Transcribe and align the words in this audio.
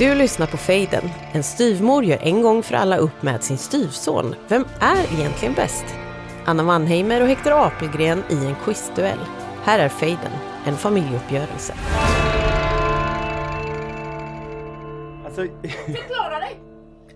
Du 0.00 0.14
lyssnar 0.14 0.46
på 0.46 0.56
Fejden. 0.56 1.10
En 1.32 1.42
styvmor 1.42 2.04
gör 2.04 2.18
en 2.22 2.42
gång 2.42 2.62
för 2.62 2.74
alla 2.74 2.96
upp 2.96 3.22
med 3.22 3.44
sin 3.44 3.58
styvson. 3.58 4.34
Vem 4.48 4.64
är 4.80 5.18
egentligen 5.18 5.54
bäst? 5.54 5.84
Anna 6.44 6.62
Mannheimer 6.62 7.20
och 7.22 7.28
Hector 7.28 7.66
Apelgren 7.66 8.22
i 8.30 8.46
en 8.46 8.54
quizduell. 8.64 9.18
Här 9.64 9.78
är 9.78 9.88
Fejden, 9.88 10.32
en 10.64 10.76
familjeuppgörelse. 10.76 11.74
Alltså, 15.24 15.42
Förklara 15.86 16.38
dig! 16.38 16.60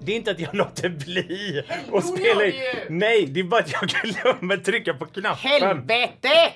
det 0.01 0.13
är 0.13 0.17
inte 0.17 0.31
att 0.31 0.41
jag 0.41 0.55
låter 0.55 0.89
bli 0.89 1.65
att 1.93 2.07
spela 2.07 2.45
in. 2.47 2.55
Nej, 2.89 3.27
det 3.27 3.41
är 3.41 3.45
bara 3.45 3.61
att 3.61 3.73
jag 3.73 3.89
glömmer 3.91 4.57
trycka 4.57 4.95
på 4.95 5.07
knappen. 5.07 5.51
Helvete! 5.51 6.53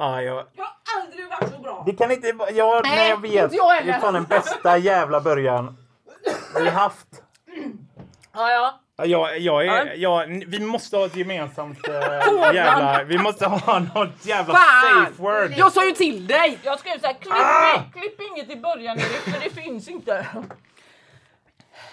Ja, 0.00 0.22
jag... 0.22 0.44
Jag 0.52 0.64
har 0.64 1.02
aldrig 1.02 1.28
varit 1.28 1.54
så 1.54 1.58
bra. 1.62 1.82
Det 1.86 1.92
kan 1.92 2.10
inte. 2.10 2.26
Jag, 2.52 2.82
Nej, 2.84 2.96
nej, 2.96 3.08
jag 3.10 3.20
vet. 3.22 3.44
inte 3.44 3.56
jag 3.56 3.68
heller. 3.70 3.92
det 3.92 3.96
är 3.98 4.00
fan 4.00 4.14
den 4.14 4.24
bästa 4.24 4.76
jävla 4.78 5.20
början 5.20 5.76
vi 6.56 6.64
har 6.64 6.70
haft. 6.80 7.06
Ja, 8.34 8.50
ja. 8.50 8.80
Ja, 8.96 9.04
Jag, 9.06 9.38
jag 9.38 9.66
är, 9.66 9.84
Ja. 9.86 9.92
jag, 9.94 10.44
vi 10.46 10.60
måste 10.60 10.96
ha 10.96 11.06
ett 11.06 11.16
gemensamt 11.16 11.88
äh, 11.88 11.94
jävla... 12.54 13.02
Vi 13.04 13.18
måste 13.18 13.46
ha 13.46 13.78
något 13.78 14.26
jävla 14.26 14.54
Fan! 14.54 15.04
safe 15.06 15.22
word. 15.22 15.52
Jag 15.56 15.72
sa 15.72 15.84
ju 15.84 15.92
till 15.92 16.26
dig! 16.26 16.58
Jag 16.62 16.78
skrev 16.78 17.00
såhär, 17.00 17.14
klipp, 17.14 17.34
Ah! 17.34 17.82
klipp 18.00 18.20
inget 18.20 18.50
i 18.50 18.56
början 18.56 18.98
Erik, 18.98 19.34
för 19.34 19.40
det 19.44 19.62
finns 19.62 19.88
inte. 19.88 20.26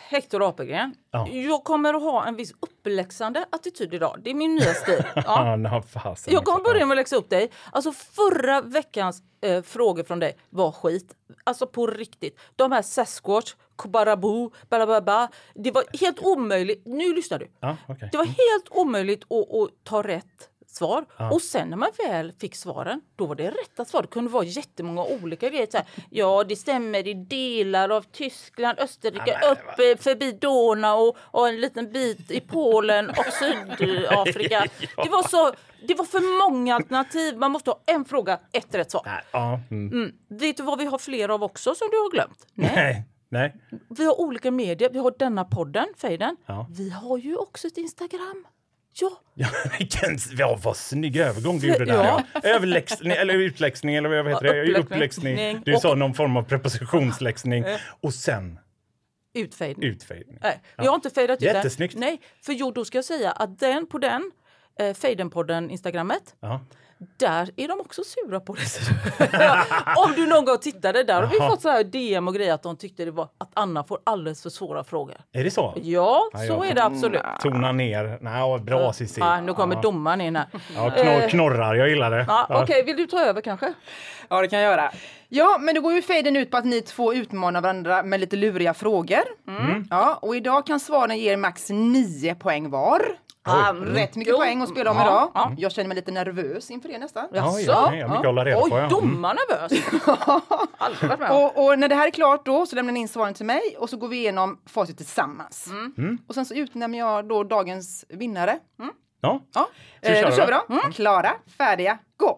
Hector 0.09 0.49
Apelgren, 0.49 0.95
Ja. 1.11 1.27
jag 1.27 1.63
kommer 1.63 1.93
att 1.93 2.01
ha 2.01 2.27
en 2.27 2.35
viss 2.35 2.53
uppläxande 2.59 3.45
attityd 3.49 3.93
idag. 3.93 4.19
Det 4.23 4.29
är 4.29 4.33
min 4.33 4.55
nya 4.55 4.73
stil. 4.73 5.03
Ja. 5.15 5.81
Fasen 5.93 6.33
Jag 6.33 6.43
kommer 6.45 6.63
börja 6.63 6.85
med 6.85 6.95
att 6.95 6.97
läxa 6.97 7.15
upp 7.15 7.29
dig. 7.29 7.51
Alltså 7.71 7.91
förra 7.91 8.61
veckans 8.61 9.21
eh, 9.41 9.61
frågor 9.61 10.03
från 10.03 10.19
dig 10.19 10.37
var 10.49 10.71
skit. 10.71 11.15
Alltså 11.43 11.67
på 11.67 11.87
riktigt. 11.87 12.39
De 12.55 12.71
här 12.71 12.81
Sasquatch, 12.81 13.53
Kubarabu, 13.77 14.49
Balababa. 14.69 15.29
Det 15.53 15.71
var 15.71 15.83
helt 15.99 16.19
omöjligt. 16.19 16.81
Nu 16.85 17.13
lyssnar 17.13 17.39
du. 17.39 17.47
Ja, 17.59 17.77
okej. 17.87 18.09
Det 18.11 18.17
var 18.17 18.25
helt 18.25 18.67
omöjligt 18.71 19.23
att, 19.23 19.53
att 19.55 19.69
ta 19.83 20.03
rätt 20.03 20.49
svar. 20.67 21.05
Ja. 21.17 21.31
Och 21.31 21.41
sen 21.41 21.69
när 21.69 21.77
man 21.77 21.89
väl 22.07 22.31
fick 22.31 22.55
svaren, 22.55 23.01
då 23.15 23.25
var 23.25 23.35
det 23.35 23.51
rätta 23.51 23.85
svar. 23.85 24.01
Det 24.01 24.07
kunde 24.07 24.31
vara 24.31 24.43
jättemånga 24.43 25.03
olika 25.03 25.49
grejer. 25.49 25.67
Så 25.71 25.77
här, 25.77 25.85
ja, 26.09 26.43
det 26.43 26.55
stämmer 26.55 27.07
i 27.07 27.13
delar 27.13 27.89
av 27.89 28.01
Tyskland, 28.01 28.79
Österrike, 28.79 29.39
Ja, 29.41 29.51
upp 29.51 29.79
eh, 29.79 30.03
förbi 30.03 30.31
Donau 30.31 31.15
och, 31.19 31.49
en 31.49 31.61
liten 31.61 31.91
bit 31.91 32.31
i 32.31 32.39
Polen 32.39 33.09
och 33.09 33.25
Sydafrika. 33.33 34.65
Det 35.03 35.09
var 35.09 35.27
så... 35.27 35.53
Det 35.87 35.95
var 35.95 36.05
för 36.05 36.49
många 36.49 36.75
alternativ. 36.75 37.37
Man 37.37 37.51
måste 37.51 37.69
ha 37.69 37.83
en 37.85 38.05
fråga, 38.05 38.39
ett 38.51 38.75
rätt 38.75 38.91
svar. 38.91 39.01
Nej, 39.05 39.23
ja, 39.31 39.59
mm. 39.71 39.91
Mm. 39.91 40.11
Vet 40.27 40.57
du 40.57 40.63
vad 40.63 40.79
vi 40.79 40.85
har 40.85 40.97
fler 40.97 41.29
av 41.29 41.43
också 41.43 41.75
som 41.75 41.87
du 41.91 41.97
har 41.97 42.11
glömt? 42.11 42.47
Nej. 42.53 42.71
nej. 42.75 43.05
nej. 43.29 43.79
Vi 43.89 44.05
har 44.05 44.21
olika 44.21 44.51
medier. 44.51 44.89
Vi 44.89 44.99
har 44.99 45.13
denna 45.19 45.45
podden, 45.45 45.87
Fejden. 45.97 46.37
Ja. 46.45 46.67
Vi 46.69 46.89
har 46.89 47.17
ju 47.17 47.35
också 47.35 47.67
ett 47.67 47.77
Instagram. 47.77 48.45
Ja, 49.01 49.09
Ja, 49.33 49.47
vilken 49.79 50.17
ja, 50.37 50.59
vad 50.63 50.77
snygg 50.77 51.17
övergång 51.17 51.59
du 51.59 51.67
gjorde 51.67 51.85
där. 51.85 51.93
Ja. 51.93 52.23
Ja. 52.33 52.39
Överläxning, 52.43 53.11
eller 53.11 53.33
utläxning, 53.33 53.95
eller 53.95 54.09
vad 54.09 54.27
heter 54.33 54.45
Ja, 54.45 54.53
det? 54.53 54.79
uppläxning. 54.79 55.33
Uppläxning. 55.33 55.61
Du 55.65 55.75
Och- 55.75 55.81
sa 55.81 55.95
någon 55.95 56.13
form 56.13 56.37
av 56.37 56.43
prepositionsläxning. 56.43 57.65
Och 58.01 58.13
sen 58.13 58.59
utfejdning. 59.33 59.89
utfejdning. 59.89 60.37
Nej, 60.41 60.61
jag 60.77 60.83
har 60.85 60.95
inte 60.95 61.09
fejdat 61.09 61.43
ut 61.43 61.77
den. 61.77 61.89
Nej, 61.95 62.21
för 62.45 62.53
jo, 62.53 62.71
då 62.71 62.85
ska 62.85 62.97
jag 62.97 63.05
säga 63.05 63.31
att 63.31 63.59
den 63.59 63.87
på 63.87 63.97
den 63.97 64.31
eh, 64.79 64.93
Fejdenpodden 64.93 65.69
Instagrammet 65.69 66.35
Ja. 66.39 66.61
Där 67.17 67.49
är 67.55 67.67
de 67.67 67.79
också 67.79 68.01
sura 68.03 68.39
på 68.39 68.53
det. 68.53 68.61
Om 70.05 70.13
du 70.15 70.27
någon 70.27 70.45
gång 70.45 70.57
tittade, 70.57 71.03
där 71.03 71.21
har 71.21 71.27
vi 71.27 71.37
fått 71.37 71.61
så 71.61 71.69
här 71.69 71.83
DM 71.83 72.27
och 72.27 72.35
grejer 72.35 72.53
att 72.53 72.63
de 72.63 72.77
tyckte 72.77 73.05
det 73.05 73.11
var 73.11 73.29
att 73.37 73.49
Anna 73.53 73.83
får 73.83 73.99
alldeles 74.03 74.43
för 74.43 74.49
svåra 74.49 74.83
frågor. 74.83 75.15
Är 75.31 75.43
det 75.43 75.51
så? 75.51 75.73
Ja, 75.83 76.17
Ja, 76.33 76.39
så 76.47 76.63
är 76.63 76.73
det 76.73 76.83
absolut. 76.83 77.21
Tona 77.41 77.71
ner. 77.71 78.17
Nej, 78.21 78.59
bra 78.59 78.93
Cissi. 78.93 79.21
Ja, 79.21 79.41
nu 79.41 79.53
kommer 79.53 79.75
ja. 79.75 79.81
domaren 79.81 80.21
in 80.21 80.35
här. 80.35 80.45
Ja, 80.75 80.89
knor, 80.91 81.05
Eh, 81.05 81.29
knorrar, 81.29 81.75
jag 81.75 81.89
gillar 81.89 82.11
det. 82.11 82.25
Ja. 82.27 82.61
Okej, 82.63 82.83
vill 82.83 82.97
du 82.97 83.07
ta 83.07 83.19
över 83.19 83.41
kanske? 83.41 83.73
Ja, 84.29 84.41
det 84.41 84.47
kan 84.47 84.59
jag 84.59 84.71
göra. 84.71 84.91
Ja, 85.29 85.57
men 85.59 85.75
då 85.75 85.81
går 85.81 85.93
ju 85.93 86.01
fejden 86.01 86.35
ut 86.35 86.51
på 86.51 86.57
att 86.57 86.65
ni 86.65 86.81
två 86.81 87.13
utmanar 87.13 87.61
varandra 87.61 88.03
med 88.03 88.19
lite 88.19 88.35
luriga 88.35 88.73
frågor. 88.73 89.23
Mm. 89.47 89.87
Ja, 89.89 90.19
och 90.21 90.35
idag 90.35 90.65
kan 90.67 90.79
svaren 90.79 91.17
ge 91.17 91.31
er 91.33 91.37
max 91.37 91.69
9 91.69 92.35
poäng 92.35 92.69
var. 92.69 93.01
Ja, 93.47 93.75
rätt 93.79 94.15
mycket 94.15 94.31
Jo. 94.31 94.37
poäng 94.37 94.61
att 94.61 94.69
spela 94.69 94.91
om 94.91 94.97
Ja, 94.97 95.03
idag. 95.05 95.31
ja. 95.33 95.51
Jag 95.57 95.71
känner 95.71 95.87
mig 95.87 95.95
lite 95.95 96.11
nervös 96.11 96.71
inför 96.71 96.89
det 96.89 96.97
nästan. 96.97 97.27
Ja, 97.33 97.37
Jaså? 97.37 97.59
ja, 97.71 97.95
jag 97.95 98.07
har 98.07 98.09
mycket 98.09 98.19
att 98.19 98.25
hålla 98.25 98.45
reda 98.45 98.61
Oj, 98.63 98.69
på. 98.69 98.77
Ja. 98.77 98.85
Mm. 98.85 98.89
domaren 98.89 99.37
nervös. 99.49 99.71
Aldrig 100.77 101.09
varit 101.09 101.19
med. 101.19 101.31
Och, 101.31 101.65
och 101.65 101.79
när 101.79 101.87
det 101.89 101.95
här 101.95 102.07
är 102.07 102.11
klart 102.11 102.45
då 102.45 102.65
så 102.65 102.75
lämnar 102.75 102.93
ni 102.93 102.99
in 102.99 103.07
svaren 103.07 103.33
till 103.33 103.45
mig 103.45 103.75
och 103.79 103.89
så 103.89 103.97
går 103.97 104.07
vi 104.07 104.17
igenom 104.17 104.57
facit 104.69 104.97
tillsammans. 104.97 105.67
Mm. 105.97 106.17
Och 106.27 106.35
sen 106.35 106.45
så 106.45 106.53
utnämner 106.53 106.99
jag 106.99 107.27
då 107.27 107.43
dagens 107.43 108.05
vinnare. 108.09 108.59
Ja. 109.21 109.41
Ja, 109.53 109.67
Ska 110.01 110.11
vi 110.11 110.19
eh, 110.19 110.25
då 110.29 110.35
köra 110.35 110.45
kör 110.45 110.45
vi 110.69 110.75
då? 110.75 110.81
då. 110.87 110.91
Klara, 110.91 111.31
färdiga, 111.57 111.97
gå! 112.17 112.37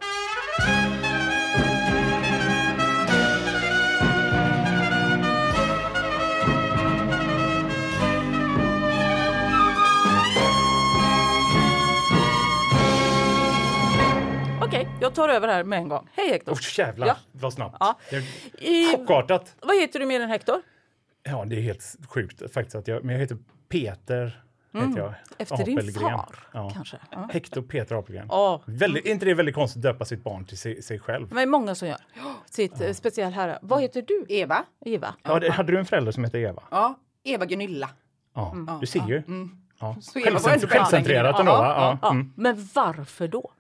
Okej, 14.70 14.88
jag 15.02 15.16
tar 15.16 15.30
över 15.30 15.48
här 15.48 15.64
med 15.64 15.80
en 15.80 15.90
gång. 15.90 16.10
Hej 16.14 16.30
Hector! 16.30 16.54
Oh, 16.54 16.58
jävlar, 16.78 17.08
Ja. 17.08 17.16
vad 17.32 17.54
snabbt. 17.54 17.78
Ja. 17.80 18.00
Det- 18.10 18.66
I, 18.66 18.92
Chockartat. 18.96 19.56
vad 19.62 19.76
heter 19.82 20.00
du 20.00 20.06
mer 20.06 20.20
än 20.22 20.30
Hector? 20.30 20.62
Ja, 21.24 21.46
det 21.46 21.56
är 21.56 21.62
helt 21.62 21.96
sjukt 22.10 22.54
faktiskt. 22.54 22.76
Att 22.76 22.88
jag, 22.88 23.04
men 23.04 23.14
jag 23.16 23.20
heter 23.22 23.38
Peter. 23.70 24.44
Heter 24.74 24.88
jag. 24.98 25.08
Mm. 25.08 25.14
Efter 25.38 25.66
din 25.66 25.78
Apelgren. 25.80 26.10
far, 26.18 26.36
Ja. 26.54 26.70
kanske? 26.74 26.98
Ja. 27.12 27.30
Hector 27.34 27.62
Peter 27.62 27.96
Apelgren. 27.96 28.26
Ja. 28.30 28.62
Väldigt, 28.66 29.06
är 29.06 29.12
inte 29.12 29.26
det 29.26 29.34
väldigt 29.34 29.56
konstigt 29.56 29.78
att 29.78 29.84
döpa 29.94 30.06
sitt 30.06 30.24
barn 30.24 30.46
till 30.46 30.58
sig, 30.58 30.82
sig 30.82 31.00
själv? 31.00 31.28
Men 31.28 31.36
det 31.36 31.42
är 31.42 31.46
många 31.48 31.76
som 31.76 31.88
gör. 31.88 31.98
Sitt 32.46 32.74
ja. 32.80 32.94
speciell 32.94 33.32
herre. 33.34 33.60
Vad 33.62 33.82
heter 33.82 34.02
du? 34.08 34.26
Eva. 34.30 34.66
Eva? 34.86 35.16
Ja, 35.24 35.40
det, 35.40 35.52
hade 35.52 35.72
du 35.72 35.80
en 35.80 35.86
förälder 35.86 36.12
som 36.12 36.24
hette 36.24 36.38
Eva? 36.40 36.64
Ja, 36.72 37.00
Eva 37.24 37.46
Gunilla. 37.46 37.90
Ja, 38.36 38.52
Mm. 38.52 38.80
du 38.80 38.88
ser 38.88 39.08
ju. 39.08 39.24
Ja. 39.80 39.88
Ändå 39.90 40.02
Självcent- 40.40 40.68
Självcentrerat 40.68 41.40
ändå, 41.40 41.52
Ja, 41.52 41.58
va? 41.62 41.68
Ja. 41.68 41.98
Ja. 42.02 42.12
Mm. 42.12 42.34
Men 42.36 42.68
varför 42.74 43.28
då? 43.28 43.52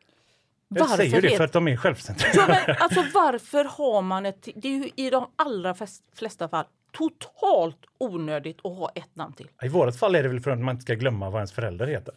Jag 0.69 0.90
säger 0.90 1.22
det 1.22 1.38
för 1.38 1.44
att 1.44 1.53
de 1.53 1.68
är 1.68 1.75
självcentrerade. 1.78 2.63
Ja, 2.68 2.75
alltså 2.80 3.06
varför 3.13 3.63
har 3.66 4.02
man 4.02 4.25
ett... 4.25 4.47
Det 4.56 4.68
är 4.68 4.72
ju 4.72 4.90
i 4.96 5.09
de 5.09 5.31
allra 5.35 5.74
flest- 5.74 6.03
flesta 6.16 6.50
fall 6.50 6.66
totalt 6.91 7.78
onödigt 7.97 8.57
att 8.63 8.78
ha 8.78 8.90
ett 8.96 9.16
namn 9.16 9.34
till. 9.34 9.50
I 9.63 9.68
vårt 9.68 9.96
fall 9.96 10.16
är 10.16 10.24
det 10.24 10.30
väl 10.30 10.40
för 10.40 10.52
att 10.52 10.59
man 10.59 10.75
inte 10.75 10.81
ska 10.84 10.94
glömma 10.94 11.30
vad 11.30 11.40
ens 11.40 11.52
förälder 11.52 11.88
heter. 11.88 12.13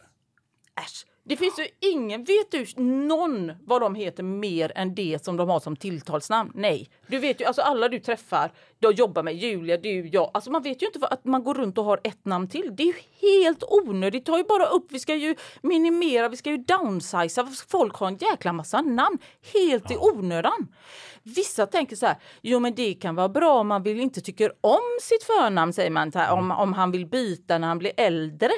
Äsch. 0.79 1.05
Det 1.25 1.37
finns 1.37 1.59
ju 1.59 1.67
ingen, 1.91 2.23
vet 2.23 2.51
du 2.51 2.65
någon 2.83 3.51
vad 3.65 3.81
de 3.81 3.95
heter 3.95 4.23
mer 4.23 4.71
än 4.75 4.95
det 4.95 5.25
som 5.25 5.37
de 5.37 5.49
har 5.49 5.59
som 5.59 5.75
tilltalsnamn? 5.75 6.51
Nej. 6.55 6.89
Du 7.07 7.19
vet 7.19 7.41
ju, 7.41 7.45
alltså 7.45 7.61
alla 7.61 7.89
du 7.89 7.99
träffar, 7.99 8.51
jag 8.79 8.93
jobbar 8.93 9.23
med 9.23 9.35
Julia, 9.35 9.77
du, 9.77 10.07
jag. 10.07 10.31
Alltså 10.33 10.51
man 10.51 10.63
vet 10.63 10.81
ju 10.81 10.85
inte 10.85 10.99
vad, 10.99 11.13
att 11.13 11.25
man 11.25 11.43
går 11.43 11.53
runt 11.53 11.77
och 11.77 11.83
har 11.83 11.99
ett 12.03 12.25
namn 12.25 12.49
till. 12.49 12.75
Det 12.75 12.83
är 12.83 12.87
ju 12.87 12.93
helt 13.21 13.63
onödigt. 13.63 14.25
Ta 14.25 14.37
ju 14.37 14.43
bara 14.43 14.65
upp, 14.65 14.85
vi 14.89 14.99
ska 14.99 15.15
ju 15.15 15.35
minimera, 15.61 16.29
vi 16.29 16.37
ska 16.37 16.49
ju 16.49 16.57
downsiza. 16.57 17.41
Alltså 17.41 17.65
folk 17.69 17.95
har 17.95 18.07
en 18.07 18.17
jäkla 18.17 18.53
massa 18.53 18.81
namn. 18.81 19.17
Helt 19.53 19.91
i 19.91 19.97
onödan. 19.97 20.67
Vissa 21.23 21.67
tänker 21.67 21.95
så 21.95 22.05
här, 22.05 22.15
jo 22.41 22.59
men 22.59 22.75
det 22.75 22.93
kan 22.93 23.15
vara 23.15 23.29
bra 23.29 23.59
om 23.59 23.67
man 23.67 23.83
vill 23.83 23.99
inte 23.99 24.21
tycker 24.21 24.53
om 24.61 24.97
sitt 25.01 25.23
förnamn, 25.23 25.73
säger 25.73 25.89
man, 25.89 26.11
här, 26.15 26.33
om, 26.33 26.51
om 26.51 26.73
han 26.73 26.91
vill 26.91 27.05
byta 27.05 27.57
när 27.57 27.67
han 27.67 27.79
blir 27.79 27.91
äldre. 27.97 28.51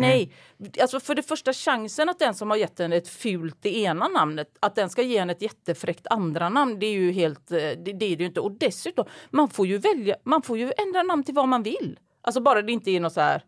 Nej, 0.00 0.32
alltså 0.80 1.00
för 1.00 1.14
det 1.14 1.22
första 1.22 1.52
chansen 1.52 2.08
att 2.08 2.18
den 2.18 2.34
som 2.34 2.50
har 2.50 2.56
gett 2.56 2.80
en 2.80 2.92
ett 2.92 3.08
fult 3.08 3.56
det 3.60 3.76
ena 3.78 4.08
namnet, 4.08 4.48
att 4.60 4.74
den 4.74 4.90
ska 4.90 5.02
ge 5.02 5.18
en 5.18 5.30
ett 5.30 5.42
jättefräckt 5.42 6.06
andra 6.10 6.48
namn, 6.48 6.78
det 6.78 6.86
är 6.86 6.92
ju 6.92 7.12
helt, 7.12 7.50
eh, 7.52 7.56
det, 7.58 7.74
det 7.76 7.90
är 7.90 8.16
det 8.16 8.22
ju 8.22 8.26
inte. 8.26 8.40
Och 8.40 8.52
dessutom, 8.52 9.04
man 9.30 9.48
får 9.48 9.66
ju 9.66 9.78
välja, 9.78 10.16
man 10.24 10.42
får 10.42 10.58
ju 10.58 10.72
ändra 10.86 11.02
namn 11.02 11.24
till 11.24 11.34
vad 11.34 11.48
man 11.48 11.62
vill. 11.62 11.98
Alltså 12.22 12.40
bara 12.40 12.62
det 12.62 12.72
inte 12.72 12.90
är 12.90 13.00
något 13.00 13.12
så 13.12 13.20
här 13.20 13.44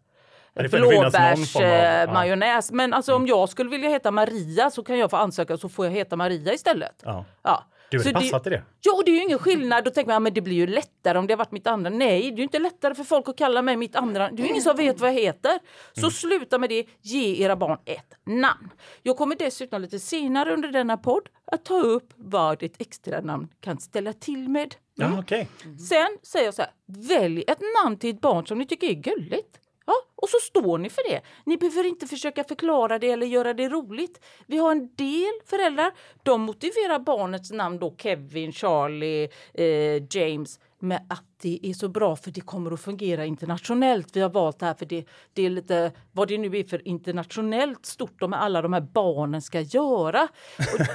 av- 1.66 1.74
ja. 1.74 2.00
blåbärsmajonnäs. 2.04 2.72
Men 2.72 2.92
alltså 2.92 3.14
om 3.14 3.26
jag 3.26 3.48
skulle 3.48 3.70
vilja 3.70 3.88
heta 3.90 4.10
Maria 4.10 4.70
så 4.70 4.82
kan 4.82 4.98
jag 4.98 5.10
få 5.10 5.16
ansöka 5.16 5.56
så 5.56 5.68
får 5.68 5.86
jag 5.86 5.92
heta 5.92 6.16
Maria 6.16 6.52
istället. 6.54 7.02
Ja. 7.04 7.24
Ja. 7.42 7.64
Du 7.98 8.04
Så 8.04 8.12
passat 8.12 8.42
till 8.42 8.52
det. 8.52 8.62
Ja, 8.80 8.92
och 8.96 9.04
det 9.04 9.10
är 9.10 9.14
ju 9.14 9.22
ingen 9.22 9.38
skillnad. 9.38 9.84
Då 9.84 9.90
tänker 9.90 10.06
man, 10.08 10.14
ja, 10.14 10.20
men 10.20 10.34
det 10.34 10.40
blir 10.40 10.56
ju 10.56 10.66
lättare 10.66 11.18
om 11.18 11.26
det 11.26 11.32
har 11.32 11.38
varit 11.38 11.52
mitt 11.52 11.66
andra. 11.66 11.90
Nej, 11.90 12.20
det 12.22 12.26
är 12.34 12.36
ju 12.36 12.42
inte 12.42 12.58
lättare 12.58 12.94
för 12.94 13.04
folk 13.04 13.28
att 13.28 13.38
kalla 13.38 13.62
mig 13.62 13.76
mitt 13.76 13.96
andra. 13.96 14.30
Det 14.30 14.42
är 14.42 14.44
ju 14.44 14.50
ingen 14.50 14.62
som 14.62 14.76
vet 14.76 15.00
vad 15.00 15.10
jag 15.10 15.14
heter. 15.20 15.58
Så 15.92 16.00
Mm. 16.00 16.10
sluta 16.10 16.58
med 16.58 16.68
det. 16.70 16.86
Ge 17.02 17.42
era 17.44 17.56
barn 17.56 17.78
ett 17.84 18.14
namn. 18.26 18.70
Jag 19.02 19.16
kommer 19.16 19.36
dessutom 19.36 19.82
lite 19.82 19.98
senare 19.98 20.52
under 20.52 20.68
denna 20.68 20.96
podd 20.96 21.28
att 21.52 21.64
ta 21.64 21.80
upp 21.80 22.12
vad 22.16 22.62
ett 22.62 22.80
extra 22.80 23.20
namn 23.20 23.48
kan 23.60 23.78
ställa 23.80 24.12
till 24.12 24.48
med. 24.48 24.74
Ja, 24.94 25.18
okej. 25.20 25.48
Sen 25.88 26.18
säger 26.22 26.44
jag 26.44 26.54
så 26.54 26.62
här, 26.62 26.70
välj 26.86 27.44
ett 27.46 27.60
namn 27.84 27.98
till 27.98 28.10
ett 28.14 28.20
barn 28.20 28.46
som 28.46 28.58
ni 28.58 28.66
tycker 28.66 28.86
är 28.86 28.92
gulligt. 28.94 29.60
Ja, 29.86 29.94
och 30.16 30.28
så 30.28 30.38
står 30.38 30.78
ni 30.78 30.90
för 30.90 31.10
det. 31.10 31.20
Ni 31.46 31.56
behöver 31.56 31.84
inte 31.86 32.06
försöka 32.06 32.44
förklara 32.44 32.98
det 32.98 33.10
eller 33.10 33.26
göra 33.26 33.54
det 33.54 33.68
roligt. 33.68 34.24
Vi 34.46 34.58
har 34.58 34.72
en 34.72 34.94
del 34.94 35.32
föräldrar, 35.46 35.92
de 36.22 36.40
motiverar 36.40 36.98
barnets 36.98 37.50
namn 37.50 37.78
då 37.78 37.94
Kevin, 37.98 38.52
Charlie, 38.52 39.28
eh, 39.54 40.02
James 40.10 40.58
med 40.84 41.06
att 41.08 41.24
det 41.42 41.60
är 41.62 41.72
så 41.72 41.88
bra 41.88 42.16
för 42.16 42.30
det 42.30 42.40
kommer 42.40 42.70
att 42.70 42.80
fungera 42.80 43.26
internationellt. 43.26 44.16
Vi 44.16 44.20
har 44.20 44.30
valt 44.30 44.58
det 44.58 44.66
här 44.66 44.74
för 44.74 44.86
det, 44.86 45.04
det 45.32 45.46
är 45.46 45.50
lite 45.50 45.92
vad 46.12 46.28
det 46.28 46.38
nu 46.38 46.58
är 46.58 46.64
för 46.64 46.88
internationellt 46.88 47.86
stort 47.86 48.20
de 48.20 48.32
alla 48.32 48.62
de 48.62 48.72
här 48.72 48.80
barnen 48.80 49.42
ska 49.42 49.60
göra. 49.60 50.28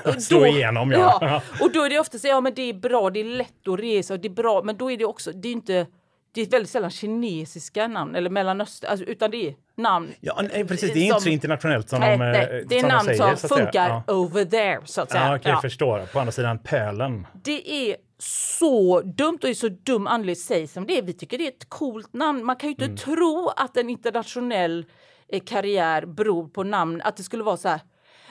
Och, 0.05 0.09
och 0.15 0.23
Slå 0.23 0.45
igenom, 0.45 0.91
ja. 0.91 1.17
ja. 1.21 1.41
Och 1.61 1.71
då 1.71 1.83
är 1.83 1.89
det 1.89 1.99
ofta 1.99 2.17
så 2.17 2.27
ja 2.27 2.41
men 2.41 2.53
det 2.53 2.61
är 2.61 2.73
bra, 2.73 3.09
det 3.09 3.19
är 3.19 3.23
lätt 3.23 3.67
att 3.67 3.79
resa 3.79 4.13
och 4.13 4.19
det 4.19 4.27
är 4.27 4.33
bra, 4.33 4.61
men 4.63 4.77
då 4.77 4.91
är 4.91 4.97
det 4.97 5.05
också, 5.05 5.31
det 5.31 5.47
är 5.47 5.53
inte 5.53 5.87
det 6.31 6.41
är 6.41 6.45
väldigt 6.49 6.69
sällan 6.69 6.89
kinesiska 6.91 7.87
namn 7.87 8.15
eller 8.15 8.29
mellanöstern, 8.29 8.91
alltså, 8.91 9.05
utan 9.05 9.31
det 9.31 9.47
är 9.47 9.55
namn. 9.75 10.11
Ja, 10.21 10.41
nej, 10.53 10.65
precis. 10.67 10.93
Det 10.93 10.99
är 10.99 11.03
inte 11.03 11.21
så 11.21 11.29
internationellt 11.29 11.89
som 11.89 11.99
nej, 11.99 12.17
de, 12.17 12.23
eh, 12.25 12.31
nej, 12.31 12.65
det 12.69 12.75
är 12.75 12.79
som 12.79 12.89
namn 12.89 13.05
säger, 13.05 13.35
som 13.35 13.49
funkar 13.49 14.03
Ja. 14.07 14.13
over 14.13 14.45
there 14.45 14.79
så 14.85 15.01
att 15.01 15.11
säga. 15.11 15.23
Ja, 15.23 15.35
okej, 15.35 15.41
Ja. 15.49 15.51
jag 15.51 15.61
förstår. 15.61 16.05
På 16.13 16.19
andra 16.19 16.31
sidan 16.31 16.59
pölen. 16.59 17.27
Det 17.43 17.89
är 17.89 17.95
så 18.21 19.01
dumt 19.01 19.39
och 19.43 19.49
är 19.49 19.53
så 19.53 19.69
dum 19.69 20.07
anledning 20.07 20.35
sig 20.35 20.67
som 20.67 20.85
det 20.87 20.97
är. 20.97 21.01
Vi 21.01 21.13
tycker 21.13 21.37
det 21.37 21.43
är 21.43 21.51
ett 21.51 21.69
coolt 21.69 22.13
namn. 22.13 22.45
Man 22.45 22.55
kan 22.55 22.67
ju 22.69 22.71
inte 22.71 22.85
Mm. 22.85 22.97
tro 22.97 23.51
att 23.55 23.77
en 23.77 23.89
internationell 23.89 24.85
eh, 25.29 25.41
karriär 25.45 26.05
beror 26.05 26.47
på 26.47 26.63
namn. 26.63 27.01
Att 27.01 27.17
det 27.17 27.23
skulle 27.23 27.43
vara 27.43 27.57
så 27.57 27.67
här. 27.69 27.79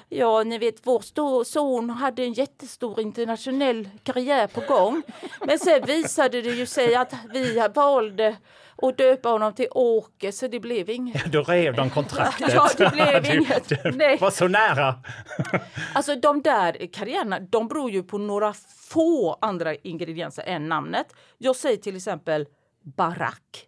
Ja, 0.08 0.42
ni 0.42 0.58
vet, 0.58 0.76
vår 0.82 1.44
son 1.44 1.90
hade 1.90 2.22
en 2.22 2.32
jättestor 2.32 3.00
internationell 3.00 3.88
karriär 4.02 4.46
på 4.46 4.60
gång. 4.60 5.02
Men 5.46 5.58
sen 5.58 5.82
visade 5.86 6.42
det 6.42 6.50
ju 6.50 6.66
sig 6.66 6.94
att 6.94 7.14
vi 7.32 7.68
valde 7.74 8.36
att 8.82 8.98
döpa 8.98 9.28
honom 9.28 9.52
till 9.52 9.68
Åke, 9.70 10.32
så 10.32 10.48
det 10.48 10.60
blev 10.60 10.90
inget. 10.90 11.32
Då 11.32 11.42
rev 11.42 11.74
de 11.74 11.90
kontraktet. 11.90 12.50
Ja, 12.54 12.68
det 12.76 12.92
blev 12.92 13.34
inget. 13.40 13.68
det 13.68 13.96
Nej. 13.96 14.18
var 14.20 14.30
så 14.30 14.48
nära. 14.48 14.94
Alltså 15.94 16.14
de 16.16 16.42
där 16.42 16.92
karriärerna, 16.92 17.40
de 17.40 17.68
beror 17.68 17.90
ju 17.90 18.02
på 18.02 18.18
några 18.18 18.54
få 18.90 19.38
andra 19.40 19.74
ingredienser 19.74 20.42
än 20.46 20.68
namnet. 20.68 21.06
Jag 21.38 21.56
säger 21.56 21.76
till 21.76 21.96
exempel 21.96 22.46
Barack. 22.96 23.66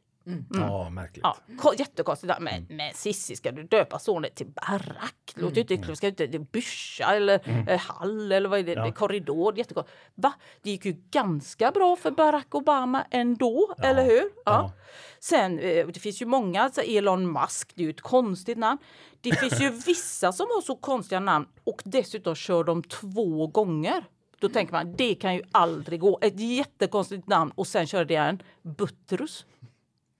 Ja, 0.54 0.90
märkligt. 0.90 1.20
Ja, 1.22 1.36
ko- 1.58 1.74
jättekonstigt. 1.78 2.28
där. 2.28 2.40
Men, 2.40 2.66
men 2.70 2.94
Cissi, 2.94 3.36
ska 3.36 3.50
du 3.52 3.62
döpa 3.62 3.98
sonen 3.98 4.30
till 4.34 4.46
Barack? 4.46 5.14
Låter 5.34 5.56
ju 5.56 5.60
inte 5.62 5.76
klokt. 5.76 5.98
Ska 5.98 6.10
du 6.10 6.24
inte 6.24 6.38
Byscha 6.38 7.14
eller 7.16 7.68
eh, 7.70 7.80
Hall 7.80 8.32
eller 8.32 8.48
vad 8.48 8.58
är 8.58 8.64
det? 8.64 8.72
Ja. 8.72 8.92
Korridor? 8.92 9.58
Jättekonstigt. 9.58 9.96
Va? 10.14 10.32
Det 10.62 10.70
gick 10.70 10.84
ju 10.84 10.92
ganska 11.10 11.70
bra 11.70 11.96
för 11.96 12.10
Barack 12.10 12.54
Obama 12.54 13.04
ändå, 13.10 13.74
eller 13.82 14.04
hur? 14.04 14.22
Ja. 14.22 14.30
Ja. 14.44 14.72
Sen, 15.20 15.58
eh, 15.58 15.86
det 15.86 16.00
finns 16.00 16.22
ju 16.22 16.26
många, 16.26 16.62
alltså 16.62 16.80
Elon 16.80 17.32
Musk, 17.32 17.72
det 17.74 17.82
är 17.82 17.84
ju 17.84 17.90
ett 17.90 18.00
konstigt 18.00 18.58
namn. 18.58 18.78
Det 19.20 19.32
finns 19.40 19.60
ju 19.60 19.70
vissa 19.86 20.32
som 20.32 20.46
har 20.54 20.60
så 20.62 20.76
konstiga 20.76 21.20
namn 21.20 21.46
och 21.64 21.82
dessutom 21.84 22.34
kör 22.34 22.64
de 22.64 22.82
två 22.82 23.46
gånger. 23.46 24.04
Då 24.38 24.48
tänker 24.48 24.72
man, 24.72 24.92
det 24.96 25.14
kan 25.14 25.34
ju 25.34 25.42
aldrig 25.52 26.00
gå. 26.00 26.18
Ett 26.22 26.40
jättekonstigt 26.40 27.28
namn 27.28 27.52
och 27.54 27.66
sen 27.66 27.86
kör 27.86 28.04
det 28.04 28.14
igen. 28.14 28.42
Buttrus. 28.62 29.46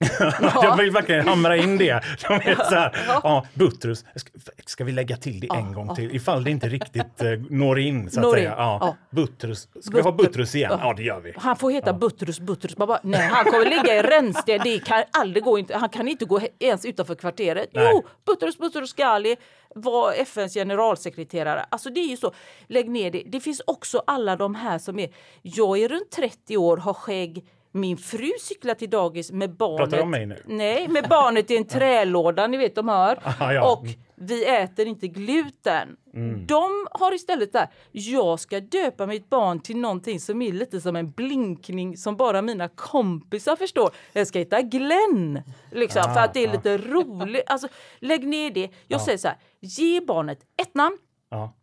Jag 0.41 0.77
vill 0.77 0.91
verkligen 0.91 1.27
hamra 1.27 1.57
in 1.57 1.77
det. 1.77 2.01
De 2.27 2.33
är 2.33 2.55
så 2.69 2.75
här, 2.75 2.97
ja, 3.23 3.45
Buttrus, 3.53 4.05
ska, 4.15 4.29
ska 4.65 4.83
vi 4.83 4.91
lägga 4.91 5.17
till 5.17 5.39
det 5.39 5.47
en 5.51 5.73
gång 5.73 5.95
till 5.95 6.15
ifall 6.15 6.43
det 6.43 6.51
inte 6.51 6.69
riktigt 6.69 7.21
eh, 7.21 7.27
når 7.49 7.79
in 7.79 8.09
så 8.09 8.19
att 8.19 8.23
Når 8.23 8.33
säga. 8.33 8.49
in, 8.51 8.55
Ja. 8.57 8.77
ja. 8.81 8.95
Buttrus, 9.09 9.67
ska 9.81 9.95
vi 9.97 10.01
ha 10.01 10.11
Butter- 10.11 10.17
Buttrus 10.17 10.55
igen? 10.55 10.77
Ja, 10.81 10.93
det 10.97 11.03
gör 11.03 11.19
vi. 11.19 11.33
Han 11.37 11.55
får 11.55 11.71
heta 11.71 11.93
Buttrus 11.93 12.39
Buttrus. 12.39 12.75
Bara, 12.75 12.99
nej, 13.03 13.21
han 13.31 13.45
kommer 13.45 13.65
ligga 13.65 13.95
i 13.95 14.01
rännsten. 14.01 14.59
Det 14.63 14.79
kan 14.85 15.03
aldrig 15.11 15.43
gå. 15.43 15.59
Han 15.73 15.89
kan 15.89 16.07
inte 16.07 16.25
gå 16.25 16.39
ens 16.59 16.85
utanför 16.85 17.15
kvarteret. 17.15 17.69
Nej. 17.73 17.89
Jo, 17.93 18.03
Buttrus 18.25 18.57
Buttrus 18.57 18.93
Ghali 18.93 19.35
var 19.75 20.13
FNs 20.13 20.53
generalsekreterare. 20.53 21.65
Alltså 21.69 21.89
det 21.89 21.99
är 21.99 22.07
ju 22.07 22.17
så. 22.17 22.33
Lägg 22.67 22.89
ner 22.89 23.11
det. 23.11 23.23
Det 23.25 23.39
finns 23.39 23.61
också 23.67 24.03
alla 24.07 24.35
de 24.35 24.55
här 24.55 24.77
som 24.79 24.99
är... 24.99 25.09
Jag 25.41 25.77
är 25.79 25.89
runt 25.89 26.11
30 26.11 26.57
år, 26.57 26.77
har 26.77 26.93
skägg. 26.93 27.45
Min 27.71 27.97
fru 27.97 28.31
cyklar 28.39 28.73
till 28.75 28.89
dagis 28.89 29.31
med 29.31 29.55
barnet. 29.55 29.77
Pratar 29.77 29.97
du 29.97 30.03
om 30.03 30.11
mig 30.11 30.25
nu? 30.25 30.43
Nej, 30.45 30.87
med 30.87 31.07
barnet 31.09 31.51
i 31.51 31.57
en 31.57 31.67
trälåda, 31.67 32.47
ni 32.47 32.57
vet 32.57 32.75
de 32.75 32.87
hör. 32.89 33.19
Ah, 33.39 33.53
ja. 33.53 33.71
Och 33.73 33.85
vi 34.15 34.45
äter 34.45 34.87
inte 34.87 35.07
gluten. 35.07 35.97
Mm. 36.13 36.47
De 36.47 36.87
har 36.91 37.13
istället 37.13 37.53
där, 37.53 37.67
jag 37.91 38.39
ska 38.39 38.59
döpa 38.59 39.05
mitt 39.05 39.29
barn 39.29 39.59
till 39.59 39.77
någonting 39.77 40.19
som 40.19 40.41
är 40.41 40.51
lite 40.51 40.81
som 40.81 40.95
en 40.95 41.11
blinkning 41.11 41.97
som 41.97 42.17
bara 42.17 42.41
mina 42.41 42.67
kompisar 42.67 43.55
förstår. 43.55 43.89
Jag 44.13 44.27
ska 44.27 44.39
heta 44.39 44.61
Glenn, 44.61 45.41
liksom, 45.71 46.03
för 46.13 46.19
att 46.19 46.33
det 46.33 46.43
är 46.43 46.49
Ah, 46.49 46.51
lite 46.51 46.77
roligt. 46.77 47.43
Alltså, 47.47 47.67
lägg 47.99 48.27
ner 48.27 48.51
det. 48.51 48.69
Jag 48.87 49.01
säger 49.01 49.17
så 49.17 49.27
här, 49.27 49.37
ge 49.59 50.01
barnet 50.01 50.39
ett 50.61 50.75
namn 50.75 50.97
Ja. 51.29 51.53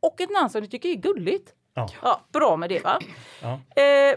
och 0.00 0.20
ett 0.20 0.30
namn 0.30 0.50
som 0.50 0.60
du 0.60 0.66
tycker 0.66 0.88
är 0.88 0.94
gulligt. 0.94 1.52
Ja. 1.74 1.88
Ja, 2.02 2.20
bra 2.32 2.56
med 2.56 2.68
det 2.68 2.84
va? 2.84 2.98
Ja. 3.42 3.52
Eh, 3.82 4.16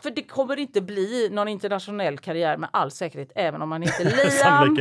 för 0.00 0.10
det 0.10 0.22
kommer 0.22 0.58
inte 0.58 0.80
bli 0.80 1.28
någon 1.32 1.48
internationell 1.48 2.18
karriär 2.18 2.56
med 2.56 2.68
all 2.72 2.90
säkerhet, 2.90 3.32
även 3.34 3.62
om 3.62 3.68
man 3.68 3.82
heter 3.82 4.04
Liam. 4.04 4.74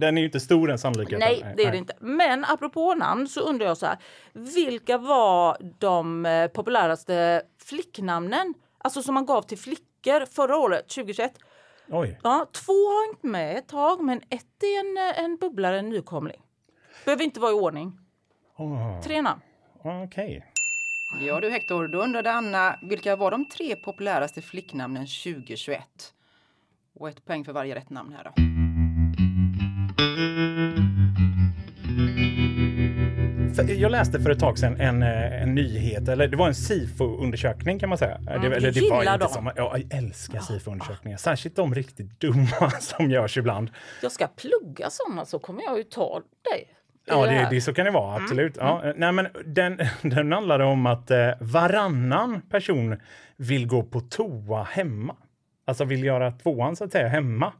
Den 0.00 0.16
är 0.16 0.20
ju 0.20 0.26
inte 0.26 0.40
stor 0.40 0.68
den 0.68 0.78
sannolikheten. 0.78 1.18
Nej, 1.18 1.54
det 1.56 1.64
är 1.64 1.70
det 1.70 1.78
inte. 1.78 1.94
Men 2.00 2.44
apropå 2.44 2.94
namn 2.94 3.28
så 3.28 3.40
undrar 3.40 3.66
jag 3.66 3.76
så 3.76 3.86
här. 3.86 3.98
Vilka 4.32 4.98
var 4.98 5.56
de 5.78 6.26
eh, 6.26 6.46
populäraste 6.46 7.42
flicknamnen? 7.64 8.54
Alltså 8.78 9.02
som 9.02 9.14
man 9.14 9.26
gav 9.26 9.42
till 9.42 9.58
flickor 9.58 10.26
förra 10.26 10.56
året, 10.56 10.88
2021. 10.88 11.32
Oj. 11.88 12.20
Ja, 12.22 12.46
två 12.52 12.72
har 12.72 13.08
hängt 13.08 13.22
med 13.22 13.56
ett 13.56 13.68
tag, 13.68 14.04
men 14.04 14.18
ett 14.18 14.62
är 14.62 14.80
en, 14.80 15.24
en 15.24 15.36
bubblare, 15.36 15.78
en 15.78 15.88
nykomling. 15.88 16.40
Behöver 17.04 17.24
inte 17.24 17.40
vara 17.40 17.50
i 17.50 17.54
ordning. 17.54 17.98
Oh. 18.56 19.00
Tre 19.02 19.22
namn. 19.22 19.40
Okej. 19.84 20.53
Ja 21.20 21.40
du 21.40 21.50
Hector, 21.50 21.88
då 21.88 22.02
undrade 22.02 22.32
Anna 22.32 22.78
vilka 22.82 23.16
var 23.16 23.30
de 23.30 23.44
tre 23.48 23.76
populäraste 23.76 24.42
flicknamnen 24.42 25.06
2021? 25.06 25.80
Och 26.94 27.08
ett 27.08 27.24
poäng 27.24 27.44
för 27.44 27.52
varje 27.52 27.74
rätt 27.74 27.90
namn 27.90 28.12
här 28.12 28.24
då. 28.24 28.30
Jag 33.78 33.92
läste 33.92 34.20
för 34.20 34.30
ett 34.30 34.40
tag 34.40 34.58
sedan 34.58 34.80
en, 34.80 35.02
eh, 35.02 35.42
en 35.42 35.54
nyhet, 35.54 36.08
eller 36.08 36.28
det 36.28 36.36
var 36.36 36.48
en 36.48 36.54
SIFO-undersökning 36.54 37.78
kan 37.78 37.88
man 37.88 37.98
säga. 37.98 38.18
det, 38.18 38.32
eller 38.32 38.40
det 38.40 38.50
var 38.50 38.58
Mm, 38.60 38.72
gillar 38.98 39.12
inte 39.14 39.24
dem. 39.24 39.32
som, 39.32 39.50
ja, 39.56 39.78
jag 39.78 39.98
älskar 39.98 40.38
SIFO-undersökningar, 40.40 41.16
särskilt 41.16 41.56
de 41.56 41.74
riktigt 41.74 42.20
dumma 42.20 42.70
som 42.80 43.10
görs 43.10 43.38
ibland. 43.38 43.70
Jag 44.02 44.12
ska 44.12 44.26
plugga 44.26 44.90
såna 44.90 45.24
så 45.24 45.38
kommer 45.38 45.62
jag 45.62 45.76
ju 45.76 45.82
ta 45.82 46.22
dig. 46.52 46.68
Ja, 47.06 47.26
det, 47.26 47.48
det, 47.50 47.60
så 47.60 47.74
kan 47.74 47.84
det 47.84 47.90
vara, 47.90 48.22
absolut. 48.22 48.56
Ja, 48.60 48.84
eh, 48.84 48.92
nej, 48.96 49.12
men 49.12 49.28
den, 49.44 49.78
den 50.02 50.32
handlade 50.32 50.64
om 50.64 50.86
att 50.86 51.10
eh, 51.10 51.30
varannan 51.40 52.40
person 52.40 53.00
vill 53.36 53.66
gå 53.66 53.82
på 53.82 54.00
toa 54.00 54.62
hemma. 54.62 55.16
Alltså 55.66 55.84
vill 55.84 56.04
göra 56.04 56.30
tvåan 56.30 56.76
så 56.76 56.84
att 56.84 56.92
säga 56.92 57.08
hemma. 57.08 57.52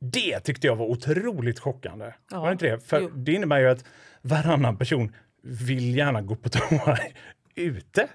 Det 0.00 0.40
tyckte 0.40 0.66
jag 0.66 0.76
var 0.76 0.86
otroligt 0.86 1.58
chockande. 1.58 2.04
Mm. 2.04 2.16
Ja, 2.30 2.40
Var 2.40 2.46
det 2.46 2.52
inte 2.52 2.66
det? 2.66 2.80
För 2.80 3.00
jo. 3.00 3.08
det 3.08 3.32
innebär 3.32 3.58
ju 3.58 3.68
att 3.68 3.84
varannan 4.22 4.76
person 4.76 5.14
vill 5.42 5.96
gärna 5.96 6.22
gå 6.22 6.36
på 6.36 6.48
toa 6.52 6.98
ute. 7.54 8.08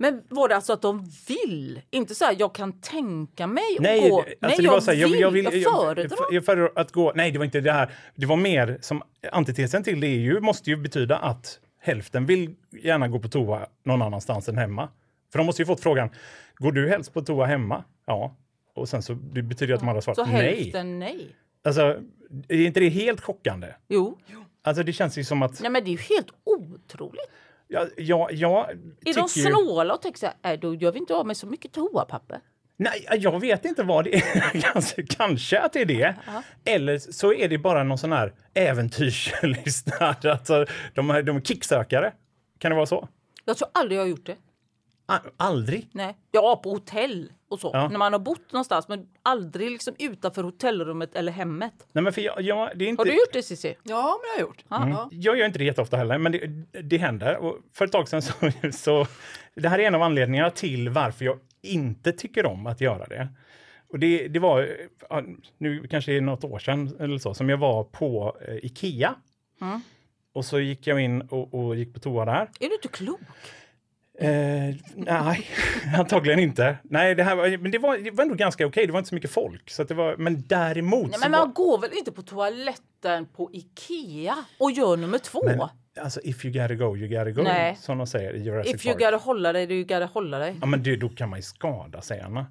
Men 0.00 0.22
var 0.28 0.48
det 0.48 0.56
alltså 0.56 0.72
att 0.72 0.82
de 0.82 1.10
vill? 1.28 1.80
Inte 1.90 2.14
så 2.14 2.24
här, 2.24 2.36
jag 2.38 2.54
kan 2.54 2.80
tänka 2.80 3.46
mig 3.46 3.76
att 3.76 3.82
Nej, 3.82 4.10
gå. 4.10 4.18
alltså 4.20 4.36
Nej, 4.40 4.56
jag, 4.60 4.82
så 4.82 4.90
här, 4.90 5.04
vill, 5.08 5.20
jag, 5.20 5.30
vill, 5.30 5.44
föredrar. 5.44 6.06
jag, 6.10 6.32
jag 6.32 6.44
föredrar 6.44 6.72
att 6.74 6.92
gå. 6.92 7.12
Nej, 7.14 7.30
det 7.30 7.38
var 7.38 7.44
inte 7.44 7.60
det 7.60 7.72
här. 7.72 7.90
Det 8.14 8.26
var 8.26 8.36
mer 8.36 8.78
som 8.80 9.02
antitesen 9.32 9.82
till 9.82 10.04
ju, 10.04 10.40
måste 10.40 10.70
ju 10.70 10.76
betyda 10.76 11.16
att 11.16 11.60
hälften 11.80 12.26
vill 12.26 12.54
gärna 12.82 13.08
gå 13.08 13.18
på 13.18 13.28
toa 13.28 13.66
någon 13.84 14.02
annanstans 14.02 14.48
än 14.48 14.58
hemma. 14.58 14.88
För 15.32 15.38
de 15.38 15.46
måste 15.46 15.62
ju 15.62 15.66
fått 15.66 15.80
frågan, 15.80 16.10
går 16.56 16.72
du 16.72 16.88
helst 16.88 17.14
på 17.14 17.20
toa 17.20 17.46
hemma? 17.46 17.84
Ja. 18.06 18.36
Och 18.74 18.88
sen 18.88 19.02
så 19.02 19.12
det 19.12 19.42
betyder 19.42 19.74
att 19.74 19.80
de 19.80 19.88
andra 19.88 20.02
så 20.02 20.14
svarat 20.14 20.30
nej. 20.30 20.56
hälften 20.56 20.98
nej. 20.98 21.36
Alltså, 21.64 22.00
är 22.48 22.60
inte 22.60 22.80
det 22.80 22.88
helt 22.88 23.20
chockande? 23.20 23.66
Jo. 23.88 24.18
Alltså 24.62 24.82
det 24.82 24.92
känns 24.92 25.18
ju 25.18 25.24
som 25.24 25.42
att, 25.42 25.60
Nej 25.60 25.70
men 25.70 25.84
det 25.84 25.90
är 25.90 25.92
ju 25.92 25.98
helt 25.98 26.28
otroligt. 26.44 27.30
Ja, 27.68 27.86
ja, 27.96 28.28
jag 28.32 28.70
Är 29.06 29.14
de 29.14 29.28
snåla 29.28 29.94
och 29.94 30.02
tänker 30.02 30.18
så 30.18 30.26
här, 30.42 30.52
"Äh, 30.54 30.60
då 30.60 30.74
gör 30.74 30.92
vi 30.92 30.98
inte 30.98 31.14
av 31.14 31.26
med 31.26 31.36
så 31.36 31.46
mycket 31.46 31.72
toapapper. 31.72 32.40
Nej, 32.80 33.06
jag 33.12 33.40
vet 33.40 33.64
inte 33.64 33.82
vad 33.82 34.04
det 34.04 34.14
är. 34.16 34.60
Kanske, 34.72 35.02
kanske 35.02 35.60
att 35.60 35.72
det 35.72 35.80
är 35.80 35.86
det. 35.86 36.14
Eller 36.64 36.98
så 36.98 37.32
är 37.32 37.48
det 37.48 37.58
bara 37.58 37.84
någon 37.84 37.98
sån 37.98 38.12
här 38.12 38.32
äventyrslyssnare. 38.54 40.16
Alltså, 40.32 40.66
de, 40.94 41.10
är- 41.10 41.22
de 41.22 41.36
är 41.36 41.40
kicksökare. 41.40 42.12
Kan 42.58 42.70
det 42.70 42.76
vara 42.76 42.86
så? 42.86 43.08
Jag 43.44 43.56
tror 43.56 43.68
aldrig 43.74 43.98
jag 43.98 44.02
har 44.04 44.08
gjort 44.08 44.26
det. 44.26 44.36
A- 45.06 45.20
aldrig. 45.36 45.88
Nej. 45.92 46.16
Ja, 46.30 46.60
på 46.64 46.70
hotell 46.70 47.32
och 47.48 47.60
så. 47.60 47.70
Ja. 47.72 47.88
När 47.88 47.98
man 47.98 48.12
har 48.12 48.20
bott 48.20 48.52
någonstans 48.52 48.88
men 48.88 49.06
aldrig 49.22 49.70
liksom 49.70 49.94
utanför 49.98 50.42
hotellrummet 50.42 51.14
eller 51.14 51.32
hemmet. 51.32 51.74
Nej, 51.92 52.04
men 52.04 52.12
för 52.12 52.20
jag, 52.20 52.42
jag, 52.42 52.70
det 52.74 52.84
är 52.84 52.88
inte, 52.88 53.00
Har 53.00 53.06
du 53.06 53.12
gjort 53.12 53.32
det 53.32 53.42
Cissi? 53.42 53.76
Ja, 53.82 54.18
men 54.20 54.20
det 54.22 54.28
har 54.28 54.38
jag 54.38 54.40
gjort. 54.40 54.64
Ja. 54.68 55.08
Jag 55.12 55.38
gör 55.38 55.46
inte 55.46 55.58
det 55.58 55.64
jätteofta 55.64 55.96
heller, 55.96 56.18
men 56.18 56.32
det, 56.32 56.46
det 56.82 56.98
händer. 56.98 57.36
Och 57.36 57.58
för 57.72 57.84
ett 57.84 57.92
tag 57.92 58.08
sedan 58.08 58.22
så, 58.22 58.32
så... 58.72 59.06
Det 59.54 59.68
här 59.68 59.78
är 59.78 59.86
en 59.86 59.94
av 59.94 60.02
anledningarna 60.02 60.50
till 60.50 60.88
varför 60.88 61.24
jag 61.24 61.38
inte 61.62 62.12
tycker 62.12 62.46
om 62.46 62.66
att 62.66 62.80
göra 62.80 63.06
det. 63.06 63.28
Och 63.88 63.98
det, 63.98 64.28
det 64.28 64.38
var, 64.38 64.68
nu 65.58 65.86
kanske 65.88 66.10
det 66.10 66.16
är 66.16 66.20
något 66.20 66.44
år 66.44 66.58
sedan 66.58 66.96
eller 67.00 67.18
så, 67.18 67.34
som 67.34 67.48
jag 67.48 67.58
var 67.58 67.84
på 67.84 68.36
eh, 68.48 68.56
Ikea. 68.56 69.14
Och 70.32 70.44
så 70.44 70.60
gick 70.60 70.86
jag 70.86 71.00
in 71.00 71.22
och, 71.22 71.54
och 71.54 71.76
gick 71.76 71.94
på 71.94 72.00
toa 72.00 72.24
där. 72.24 72.50
Är 72.60 72.68
du 72.68 72.74
inte 72.74 72.88
klok? 72.88 73.20
Eh, 74.20 74.74
nej, 74.94 75.46
antagligen 75.98 76.38
inte. 76.38 76.76
Nej, 76.82 77.14
det 77.14 77.22
här 77.22 77.36
var, 77.36 77.58
men 77.58 77.70
det 77.70 77.78
var, 77.78 77.98
det 77.98 78.10
var 78.10 78.22
ändå 78.24 78.34
ganska 78.34 78.66
okej. 78.66 78.86
Det 78.86 78.92
var 78.92 78.98
inte 78.98 79.08
så 79.08 79.14
mycket 79.14 79.30
folk. 79.30 79.70
Så 79.70 79.84
det 79.84 79.94
var, 79.94 80.16
men 80.16 80.42
däremot... 80.46 81.10
Nej, 81.10 81.20
men 81.20 81.32
var, 81.32 81.38
man 81.38 81.52
går 81.52 81.78
väl 81.80 81.90
inte 81.92 82.12
på 82.12 82.22
toaletten 82.22 83.26
på 83.26 83.50
Ikea 83.52 84.36
och 84.58 84.70
gör 84.70 84.96
nummer 84.96 85.18
två? 85.18 85.42
men, 85.44 85.60
alltså, 86.00 86.20
if 86.24 86.44
you 86.44 86.62
gotta 86.62 86.74
go, 86.74 86.96
you 86.96 87.08
gotta 87.08 87.30
go. 87.30 87.42
Nej. 87.42 87.76
Som 87.80 87.98
de 87.98 88.06
säger 88.06 88.32
i 88.32 88.42
Jurassic 88.42 88.74
If 88.74 88.86
you 88.86 88.94
Park. 88.94 89.04
gotta 89.04 89.16
hålla 89.24 89.52
dig, 89.52 89.72
you 89.72 89.82
gotta 89.82 90.06
hålla 90.06 90.38
dig. 90.38 90.56
Ja, 90.60 90.66
men 90.66 90.82
det, 90.82 90.96
då 90.96 91.08
kan 91.08 91.30
man 91.30 91.38
ju 91.38 91.42
skada 91.42 92.00
sig, 92.00 92.20
Anna. 92.20 92.46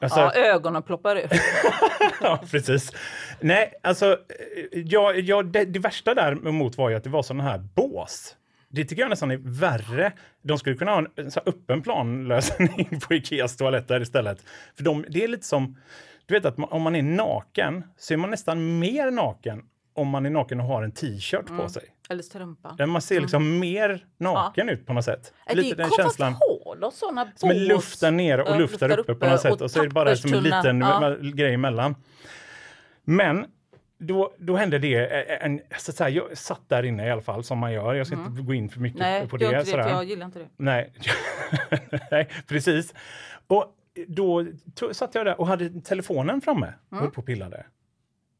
Alltså, 0.00 0.20
Ja, 0.20 0.32
ögonen 0.34 0.82
ploppar 0.82 1.16
ut. 1.16 1.30
Ja, 2.20 2.40
precis. 2.50 2.92
Nej, 3.40 3.72
alltså, 3.82 4.12
eh, 4.12 4.80
ja, 4.84 5.14
ja, 5.14 5.42
det, 5.42 5.64
det 5.64 5.78
värsta 5.78 6.14
däremot 6.14 6.76
var 6.78 6.90
ju 6.90 6.96
att 6.96 7.04
det 7.04 7.10
var 7.10 7.22
sådana 7.22 7.44
här 7.44 7.58
bås. 7.58 8.36
Det 8.74 8.84
tycker 8.84 9.02
jag 9.02 9.10
nästan 9.10 9.30
är 9.30 9.40
värre. 9.42 10.12
De 10.42 10.58
skulle 10.58 10.76
kunna 10.76 10.90
ha 10.90 11.06
en, 11.16 11.30
så 11.30 11.40
öppen 11.46 11.82
planlösning 11.82 13.00
på 13.08 13.14
Ikeas 13.14 13.56
toaletter 13.56 14.00
istället. 14.00 14.44
För 14.76 14.84
de, 14.84 15.04
det 15.08 15.24
är 15.24 15.28
lite 15.28 15.46
som, 15.46 15.76
du 16.26 16.34
vet 16.34 16.44
att 16.44 16.58
man, 16.58 16.68
om 16.72 16.82
man 16.82 16.96
är 16.96 17.02
naken 17.02 17.84
så 17.96 18.14
är 18.14 18.18
man 18.18 18.30
nästan 18.30 18.78
mer 18.78 19.10
naken 19.10 19.62
om 19.94 20.08
man 20.08 20.26
är 20.26 20.30
naken 20.30 20.60
och 20.60 20.66
har 20.66 20.82
en 20.82 20.92
t-shirt 20.92 21.48
Mm. 21.48 21.60
på 21.62 21.68
sig. 21.68 21.82
Eller 22.10 22.22
strumpa. 22.22 22.74
Där 22.78 22.86
man 22.86 23.02
ser 23.02 23.20
liksom 23.20 23.58
mer 23.58 24.04
naken 24.18 24.68
ut 24.68 24.86
på 24.86 24.92
något 24.92 25.04
sätt. 25.04 25.32
Är 25.46 25.54
Lite 25.56 25.76
det 25.76 25.82
den 25.82 25.90
känslan. 25.96 26.32
hål 26.32 26.84
och 26.84 26.92
såna 26.92 27.28
Som 27.36 27.50
är 27.50 27.54
bås. 27.54 27.68
luften 27.68 28.16
nere 28.16 28.42
och 28.42 28.48
Ja, 28.48 28.56
luften 28.58 28.88
luftar 28.90 28.98
uppe 29.00 29.14
på 29.14 29.30
något 29.30 29.40
sätt. 29.40 29.60
Och 29.60 29.70
så 29.70 29.80
är 29.80 29.84
det 29.84 29.90
bara 29.90 30.16
som 30.16 30.32
en 30.34 30.42
liten 30.42 30.80
Ja. 30.80 31.16
grej 31.20 31.54
emellan. 31.54 31.94
Men 33.04 33.46
då, 34.02 34.32
då 34.38 34.56
hände 34.56 34.78
det, 34.78 34.96
en, 35.44 35.60
så 35.78 35.92
säga, 35.92 36.08
jag 36.08 36.38
satt 36.38 36.68
där 36.68 36.82
inne 36.82 37.06
i 37.06 37.10
alla 37.10 37.22
fall 37.22 37.44
som 37.44 37.58
man 37.58 37.72
gör. 37.72 37.94
Jag 37.94 38.06
ska 38.06 38.16
inte 38.16 38.42
gå 38.42 38.54
in 38.54 38.68
för 38.68 38.80
mycket 38.80 39.00
Mm. 39.00 39.12
Nej, 39.12 39.28
på 39.28 39.36
det. 39.36 39.64
för 39.66 39.78
jag 39.78 40.04
gillar 40.04 40.26
inte 40.26 40.38
det. 40.38 40.48
Nej. 40.56 40.92
Nej, 42.10 42.28
precis. 42.48 42.94
Och 43.46 43.64
då 44.06 44.46
satt 44.92 45.14
jag 45.14 45.26
där 45.26 45.40
och 45.40 45.46
hade 45.46 45.80
telefonen 45.80 46.40
framme 46.40 46.72
och 46.90 46.98
höll 46.98 47.10
på 47.10 47.20
och 47.20 47.26
pillade. 47.26 47.66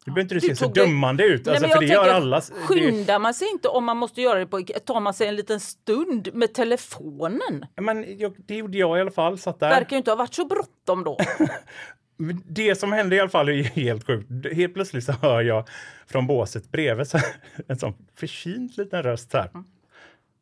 Du 0.04 0.10
behöver 0.10 0.22
inte 0.22 0.34
du 0.34 0.46
Mm. 0.46 0.56
Se 0.56 0.64
så 0.64 0.70
dömande 0.70 1.24
ut, 1.24 1.46
Nej, 1.46 1.56
alltså, 1.56 1.70
för 1.70 1.80
det 1.80 1.86
gör 1.86 2.08
alla. 2.08 2.40
Skyndar 2.40 3.18
man 3.18 3.34
sig 3.34 3.48
inte 3.52 3.68
om 3.68 3.84
man 3.84 3.96
måste 3.96 4.22
göra 4.22 4.38
det 4.38 4.46
på? 4.46 4.60
Tar 4.86 5.00
man 5.00 5.14
sig 5.14 5.28
en 5.28 5.36
liten 5.36 5.60
stund 5.60 6.28
med 6.34 6.54
telefonen? 6.54 7.66
men 7.76 8.18
jag, 8.18 8.34
det 8.38 8.56
gjorde 8.56 8.78
jag 8.78 8.98
i 8.98 9.00
alla 9.00 9.10
fall, 9.10 9.38
satt 9.38 9.60
där. 9.60 9.70
Verkar 9.70 9.90
ju 9.90 9.98
inte 9.98 10.10
ha 10.10 10.16
varit 10.16 10.34
så 10.34 10.44
bråttom 10.44 11.04
då. 11.04 11.18
Det 12.44 12.74
som 12.74 12.92
hände 12.92 13.16
i 13.16 13.20
alla 13.20 13.30
fall 13.30 13.48
är 13.48 13.62
helt 13.62 14.06
sjukt. 14.06 14.30
Helt 14.52 14.74
plötsligt 14.74 15.04
så 15.04 15.12
hör 15.12 15.42
jag 15.42 15.68
från 16.06 16.26
båset 16.26 16.70
bredvid 16.70 17.06
så 17.06 17.18
en 17.66 17.78
sån 17.78 17.94
förkyld 18.14 18.78
liten 18.78 19.02
röst 19.02 19.32
här. 19.32 19.50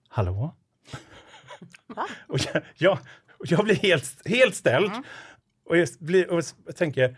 Hallå? 0.09 0.55
och 2.29 2.39
jag, 2.53 2.63
jag, 2.77 2.99
jag 3.45 3.65
blir 3.65 3.75
helt, 3.75 4.29
helt 4.29 4.55
ställd. 4.55 4.91
Och, 5.65 5.77
jag 5.77 5.89
blir, 5.99 6.31
och 6.31 6.43
jag 6.67 6.77
tänker, 6.77 7.17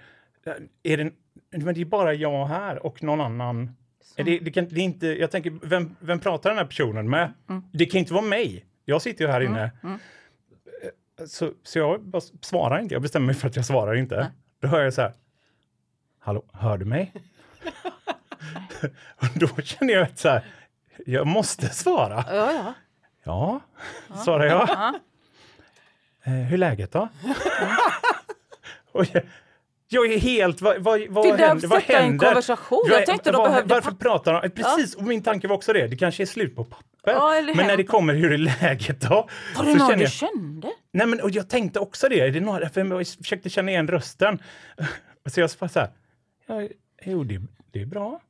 är 0.83 0.97
det, 0.97 1.12
men 1.50 1.75
det 1.75 1.81
är 1.81 1.85
bara 1.85 2.14
jag 2.14 2.47
här 2.47 2.87
och 2.87 3.02
någon 3.02 3.21
annan. 3.21 3.76
Är 4.16 4.25
det, 4.25 4.38
det 4.38 4.50
kan, 4.50 4.69
det 4.69 4.81
är 4.81 4.85
inte, 4.85 5.07
jag 5.07 5.31
tänker, 5.31 5.59
vem, 5.62 5.97
vem 6.00 6.21
pratar 6.21 6.50
den 6.50 6.59
här 6.59 6.66
personen 6.66 7.11
med? 7.11 7.33
Det 7.73 7.87
kan 7.87 7.99
inte 7.99 8.12
vara 8.12 8.25
mig. 8.25 8.66
Jag 8.85 9.02
sitter 9.02 9.25
ju 9.25 9.31
här 9.31 9.40
inne. 9.40 9.71
Så, 11.26 11.52
så 11.62 11.78
jag 11.78 12.23
svarar 12.40 12.78
inte. 12.78 12.95
Jag 12.95 13.02
bestämmer 13.02 13.26
mig 13.26 13.35
för 13.35 13.49
att 13.49 13.57
jag 13.57 13.64
svarar 13.64 13.95
inte. 13.95 14.33
Då 14.62 14.69
hör 14.69 14.83
jag 14.83 14.95
så 14.95 15.02
här. 15.02 15.12
Hallå, 16.19 16.45
hör 16.52 16.78
du 16.78 16.85
mig? 16.85 17.12
och 19.16 19.26
då 19.35 19.49
känner 19.62 19.95
jag 19.95 20.02
att 20.02 20.19
så 20.19 20.28
här, 20.28 20.45
jag 21.07 21.26
måste 21.26 21.69
svara. 21.69 22.25
Ja, 22.28 22.52
ja. 22.52 22.75
Ja, 23.25 23.61
svarar 24.25 24.45
jag. 24.45 24.69
Eh, 26.25 26.33
hur 26.33 26.52
är 26.54 26.59
läget 26.59 26.92
då? 26.92 27.09
och 28.92 29.07
jag, 29.12 29.23
jag 29.93 30.13
är 30.13 30.19
helt... 30.19 30.61
Vad, 30.61 30.83
vad, 30.83 31.01
vad 31.09 31.27
händer? 31.27 31.69
Vad 31.69 31.81
sätta 31.83 31.99
en 31.99 32.05
händer? 32.05 32.27
konversation? 32.27 32.83
Jag 32.89 33.07
tänkte 33.07 33.33
de 33.33 33.37
vad, 33.37 33.51
behövde 33.51 33.75
Varför 33.75 33.91
pratar 33.93 34.43
de? 34.43 34.51
Precis, 34.51 34.95
och 34.95 35.03
min 35.03 35.23
tanke 35.23 35.49
var 35.49 35.57
också 35.57 35.73
det. 35.73 35.87
Det 35.87 35.97
kanske 35.97 36.23
är 36.23 36.27
slut 36.27 36.57
på 36.57 36.65
papper. 36.65 37.13
Ja, 37.13 37.43
men 37.57 37.67
när 37.67 37.77
det 37.77 37.85
kommer 37.85 38.15
hur 38.15 38.33
är 38.33 38.39
läget 38.39 39.01
då? 39.01 39.29
Var 39.57 39.65
det 39.65 39.75
någon 39.75 39.93
du 39.99 40.03
jag- 40.03 40.13
kände? 40.13 40.73
Nej, 40.93 41.07
men 41.07 41.21
och 41.21 41.31
jag 41.31 41.49
tänkte 41.49 41.81
också 41.81 42.09
det. 42.09 42.21
Är 42.21 42.31
det 42.31 42.41
några, 42.41 42.69
för 42.69 42.85
jag 42.85 43.07
försökte 43.07 43.51
känna 43.51 43.71
igen 43.71 43.89
rösten. 43.89 44.39
Så 45.27 45.41
jag 45.41 45.51
sa 45.51 45.69
så 45.69 45.81
här. 45.81 45.91
Ja, 46.47 46.69
jo, 47.03 47.25
det, 47.25 47.41
det 47.73 47.81
är 47.81 47.87
bra. 47.87 48.21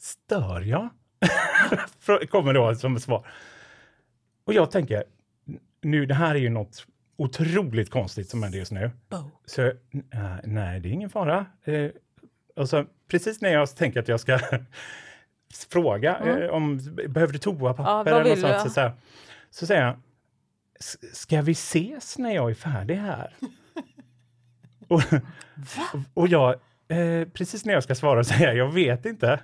Stör 0.00 0.60
jag? 0.60 0.88
Kommer 2.30 2.54
då 2.54 2.74
som 2.74 3.00
svar. 3.00 3.26
Och 4.44 4.54
jag 4.54 4.70
tänker, 4.70 5.04
nu, 5.82 6.06
det 6.06 6.14
här 6.14 6.34
är 6.34 6.38
ju 6.38 6.50
något 6.50 6.86
otroligt 7.16 7.90
konstigt 7.90 8.28
som 8.28 8.42
händer 8.42 8.58
just 8.58 8.72
nu. 8.72 8.90
Bo. 9.08 9.30
Så 9.46 9.62
äh, 9.66 9.72
nej, 10.44 10.80
det 10.80 10.88
är 10.88 10.92
ingen 10.92 11.10
fara. 11.10 11.46
Eh, 11.64 11.90
och 12.56 12.68
så, 12.68 12.84
precis 13.08 13.40
när 13.40 13.52
jag 13.52 13.76
tänker 13.76 14.00
att 14.00 14.08
jag 14.08 14.20
ska 14.20 14.38
fråga 15.70 16.18
eh, 16.18 16.50
om 16.50 16.76
behöver 17.08 17.32
du 17.32 17.38
toapapper 17.38 17.82
Ja, 17.82 18.00
eller 18.20 18.30
något 18.30 18.38
sånt, 18.40 18.52
så, 18.62 18.68
så, 18.70 18.80
här, 18.80 18.92
så 19.50 19.66
säger 19.66 19.82
jag, 19.86 19.96
"S- 20.80 21.16
ska 21.16 21.42
vi 21.42 21.52
ses 21.52 22.18
när 22.18 22.34
jag 22.34 22.50
är 22.50 22.54
färdig 22.54 22.94
här? 22.96 23.34
och, 24.88 25.02
och 26.14 26.28
jag, 26.28 26.52
eh, 26.88 27.28
precis 27.32 27.64
när 27.64 27.74
jag 27.74 27.82
ska 27.82 27.94
svara 27.94 28.24
säger 28.24 28.46
jag, 28.46 28.56
jag 28.56 28.72
vet 28.72 29.06
inte. 29.06 29.40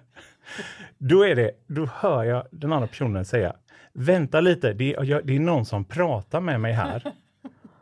Då, 0.98 1.22
är 1.26 1.36
det, 1.36 1.50
då 1.66 1.86
hör 1.94 2.24
jag 2.24 2.46
den 2.50 2.72
andra 2.72 2.86
personen 2.88 3.24
säga, 3.24 3.56
vänta 3.92 4.40
lite, 4.40 4.72
det 4.72 4.90
jag, 4.90 5.26
det 5.26 5.36
är 5.36 5.40
någon 5.40 5.66
som 5.66 5.84
pratar 5.84 6.40
med 6.40 6.60
mig 6.60 6.72
här. 6.72 7.12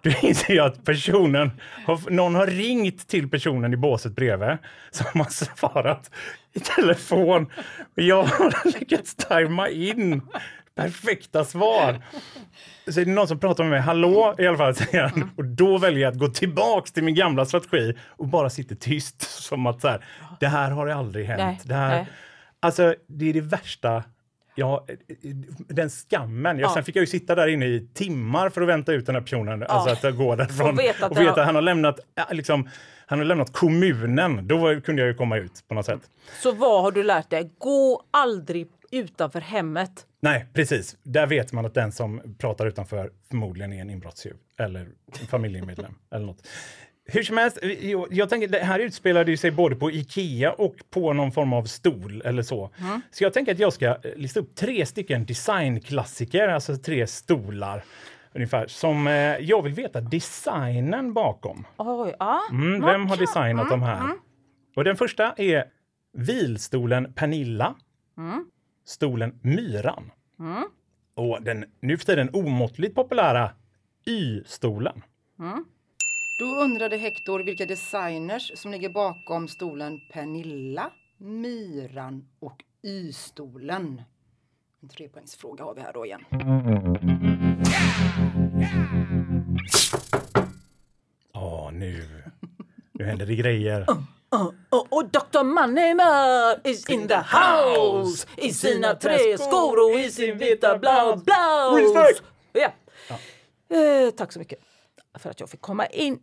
Då 0.09 0.15
inser 0.29 0.55
jag 0.55 0.67
att 0.67 0.85
personen, 0.85 1.51
har, 1.87 2.11
någon 2.11 2.35
har 2.35 2.47
ringt 2.47 3.09
till 3.09 3.31
personen 3.31 3.73
i 3.73 3.77
båset 3.77 4.13
bredvid 4.13 4.59
som 4.91 5.21
har 5.21 5.31
svarat 5.31 6.11
i 6.53 6.61
telefon. 6.61 7.47
Jag 7.95 8.23
har 8.25 8.73
lyckats 8.79 9.15
tajma 9.15 9.69
in 9.69 10.23
perfekta 10.75 11.45
svar. 11.45 12.03
Så 12.89 13.01
är 13.01 13.05
det 13.05 13.11
någon 13.11 13.29
som 13.29 13.41
pratar 13.41 13.65
med 13.65 13.71
mig, 13.71 13.81
hallå 13.81 14.35
i 14.39 14.47
alla 14.47 14.57
fall, 14.57 14.75
säger 14.75 15.03
han. 15.03 15.31
Och 15.37 15.45
då 15.45 15.79
väljer 15.79 16.01
jag 16.03 16.13
att 16.13 16.19
gå 16.19 16.29
tillbaks 16.29 16.93
till 16.93 17.05
min 17.05 17.15
gamla 17.15 17.47
strategi 17.47 17.95
och 18.09 18.29
bara 18.29 18.51
sitta 18.51 18.75
tyst. 18.75 19.23
Som 19.43 19.67
att 19.67 19.81
så 19.81 19.89
här, 19.89 20.05
det 20.41 20.47
här 20.49 20.71
har 20.71 20.87
aldrig 20.87 21.27
hänt. 21.27 21.41
Nej, 21.41 21.61
det 21.65 21.75
här, 21.75 21.97
nej. 21.97 22.07
Alltså, 22.61 22.95
det 23.07 23.29
är 23.29 23.33
det 23.33 23.41
värsta. 23.41 24.05
Ja, 24.59 24.87
den 25.69 25.91
skammen. 25.91 26.59
Jag, 26.59 26.69
Ja. 26.69 26.75
Sen 26.75 26.85
fick 26.85 26.97
jag 26.97 27.01
ju 27.01 27.07
sitta 27.07 27.35
där 27.35 27.49
inne 27.49 27.67
i 27.67 27.89
timmar 27.95 28.51
för 28.51 28.61
att 28.61 28.69
vänta 28.69 28.93
ut 28.93 29.07
den 29.07 29.15
här 29.15 29.23
personen. 29.23 29.63
Alltså 29.63 30.09
att 30.09 30.17
går 30.17 30.37
därifrån 30.37 30.69
Och 30.69 30.79
veta 30.79 31.07
att 31.07 31.13
och 31.13 31.21
veta 31.21 31.31
att 31.41 31.47
han 31.47 31.55
har 31.55 31.63
lämnat, 31.63 32.01
ja, 32.15 32.27
liksom, 32.31 32.69
han 33.07 33.19
har 33.19 33.27
lämnat 33.27 33.53
kommunen. 33.53 34.49
Då 34.49 34.57
var, 34.57 34.81
kunde 34.81 35.03
jag 35.03 35.09
ju 35.09 35.15
komma 35.15 35.37
ut 35.37 35.65
på 35.69 35.75
något 35.75 35.87
sätt. 35.87 36.01
Så 36.43 36.53
vad 36.53 36.83
har 36.83 36.93
du 36.93 37.03
lärt 37.03 37.31
dig? 37.31 37.51
Gå 37.59 38.03
aldrig 38.11 38.69
utanför 38.91 39.41
hemmet. 39.41 40.07
Nej, 40.21 40.47
precis. 40.53 40.97
Där 41.03 41.27
vet 41.27 41.53
man 41.53 41.67
att 41.67 41.75
den 41.75 41.93
som 41.93 42.37
pratar 42.39 42.67
utanför 42.67 43.11
förmodligen 43.29 43.73
är 43.73 43.81
en 43.81 43.91
inbrottstjuv 43.91 44.37
eller 44.59 44.89
familjemedlem 45.31 45.95
eller 46.15 46.27
något. 46.27 46.49
Hur 47.11 47.23
som 47.23 47.37
helst, 47.37 47.59
jag, 47.81 48.07
jag 48.11 48.29
tänker 48.29 48.49
det 48.49 48.59
här 48.59 48.79
utspelade 48.79 49.31
ju 49.31 49.37
sig 49.37 49.51
både 49.51 49.77
på 49.77 49.91
Ikea 49.91 50.53
och 50.53 50.77
på 50.91 51.13
någon 51.13 51.33
form 51.33 51.53
av 51.53 51.65
stol 51.65 52.23
eller 52.25 52.43
så. 52.43 52.71
Så 53.11 53.25
jag 53.25 53.33
tänker 53.33 53.53
att 53.53 53.59
jag 53.59 53.73
ska 53.73 53.87
eh, 53.87 53.97
lista 54.17 54.41
upp 54.41 54.55
tre 54.55 54.87
stycken 54.87 55.25
designklassiker, 55.27 56.49
alltså 56.49 56.77
tre 56.77 57.07
stolar 57.07 57.85
ungefär, 58.35 58.67
som 58.67 59.07
eh, 59.07 59.13
jag 59.39 59.63
vill 59.63 59.75
veta 59.75 60.01
designen 60.01 61.13
bakom. 61.13 61.67
Oj, 61.77 62.15
ja. 62.19 62.41
Mm, 62.51 62.81
vem 62.85 63.07
har 63.07 63.17
designat 63.17 63.71
de 63.71 63.83
här? 63.83 64.03
Och 64.77 64.85
den 64.85 64.97
första 64.97 65.33
är 65.37 65.65
vilstolen 66.13 67.13
Pernilla. 67.13 67.75
Stolen 68.87 69.39
Myran. 69.43 70.11
Och 71.15 71.43
den 71.43 71.65
nu 71.81 71.97
för 71.99 72.05
tiden 72.07 72.31
omåttligt 72.33 72.95
populära 72.95 73.51
Y-stolen. 74.07 75.03
Då 76.39 76.45
undrade 76.45 76.97
Hector 76.97 77.41
vilka 77.41 77.67
designers 77.67 78.53
som 78.55 78.71
ligger 78.71 78.89
bakom 78.89 79.49
stolen 79.49 80.01
Pernilla, 80.13 80.91
Myran 81.17 82.29
och 82.41 82.65
Y-stolen. 82.83 84.03
En 84.83 84.89
trepoängsfråga 84.89 85.65
har 85.65 85.75
vi 85.75 85.81
här 85.81 85.93
då 85.93 86.07
igen. 86.07 86.25
Ja, 91.33 91.71
nu. 91.73 92.23
Nu 92.93 93.05
händer 93.05 93.27
det 93.27 93.35
grejer. 93.35 93.87
Och, 94.69 94.93
och 94.93 95.05
Dr. 95.05 95.43
Mannheimer 95.43 96.69
is 96.69 96.91
in 96.91 97.09
the 97.09 97.15
house 97.15 98.29
i 98.37 98.53
sina 98.53 98.95
tre 98.95 99.39
skor 99.39 99.91
och 99.91 100.01
i 100.01 100.11
sin 100.11 100.39
vita 100.39 100.79
blå 100.79 101.23
blouse. 101.25 102.01
Respect! 102.01 102.23
Ja. 102.53 102.71
Eh, 103.77 104.11
tack 104.11 104.33
så 104.33 104.39
mycket 104.39 104.68
för 105.15 105.31
att 105.31 105.41
jag 105.41 105.51
fick 105.51 105.61
komma 105.61 105.87
in. 105.87 106.21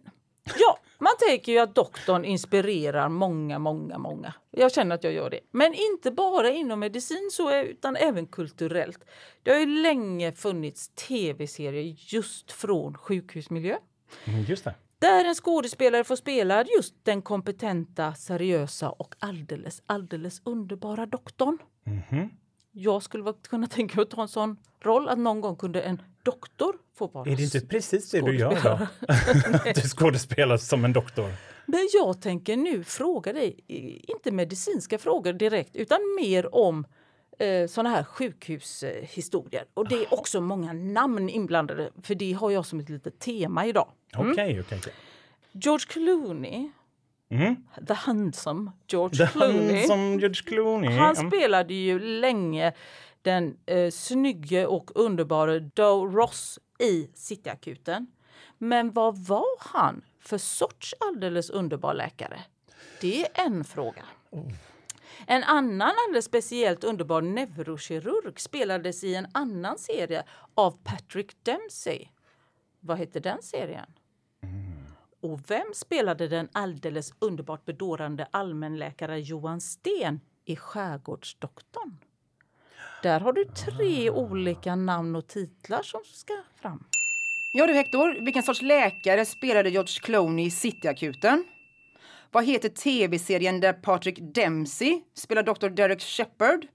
Ja, 0.59 0.79
man 0.99 1.13
tänker 1.27 1.51
ju 1.51 1.59
att 1.59 1.75
doktorn 1.75 2.25
inspirerar 2.25 3.09
många, 3.09 3.59
många, 3.59 3.97
många. 3.97 4.33
Jag 4.51 4.71
känner 4.71 4.95
att 4.95 5.03
jag 5.03 5.13
gör 5.13 5.29
det. 5.29 5.39
Men 5.51 5.73
inte 5.73 6.11
bara 6.11 6.49
inom 6.49 6.79
medicin 6.79 7.29
så, 7.31 7.55
utan 7.55 7.95
även 7.95 8.27
kulturellt. 8.27 9.05
Det 9.43 9.51
har 9.51 9.59
ju 9.59 9.65
länge 9.65 10.31
funnits 10.31 10.89
tv-serier 10.89 11.95
just 11.97 12.51
från 12.51 12.97
sjukhusmiljö. 12.97 13.77
Mm, 14.25 14.43
just 14.43 14.63
det. 14.63 14.75
Där 14.99 15.25
en 15.25 15.35
skådespelare 15.35 16.03
får 16.03 16.15
spela 16.15 16.65
just 16.77 16.95
den 17.03 17.21
kompetenta, 17.21 18.13
seriösa 18.13 18.89
och 18.89 19.15
alldeles, 19.19 19.81
alldeles 19.85 20.41
underbara 20.45 21.05
doktorn. 21.05 21.57
Mhm. 21.83 22.29
Jag 22.77 23.03
skulle 23.03 23.33
kunna 23.49 23.67
tänka 23.77 23.95
mig 23.95 24.03
att 24.03 24.09
ta 24.09 24.21
en 24.21 24.27
sån 24.27 24.57
roll, 24.81 25.09
att 25.09 25.17
någon 25.17 25.41
gång 25.41 25.55
kunde 25.55 25.81
en 25.81 26.01
doktor 26.23 26.75
få 26.95 27.07
vara 27.07 27.31
Är 27.31 27.35
det 27.35 27.43
inte 27.43 27.61
precis 27.61 28.11
det 28.11 28.21
du 28.21 28.37
gör 28.37 28.61
då? 28.63 28.87
du 29.81 29.81
skådespelar 29.81 30.57
som 30.57 30.85
en 30.85 30.93
doktor? 30.93 31.31
Men 31.65 31.89
jag 31.93 32.21
tänker 32.21 32.57
nu 32.57 32.83
fråga 32.83 33.33
dig, 33.33 33.59
inte 34.07 34.31
medicinska 34.31 34.97
frågor 34.97 35.33
direkt, 35.33 35.75
utan 35.75 35.99
mer 36.19 36.55
om 36.55 36.85
eh, 37.39 37.67
såna 37.67 37.89
här 37.89 38.03
sjukhushistorier. 38.03 39.65
Och 39.73 39.89
det 39.89 39.95
är 39.95 40.13
också 40.13 40.41
många 40.41 40.73
namn 40.73 41.29
inblandade, 41.29 41.89
för 42.03 42.15
det 42.15 42.33
har 42.33 42.51
jag 42.51 42.65
som 42.65 42.79
ett 42.79 42.89
litet 42.89 43.19
tema 43.19 43.65
idag. 43.65 43.87
Okej, 44.17 44.61
okej. 44.61 44.77
okej. 44.79 44.93
George 45.51 45.85
Clooney, 45.89 46.69
Mm. 47.41 47.55
the 47.87 47.93
handsome 47.93 48.71
George 48.87 49.17
Det 49.17 49.27
Clooney. 49.31 49.77
han 49.77 49.87
som 49.87 50.19
George 50.19 50.41
Clooney. 50.45 50.97
Han 50.97 51.15
spelade 51.15 51.73
ju 51.73 51.99
länge 51.99 52.73
den 53.21 53.57
eh, 53.65 53.91
snygge 53.91 54.65
och 54.65 54.91
underbara 54.95 55.59
Doe 55.59 56.05
Ross 56.15 56.59
i 56.79 57.09
Cityakuten. 57.13 58.07
Men 58.57 58.91
vad 58.91 59.17
var 59.17 59.45
han 59.59 60.01
för 60.19 60.37
sorts 60.37 60.93
alldeles 60.99 61.49
underbar 61.49 61.93
läkare? 61.93 62.41
Det 63.01 63.21
är 63.21 63.45
en 63.45 63.63
fråga. 63.63 64.03
En 65.27 65.43
annan 65.43 65.91
alldeles 66.07 66.25
speciellt 66.25 66.83
underbar 66.83 67.21
neurokirurg 67.21 68.39
spelades 68.39 69.03
i 69.03 69.15
en 69.15 69.27
annan 69.31 69.77
serie 69.77 70.23
av 70.55 70.77
Patrick 70.83 71.43
Dempsey. 71.43 72.07
Vad 72.79 72.97
hette 72.97 73.19
den 73.19 73.41
serien? 73.41 73.85
Och 75.25 75.39
vem 75.47 75.73
spelade 75.73 76.27
den 76.27 76.49
alldeles 76.51 77.13
underbart 77.19 77.65
bedårande 77.65 78.27
allmänläkare 78.31 79.19
Johan 79.19 79.61
Sten 79.61 80.19
i 80.45 80.55
Skärgårdsdoktorn? 80.55 81.97
Där 83.03 83.19
har 83.19 83.33
du 83.33 83.45
tre 83.45 84.09
olika 84.09 84.75
namn 84.75 85.15
och 85.15 85.27
titlar 85.27 85.81
som 85.81 86.01
ska 86.05 86.33
fram. 86.61 86.83
Ja 87.53 87.67
du 87.67 87.73
Hector, 87.73 88.25
vilken 88.25 88.43
sorts 88.43 88.61
läkare 88.61 89.25
spelade 89.25 89.69
George 89.69 89.99
Clooney 90.01 90.45
i 90.45 90.51
Cityakuten? 90.51 91.45
Vad 92.31 92.45
heter 92.45 92.69
tv-serien 92.69 93.59
där 93.59 93.73
Patrick 93.73 94.19
Dempsey 94.19 95.01
spelar 95.13 95.43
Dr. 95.43 95.69
Derek 95.69 96.01
Shepard? 96.01 96.67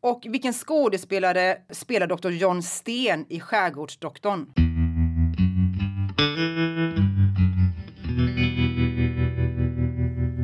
Och 0.00 0.26
vilken 0.28 0.52
skådespelare 0.52 1.62
spelar 1.70 2.06
Dr. 2.06 2.30
John 2.30 2.62
Sten 2.62 3.26
i 3.28 3.40
Skärgårdsdoktorn? 3.40 4.52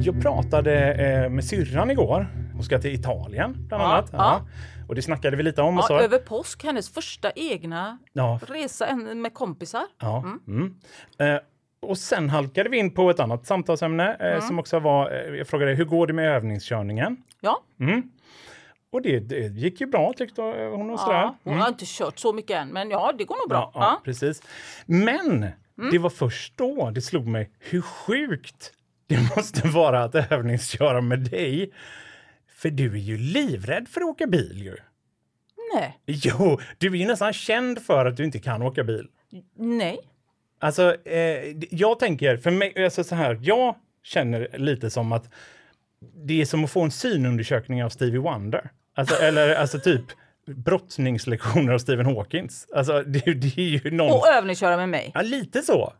Jag 0.04 0.23
pratade 0.23 0.92
eh, 0.94 1.30
med 1.30 1.44
syrran 1.44 1.90
igår. 1.90 2.26
Hon 2.52 2.62
ska 2.62 2.78
till 2.78 2.94
Italien 2.94 3.66
bland 3.68 3.82
annat. 3.82 4.08
ja. 4.12 4.46
Och 4.88 4.94
det 4.94 5.02
snackade 5.02 5.37
vi 5.37 5.42
lite 5.42 5.62
om. 5.62 5.75
Och 5.78 5.82
Ja, 5.82 5.87
så. 5.87 5.99
över 6.00 6.18
påsk, 6.18 6.64
hennes 6.64 6.90
första 6.90 7.30
egna 7.34 7.99
resa 8.49 8.96
med 8.96 9.34
kompisar. 9.34 9.82
Ja. 10.00 10.25
Mm. 10.46 10.75
Eh, 11.18 11.40
och 11.82 11.99
sen 11.99 12.30
halkade 12.30 12.68
vi 12.68 12.78
in 12.78 12.90
på 12.94 13.11
ett 13.11 13.20
annat 13.20 13.46
samtalsämne 13.46 14.14
eh, 14.14 14.40
som 14.46 14.58
också 14.58 14.78
var, 14.78 15.11
eh, 15.11 15.34
jag 15.34 15.46
frågade 15.46 15.75
hur 15.75 15.84
går 15.84 16.06
det 16.06 16.12
med 16.12 16.28
övningskörningen? 16.37 17.16
Ja, 17.40 17.62
Mm. 17.80 18.02
Och 18.92 19.02
det, 19.02 19.20
det 19.20 19.37
gick 19.46 19.80
ju 19.80 19.87
bra 19.87 20.12
tyckte 20.16 20.42
hon 20.42 20.90
och 20.90 21.00
sådär. 21.00 21.14
ja. 21.20 21.37
hon 21.44 21.61
har 21.61 21.68
inte 21.68 21.84
kört 21.87 22.18
så 22.18 22.32
mycket 22.32 22.56
än, 22.56 22.68
men 22.68 22.90
ja, 22.90 23.12
det 23.18 23.25
går 23.25 23.37
nog 23.37 23.49
bra. 23.49 23.70
Ja. 23.75 24.00
precis. 24.04 24.42
Men 24.87 25.46
det 25.90 25.99
var 25.99 26.11
först 26.11 26.56
då 26.56 26.90
det 26.90 27.00
slog 27.00 27.26
mig 27.26 27.50
hur 27.58 27.80
sjukt 27.82 28.73
det 29.06 29.37
måste 29.37 29.68
vara 29.68 30.02
att 30.04 30.14
övningsköra 30.32 31.00
med 31.00 31.18
dig. 31.18 31.73
För 32.54 32.70
du 32.70 32.92
är 32.92 32.99
ju 32.99 33.18
livrädd 33.18 33.88
för 33.88 34.00
att 34.00 34.07
åka 34.07 34.26
bil 34.26 34.62
ju. 34.62 34.76
Nej, 35.74 35.98
Jo, 36.07 36.61
du 36.79 36.87
är 36.87 36.94
ju 36.96 37.07
nästan 37.07 37.33
känd 37.33 37.83
för 37.83 38.07
att 38.07 38.16
du 38.16 38.24
inte 38.24 38.38
kan 38.38 38.62
åka 38.62 38.85
bil. 38.85 39.09
nej. 39.57 39.98
Alltså, 40.59 41.07
eh, 41.07 41.57
jag 41.70 41.98
tänker, 41.98 42.37
för 42.37 42.50
mig, 42.50 42.85
alltså 42.85 43.05
så 43.05 43.14
här, 43.14 43.38
jag 43.42 43.74
känner 44.02 44.48
lite 44.59 44.90
som 44.90 45.12
att 45.12 45.31
det 46.26 46.40
är 46.40 46.44
som 46.44 46.64
att 46.64 46.70
få 46.70 46.83
en 46.83 46.90
synundersökning 46.90 47.85
av 47.85 47.88
Stevie 47.88 48.18
Wonder. 48.20 48.70
Alltså, 48.94 49.14
eller 49.22 49.55
alltså 49.55 49.81
typ 49.81 50.05
brottningslektioner 50.46 51.72
av 51.72 51.79
Stephen 51.79 52.07
Hawkins. 52.07 52.66
Alltså, 52.74 53.02
det, 53.02 53.35
det 53.35 53.59
är 53.59 53.85
ju 53.85 53.90
någon... 53.90 54.12
Och 54.12 54.29
övningsköra 54.29 54.76
med 54.76 54.88
mig. 54.88 55.11
Ja, 55.14 55.22
lite 55.22 55.62
så. 55.62 55.92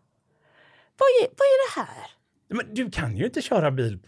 Vad 0.99 1.09
är, 1.23 1.29
vad 1.29 1.47
är 1.47 1.77
det 1.77 1.81
här? 1.81 2.11
Men 2.49 2.75
du 2.75 2.91
kan 2.91 3.17
ju 3.17 3.25
inte 3.25 3.43
köra 3.43 3.71
bil 3.71 3.99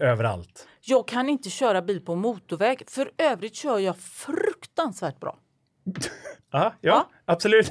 eh, 0.00 0.08
överallt. 0.08 0.68
Jag 0.80 1.08
kan 1.08 1.28
inte 1.28 1.50
köra 1.50 1.82
bil 1.82 2.00
på 2.00 2.14
motorväg. 2.14 2.82
För 2.86 3.10
övrigt 3.18 3.54
kör 3.54 3.78
jag 3.78 3.98
fruktansvärt 3.98 5.20
bra. 5.20 5.38
Ja, 6.50 6.60
ja, 6.62 6.72
Ja. 6.80 7.10
absolut. 7.24 7.70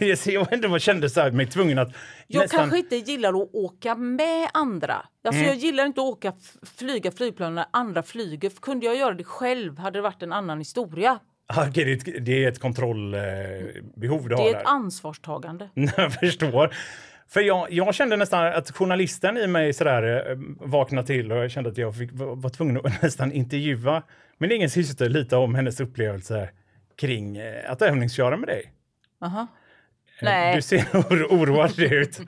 Jag 0.62 0.80
kände 0.82 1.10
så 1.10 1.20
här, 1.20 1.30
mig 1.30 1.46
tvungen 1.46 1.78
att 1.78 1.88
Jag 2.26 2.40
nästan... 2.42 2.58
kanske 2.60 2.78
inte 2.78 2.96
gillar 2.96 3.28
att 3.42 3.50
åka 3.54 3.94
med 3.94 4.48
andra. 4.54 4.94
Alltså 4.94 5.38
Mm. 5.42 5.46
Jag 5.48 5.56
gillar 5.56 5.86
inte 5.86 6.00
att 6.00 6.06
åka, 6.06 6.32
flyga 6.78 7.10
flygplan 7.12 7.54
när 7.54 7.66
andra 7.70 8.02
flyger. 8.02 8.50
Kunde 8.60 8.86
jag 8.86 8.96
göra 8.96 9.14
det 9.14 9.24
själv 9.24 9.78
hade 9.78 9.98
det 9.98 10.02
varit 10.02 10.22
en 10.22 10.32
annan 10.32 10.58
historia. 10.58 11.18
Ah, 11.46 11.68
okej, 11.68 11.84
det, 11.84 11.92
är 11.92 12.16
ett, 12.16 12.24
det 12.24 12.44
är 12.44 12.48
ett 12.48 12.58
kontrollbehov 12.60 14.22
du 14.22 14.28
Det 14.28 14.34
har 14.36 14.48
är 14.48 14.52
där. 14.52 14.60
ett 14.60 14.66
ansvarstagande. 14.66 15.70
Jag 15.96 16.12
förstår. 16.14 16.74
För 17.28 17.40
jag, 17.40 17.72
jag 17.72 17.94
kände 17.94 18.16
nästan 18.16 18.46
att 18.46 18.70
journalisten 18.70 19.36
i 19.36 19.46
mig 19.46 19.72
sådär 19.72 20.30
eh, 20.30 20.36
vaknade 20.60 21.06
till 21.06 21.32
och 21.32 21.38
jag 21.38 21.50
kände 21.50 21.70
att 21.70 21.78
jag 21.78 21.96
fick, 21.96 22.10
var, 22.12 22.36
var 22.36 22.50
tvungen 22.50 22.76
att 22.86 23.02
nästan 23.02 23.32
intervjua 23.32 24.02
min 24.38 24.50
egen 24.50 24.70
syster 24.70 25.08
lite 25.08 25.36
om 25.36 25.54
hennes 25.54 25.80
upplevelser 25.80 26.50
kring 26.96 27.36
eh, 27.36 27.70
att 27.70 27.82
övningsköra 27.82 28.36
med 28.36 28.48
dig. 28.48 28.72
Aha. 29.20 29.40
Eh, 29.40 30.24
Nej. 30.24 30.56
Du 30.56 30.62
ser 30.62 30.78
oro- 30.92 31.26
oroad 31.42 31.78
ut. 31.78 32.20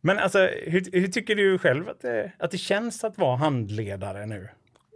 Men 0.00 0.18
alltså, 0.18 0.38
hur, 0.66 1.00
hur 1.00 1.08
tycker 1.08 1.34
du 1.36 1.58
själv 1.58 1.88
att 1.88 2.00
det, 2.00 2.32
att 2.38 2.50
det 2.50 2.58
känns 2.58 3.04
att 3.04 3.18
vara 3.18 3.36
handledare 3.36 4.26
nu? 4.26 4.48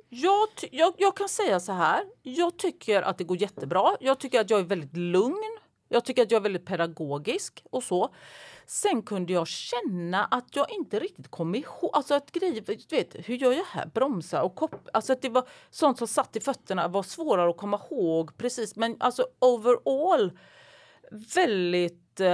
Jag, 0.08 0.48
jag, 0.70 0.94
jag 0.98 1.16
kan 1.16 1.28
säga 1.28 1.60
så 1.60 1.72
här. 1.72 2.00
Jag 2.22 2.56
tycker 2.58 3.02
att 3.02 3.18
det 3.18 3.24
går 3.24 3.36
jättebra. 3.36 3.96
Jag 4.00 4.20
tycker 4.20 4.40
att 4.40 4.50
jag 4.50 4.60
är 4.60 4.64
väldigt 4.64 4.96
lugn. 4.96 5.58
Jag 5.92 6.04
tycker 6.04 6.22
att 6.22 6.30
jag 6.30 6.38
är 6.38 6.42
väldigt 6.42 6.66
pedagogisk 6.66 7.64
och 7.70 7.82
så. 7.82 8.14
Sen 8.66 9.02
kunde 9.02 9.32
jag 9.32 9.48
känna 9.48 10.24
att 10.24 10.56
jag 10.56 10.70
inte 10.70 10.98
riktigt 10.98 11.30
kom 11.30 11.54
ihåg, 11.54 11.90
alltså 11.92 12.14
att 12.14 12.32
grejer, 12.32 12.62
du 12.66 12.96
vet, 12.96 13.16
hur 13.28 13.34
gör 13.34 13.52
jag 13.52 13.64
här? 13.64 13.86
Bromsa 13.86 14.42
och 14.42 14.54
koppla, 14.54 14.90
alltså 14.92 15.12
att 15.12 15.22
det 15.22 15.28
var 15.28 15.48
sånt 15.70 15.98
som 15.98 16.06
satt 16.06 16.36
i 16.36 16.40
fötterna 16.40 16.88
var 16.88 17.02
svårare 17.02 17.50
att 17.50 17.56
komma 17.56 17.80
ihåg 17.90 18.36
precis. 18.36 18.76
Men 18.76 18.96
alltså 19.00 19.26
overall 19.38 20.38
väldigt... 21.34 22.20
Eh, 22.20 22.26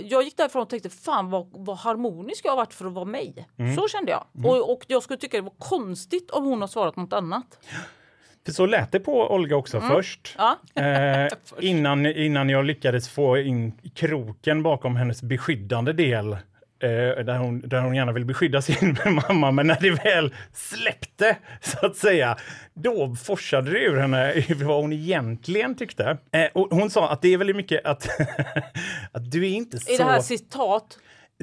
jag 0.00 0.22
gick 0.22 0.36
därifrån 0.36 0.62
och 0.62 0.68
tänkte 0.68 0.90
fan 0.90 1.30
vad, 1.30 1.48
vad 1.52 1.76
harmonisk 1.76 2.44
jag 2.44 2.52
har 2.52 2.56
varit 2.56 2.74
för 2.74 2.86
att 2.86 2.92
vara 2.92 3.04
mig. 3.04 3.48
Så 3.76 3.88
kände 3.88 4.12
jag. 4.12 4.26
Och, 4.44 4.72
och 4.72 4.84
jag 4.86 5.02
skulle 5.02 5.18
tycka 5.18 5.36
det 5.36 5.42
var 5.42 5.54
konstigt 5.58 6.30
om 6.30 6.44
hon 6.44 6.60
har 6.60 6.68
svarat 6.68 6.96
något 6.96 7.12
annat. 7.12 7.58
För 8.44 8.52
så 8.52 8.66
lät 8.66 8.92
det 8.92 9.00
på 9.00 9.34
Olga 9.34 9.56
också 9.56 9.80
först. 9.80 10.36
Ja. 10.38 10.58
Eh, 10.82 11.28
innan, 11.60 12.06
innan 12.06 12.48
jag 12.48 12.64
lyckades 12.64 13.08
få 13.08 13.38
in 13.38 13.72
kroken 13.94 14.62
bakom 14.62 14.96
hennes 14.96 15.22
beskyddande 15.22 15.92
del. 15.92 16.32
Eh, 16.82 17.24
där, 17.24 17.38
hon, 17.38 17.60
där 17.68 17.80
hon 17.80 17.94
gärna 17.94 18.12
vill 18.12 18.24
beskydda 18.24 18.62
sin 18.62 18.96
mamma, 19.28 19.50
men 19.50 19.66
när 19.66 19.78
det 19.80 19.90
väl 19.90 20.34
släppte, 20.52 21.36
så 21.60 21.86
att 21.86 21.96
säga, 21.96 22.36
då 22.74 23.14
forsade 23.14 23.70
det 23.70 23.78
ur 23.78 23.96
henne 23.96 24.44
vad 24.64 24.82
hon 24.82 24.92
egentligen 24.92 25.74
tyckte. 25.74 26.18
Eh, 26.32 26.46
och 26.54 26.68
hon 26.70 26.90
sa 26.90 27.10
att 27.10 27.22
det 27.22 27.28
är 27.28 27.38
väldigt 27.38 27.56
mycket 27.56 27.84
att, 27.84 28.08
att 29.12 29.30
du 29.30 29.46
är 29.46 29.50
inte 29.50 29.78
så... 29.78 29.92
Är 29.92 29.98
det 29.98 30.04
här 30.04 30.20
citat? 30.20 30.98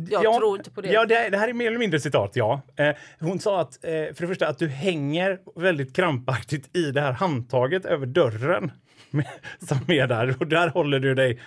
Jag 0.09 0.37
tror 0.37 0.57
inte 0.57 0.71
på 0.71 0.81
det. 0.81 0.91
Ja, 0.91 1.05
det, 1.05 1.29
det 1.29 1.37
här 1.37 1.47
är 1.47 1.53
mer 1.53 1.67
eller 1.67 1.77
mindre 1.77 1.99
citat, 1.99 2.31
ja. 2.33 2.61
Eh, 2.75 2.95
hon 3.19 3.39
sa 3.39 3.61
att, 3.61 3.83
eh, 3.83 3.91
för 3.91 4.21
det 4.21 4.27
första, 4.27 4.47
att 4.47 4.59
du 4.59 4.67
hänger 4.67 5.39
väldigt 5.55 5.95
krampaktigt 5.95 6.77
i 6.77 6.91
det 6.91 7.01
här 7.01 7.11
handtaget 7.11 7.85
över 7.85 8.05
dörren 8.05 8.71
med, 9.09 9.27
som 9.59 9.91
är 9.91 10.07
där. 10.07 10.35
Och 10.39 10.47
där 10.47 10.67
håller 10.67 10.99
du 10.99 11.15
dig 11.15 11.39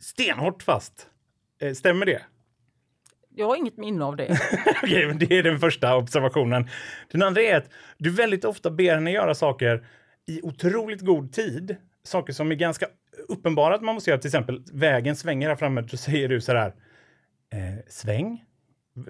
stenhårt 0.00 0.62
fast. 0.62 1.06
Eh, 1.60 1.72
stämmer 1.72 2.06
det? 2.06 2.22
Jag 3.34 3.46
har 3.46 3.56
inget 3.56 3.76
minne 3.76 4.04
av 4.04 4.16
det. 4.16 4.38
Men 4.82 5.18
det 5.18 5.38
är 5.38 5.42
den 5.42 5.58
första 5.58 5.96
observationen. 5.96 6.68
Den 7.12 7.22
andra 7.22 7.40
är 7.42 7.56
att 7.56 7.70
du 7.98 8.10
väldigt 8.10 8.44
ofta 8.44 8.70
ber 8.70 8.94
henne 8.94 9.10
göra 9.10 9.34
saker 9.34 9.86
i 10.26 10.40
otroligt 10.42 11.00
god 11.00 11.32
tid. 11.32 11.76
Saker 12.04 12.32
som 12.32 12.50
är 12.50 12.54
ganska 12.54 12.86
uppenbara 13.28 13.74
att 13.74 13.82
man 13.82 13.94
måste 13.94 14.10
göra. 14.10 14.20
Till 14.20 14.28
exempel 14.28 14.62
vägen 14.72 15.16
svänger 15.16 15.48
här 15.48 15.56
framme. 15.56 15.80
Då 15.80 15.96
säger 15.96 16.28
du 16.28 16.40
så 16.40 16.52
här. 16.52 16.74
Eh, 17.50 17.84
sväng, 17.88 18.44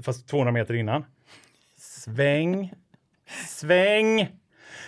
fast 0.03 0.29
200 0.29 0.53
meter 0.53 0.75
innan. 0.75 1.05
Sväng, 1.77 2.73
sväng, 3.47 4.29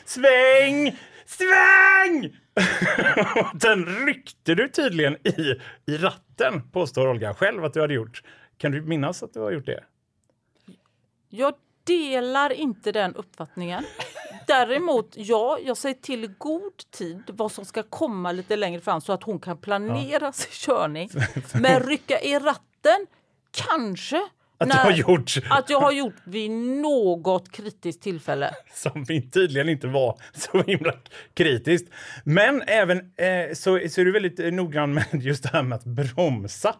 sväng, 0.04 0.96
sväng! 1.26 2.36
Den 3.54 4.06
ryckte 4.06 4.54
du 4.54 4.68
tydligen 4.68 5.16
i, 5.26 5.60
i 5.86 5.96
ratten, 5.96 6.70
påstår 6.70 7.08
Olga 7.08 7.34
själv 7.34 7.64
att 7.64 7.74
du 7.74 7.80
hade 7.80 7.94
gjort. 7.94 8.22
Kan 8.56 8.72
du 8.72 8.82
minnas 8.82 9.22
att 9.22 9.34
du 9.34 9.40
har 9.40 9.50
gjort 9.50 9.66
det? 9.66 9.84
Jag 11.28 11.54
delar 11.84 12.52
inte 12.52 12.92
den 12.92 13.14
uppfattningen. 13.14 13.84
Däremot, 14.46 15.14
ja, 15.16 15.58
jag 15.64 15.76
säger 15.76 15.94
till 15.94 16.34
god 16.38 16.76
tid 16.90 17.22
vad 17.26 17.52
som 17.52 17.64
ska 17.64 17.82
komma 17.82 18.32
lite 18.32 18.56
längre 18.56 18.80
fram 18.80 19.00
så 19.00 19.12
att 19.12 19.22
hon 19.22 19.40
kan 19.40 19.58
planera 19.58 20.32
sin 20.32 20.50
körning. 20.52 21.10
Men 21.60 21.80
rycka 21.80 22.20
i 22.20 22.38
ratten, 22.38 23.06
kanske. 23.50 24.20
Att 24.58 24.70
du 24.70 24.76
har 24.78 24.90
gjort 24.90 25.34
Att 25.50 25.70
jag 25.70 25.80
har 25.80 25.92
gjort 25.92 26.14
vid 26.24 26.50
något 26.50 27.52
kritiskt 27.52 28.02
tillfälle. 28.02 28.54
som 28.74 29.04
tydligen 29.06 29.68
inte 29.68 29.86
var 29.86 30.18
så 30.34 30.62
himla 30.62 30.92
kritiskt. 31.34 31.92
Men 32.24 32.62
även 32.62 32.98
eh, 32.98 33.52
så, 33.54 33.80
så 33.90 34.00
är 34.00 34.04
du 34.04 34.12
väldigt 34.12 34.40
eh, 34.40 34.52
noggrann 34.52 34.94
med 34.94 35.04
just 35.22 35.42
det 35.42 35.48
här 35.48 35.62
med 35.62 35.76
att 35.76 35.84
bromsa. 35.84 36.76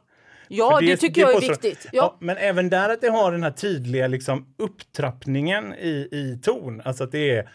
Ja, 0.49 0.77
För 0.81 0.87
det, 0.87 0.97
tycker 0.97 1.21
jag 1.21 1.31
är 1.31 1.35
påstår- 1.35 1.49
viktigt. 1.53 1.87
Ja. 1.93 2.03
Ja. 2.03 2.17
men 2.21 2.37
även 2.37 2.71
där 2.71 2.89
att 2.89 3.01
det 3.01 3.11
har 3.11 3.33
den 3.33 3.43
här 3.43 3.51
tydliga 3.51 4.07
liksom, 4.07 4.55
upptrappningen 4.59 5.75
i, 5.75 6.09
i 6.13 6.39
ton. 6.43 6.81
Alltså 6.85 7.05
att 7.05 7.13
det 7.13 7.31
är 7.31 7.51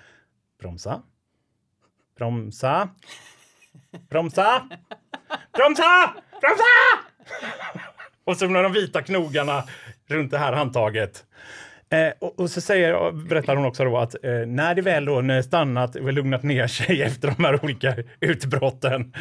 bromsa, 0.59 1.01
bromsa, 2.17 2.89
bromsa, 4.09 4.69
bromsa, 5.53 6.13
bromsa! 6.41 6.63
Och 8.25 8.37
så 8.37 8.49
med 8.49 8.63
de 8.63 8.73
vita 8.73 9.01
knogarna 9.01 9.63
runt 10.07 10.31
det 10.31 10.37
här 10.37 10.53
handtaget. 10.53 11.25
Eh, 11.89 12.13
och, 12.19 12.39
och 12.39 12.49
så 12.49 12.61
säger, 12.61 13.11
berättar 13.11 13.55
hon 13.55 13.65
också 13.65 13.83
då 13.83 13.97
att 13.97 14.23
eh, 14.23 14.31
när 14.31 14.75
det 14.75 14.81
väl 14.81 15.05
då 15.05 15.21
när 15.21 15.41
stannat 15.41 15.95
och 15.95 16.13
lugnat 16.13 16.43
ner 16.43 16.67
sig 16.67 17.01
efter 17.01 17.33
de 17.37 17.43
här 17.43 17.63
olika 17.63 17.95
utbrotten 18.19 19.13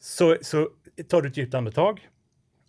så, 0.00 0.36
så 0.42 0.68
tar 1.08 1.22
du 1.22 1.28
ett 1.28 1.36
djupt 1.36 1.54
andetag 1.54 2.08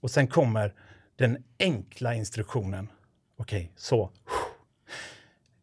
och 0.02 0.12
sen 0.12 0.28
kommer 0.28 0.74
den 1.18 1.44
enkla 1.60 2.14
instruktionen. 2.14 2.88
Okej, 3.38 3.72
så. 3.76 4.12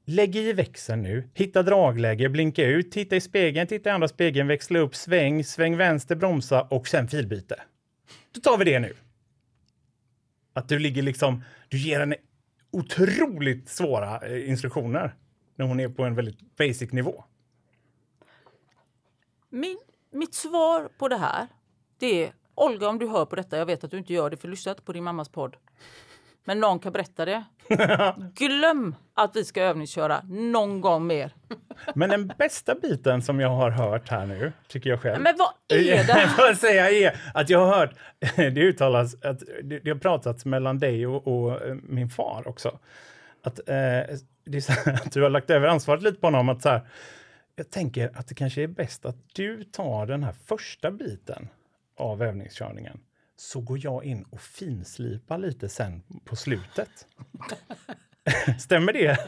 Lägg 0.05 0.37
i 0.37 0.53
växeln 0.53 1.03
nu, 1.03 1.29
hitta 1.35 1.62
dragläge, 1.62 2.29
blinka 2.29 2.64
ut, 2.64 2.92
titta 2.92 3.16
i 3.16 3.20
spegeln, 3.20 3.66
titta 3.66 3.90
i 3.90 3.92
andra 3.92 4.09
spegeln, 4.09 4.49
växla 4.49 4.79
upp, 4.79 4.94
sväng, 4.94 5.44
sväng 5.44 5.77
vänster, 5.77 6.16
bromsa 6.16 6.62
och 6.62 6.88
sen 6.88 7.09
filbyte. 7.09 7.62
Då 8.35 8.40
tar 8.40 8.59
vi 8.59 8.64
det 8.64 8.79
nu. 8.79 8.94
Att 10.57 10.69
du 10.69 10.79
ligger 10.79 11.03
liksom, 11.03 11.45
du 11.69 11.79
ger 11.79 12.01
henne 12.01 12.16
otroligt 12.71 13.69
svåra 13.69 14.27
eh, 14.27 14.51
instruktioner 14.51 15.14
när 15.57 15.66
hon 15.66 15.81
är 15.81 15.88
på 15.88 16.05
en 16.05 16.14
väldigt 16.14 16.57
basic 16.57 16.92
nivå. 16.92 17.25
Min, 19.49 19.79
mitt 20.11 20.35
svar 20.35 20.88
på 20.99 21.09
det 21.09 21.16
här 21.16 21.47
det 21.99 22.25
är 22.25 22.33
Olga, 22.55 22.88
om 22.88 22.99
du 22.99 23.09
hör 23.09 23.25
på 23.27 23.37
detta, 23.37 23.59
jag 23.59 23.66
vet 23.66 23.85
att 23.85 23.90
du 23.90 23.99
inte 23.99 24.12
gör 24.12 24.31
det 24.31 24.37
för 24.37 24.49
du 24.49 24.51
lyssnar 24.51 24.73
inte 24.73 24.83
på 24.83 24.92
din 24.92 25.05
mammas 25.05 25.29
podd. 25.29 25.57
Men 26.46 26.61
någon 26.61 26.78
kan 26.78 26.92
berätta 26.92 27.24
det. 27.24 27.44
Glöm 28.35 28.94
att 29.14 29.37
vi 29.37 29.44
ska 29.44 29.62
övningsköra 29.62 30.22
någon 30.28 30.80
gång 30.80 31.06
mer. 31.06 31.35
Men 31.94 32.11
den 32.11 32.32
bästa 32.38 32.74
biten 32.74 33.22
som 33.22 33.40
jag 33.40 33.48
har 33.48 33.70
hört 33.70 34.09
här 34.09 34.26
nu, 34.26 34.52
tycker 34.68 34.90
jag 34.90 35.00
själv. 35.00 35.22
Men 35.22 35.35
vad 35.38 35.78
är 35.78 36.06
det 36.38 36.48
vill 36.48 36.56
säga 36.56 36.90
är 36.90 37.16
att 37.35 37.50
jag 37.50 37.66
har 37.66 37.76
hört, 37.76 37.94
det 38.37 38.61
uttalas, 38.61 39.14
att 39.24 39.42
det, 39.62 39.90
har 39.90 39.98
pratats 39.98 40.44
mellan 40.44 40.78
dig 40.78 41.06
och, 41.06 41.26
och 41.26 41.66
eh, 41.66 41.74
min 41.74 42.09
far 42.09 42.48
också. 42.48 42.78
Att, 43.42 43.68
eh, 43.68 43.74
här, 43.74 44.92
att 44.94 45.12
du 45.12 45.22
har 45.22 45.30
lagt 45.30 45.50
över 45.50 45.68
ansvaret 45.68 46.02
lite 46.02 46.20
på 46.20 46.26
honom. 46.26 46.48
Att 46.48 46.62
så 46.62 46.68
här, 46.68 46.88
jag 47.56 47.70
tänker 47.70 48.11
att 48.14 48.28
det 48.28 48.35
kanske 48.35 48.62
är 48.62 48.66
bäst 48.66 49.06
att 49.06 49.16
du 49.32 49.64
tar 49.64 50.06
den 50.06 50.22
här 50.22 50.35
första 50.46 50.90
biten 50.90 51.48
av 51.96 52.22
övningskörningen. 52.22 53.00
Så 53.37 53.61
går 53.61 53.79
jag 53.85 54.05
in 54.05 54.25
och 54.31 54.40
finslipar 54.40 55.38
lite 55.38 55.68
sen 55.68 56.03
på 56.25 56.37
slutet. 56.37 57.07
Stämmer 58.59 58.92
det 58.92 59.18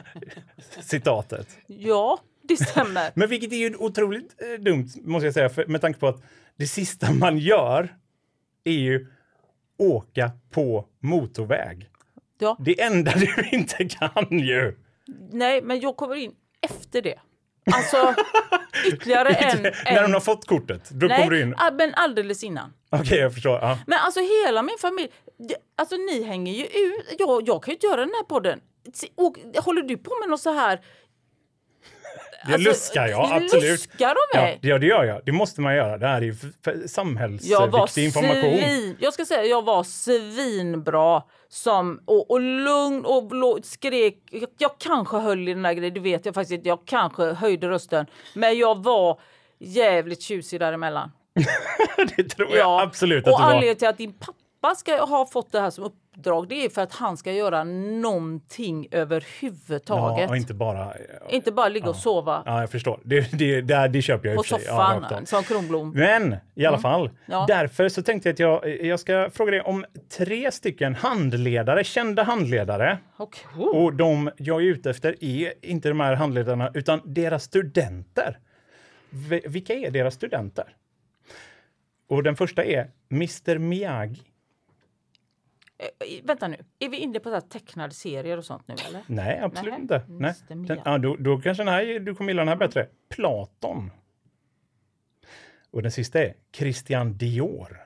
citatet? 0.80 1.58
Ja, 1.66 2.20
det 2.42 2.56
stämmer. 2.56 3.10
Men 3.14 3.28
vilket 3.28 3.52
är 3.52 3.56
ju 3.56 3.76
otroligt 3.76 4.42
eh, 4.42 4.62
dumt, 4.62 4.88
måste 5.02 5.26
jag 5.26 5.34
säga, 5.34 5.48
för, 5.48 5.66
med 5.66 5.80
tanke 5.80 6.00
på 6.00 6.08
att 6.08 6.22
det 6.56 6.66
sista 6.66 7.12
man 7.12 7.38
gör 7.38 7.96
är 8.64 8.72
ju 8.72 9.06
åka 9.76 10.30
på 10.50 10.88
motorväg. 11.00 11.90
Ja. 12.38 12.56
Det 12.60 12.80
enda 12.80 13.12
du 13.12 13.48
inte 13.52 13.84
kan 13.84 14.38
ju. 14.38 14.76
Nej, 15.30 15.62
men 15.62 15.80
jag 15.80 15.96
kommer 15.96 16.14
in 16.14 16.34
efter 16.60 17.02
det. 17.02 17.18
Alltså 17.72 18.14
ytterligare 18.92 19.28
en... 19.28 19.62
När 19.62 20.02
hon 20.02 20.12
har 20.12 20.20
fått 20.20 20.46
kortet, 20.46 20.90
då 20.90 21.08
kommer 21.08 21.30
du 21.30 21.40
in. 21.40 21.54
ah, 21.58 21.70
men 21.70 21.94
alldeles 21.94 22.44
innan. 22.44 22.72
Okej, 22.90 23.18
jag 23.18 23.34
förstår. 23.34 23.58
Ja. 23.62 23.78
Men 23.86 23.98
alltså 23.98 24.20
hela 24.20 24.62
min 24.62 24.76
familj, 24.80 25.08
alltså 25.76 25.96
ni 25.96 26.22
hänger 26.24 26.52
ju 26.52 26.64
ut. 26.64 27.14
Jag, 27.18 27.48
jag 27.48 27.62
kan 27.62 27.72
ju 27.72 27.74
inte 27.74 27.86
göra 27.86 28.00
den 28.00 28.14
här 28.14 28.24
podden. 28.24 28.60
Håller 29.56 29.82
du 29.82 29.96
på 29.96 30.10
med 30.20 30.28
något 30.28 30.40
så 30.40 30.52
här? 30.52 30.80
Det 32.46 32.58
luskar 32.58 33.06
jag, 33.06 33.32
absolut. 33.32 33.70
Luskar 33.70 34.14
de 34.14 34.38
Ja, 34.38 34.40
mig? 34.42 34.58
ja, 34.62 34.78
det 34.78 34.86
gör 34.86 35.04
jag. 35.04 35.20
Det 35.24 35.32
måste 35.32 35.60
man 35.60 35.74
göra. 35.76 35.98
Det 35.98 36.06
här 36.06 36.16
är 36.16 36.22
ju 36.22 36.34
samhällsviktig 36.88 38.04
information. 38.04 38.58
svin, 38.58 38.96
jag 39.00 39.14
ska 39.14 39.24
säga 39.24 39.44
jag 39.44 39.64
var 39.64 39.82
svinbra 39.82 41.22
som, 41.48 42.00
och, 42.04 42.30
och 42.30 42.40
lugn 42.40 43.04
och 43.04 43.26
blå, 43.26 43.58
skrek. 43.62 44.18
Jag, 44.30 44.48
jag 44.58 44.70
kanske 44.78 45.16
höll 45.16 45.48
i 45.48 45.54
den 45.54 45.62
där 45.62 45.72
grejen, 45.72 45.94
det 45.94 46.00
vet 46.00 46.26
jag 46.26 46.34
faktiskt. 46.34 46.66
Jag 46.66 46.78
kanske 46.86 47.24
höjde 47.32 47.68
rösten. 47.68 48.06
Men 48.34 48.58
jag 48.58 48.82
var 48.84 49.20
jävligt 49.58 50.22
tjusig 50.22 50.60
däremellan. 50.60 51.12
det 52.16 52.24
tror 52.24 52.56
jag 52.56 52.80
absolut 52.82 53.26
att 53.26 53.32
och 53.32 53.38
du 53.38 53.42
var. 53.42 53.48
anledningen 53.50 53.76
till 53.76 53.88
att 53.88 53.98
din 53.98 54.12
pappa 54.12 54.74
ska 54.74 55.04
ha 55.04 55.26
fått 55.26 55.52
det 55.52 55.60
här 55.60 55.70
som 55.70 55.84
uppdrag 56.18 56.48
det 56.48 56.64
är 56.64 56.68
för 56.68 56.82
att 56.82 56.92
han 56.92 57.16
ska 57.16 57.32
göra 57.32 57.64
någonting 57.64 58.88
överhuvudtaget. 58.90 60.22
Ja, 60.24 60.28
och 60.28 60.36
inte 60.36 60.54
bara... 60.54 60.92
Inte 61.28 61.52
bara 61.52 61.68
ligga 61.68 61.88
och 61.88 61.96
sova 61.96 62.42
Ja, 62.46 62.60
jag 62.60 62.70
förstår. 62.70 63.00
Det, 63.04 63.38
det, 63.38 63.60
det, 63.60 63.88
det 63.88 64.02
köper 64.02 64.28
jag 64.28 64.34
i 64.34 64.36
på 64.36 64.40
och 64.40 64.46
för 64.46 64.54
sig. 64.56 64.64
Ja, 64.66 65.00
soffan 65.00 65.18
av. 65.20 65.24
som 65.24 65.42
Kronblom. 65.42 65.90
Men 65.90 66.36
i 66.54 66.66
alla 66.66 66.78
fall, 66.78 67.00
Mm. 67.08 67.16
Ja. 67.26 67.44
därför 67.48 67.88
så 67.88 68.02
tänkte 68.02 68.28
jag 68.28 68.32
att 68.34 68.38
jag, 68.38 68.82
jag 68.86 69.00
ska 69.00 69.30
fråga 69.30 69.50
dig 69.50 69.60
om 69.60 69.84
tre 70.16 70.52
stycken 70.52 70.94
handledare, 70.94 71.84
kända 71.84 72.22
handledare. 72.22 72.98
Okej. 73.16 73.64
Och 73.64 73.94
de 73.94 74.30
jag 74.36 74.60
är 74.62 74.66
ute 74.66 74.90
efter 74.90 75.24
är 75.24 75.52
inte 75.62 75.88
de 75.88 76.00
här 76.00 76.14
handledarna, 76.14 76.70
utan 76.74 77.00
deras 77.04 77.42
studenter. 77.44 78.38
Vilka 79.46 79.74
är 79.74 79.90
deras 79.90 80.14
studenter? 80.14 80.64
Och 82.08 82.22
den 82.22 82.36
första 82.36 82.64
är 82.64 82.90
Mr 83.10 83.58
Miyagi. 83.58 84.22
Eh, 85.78 86.24
Vänta 86.24 86.48
nu, 86.48 86.56
är 86.78 86.88
vi 86.88 86.96
inne 86.96 87.20
på 87.20 87.28
så 87.28 87.34
här 87.34 87.40
tecknade 87.40 87.94
serier 87.94 88.36
och 88.36 88.44
sånt 88.44 88.68
nu 88.68 88.74
eller? 88.88 89.02
Nej, 89.06 89.38
absolut 89.38 89.72
Nej, 89.72 89.80
inte. 89.80 90.02
Nej. 90.08 90.34
Den, 90.48 90.80
ja, 90.84 90.98
då, 90.98 91.16
då 91.16 91.40
kanske 91.40 91.64
den 91.64 91.74
här, 91.74 92.00
du 92.00 92.14
kommer 92.14 92.30
gilla 92.30 92.40
den 92.40 92.48
här 92.48 92.56
bättre. 92.56 92.88
Platon. 93.08 93.90
Och 95.70 95.82
den 95.82 95.92
sista 95.92 96.20
är 96.20 96.34
Christian 96.52 97.16
Dior. 97.18 97.80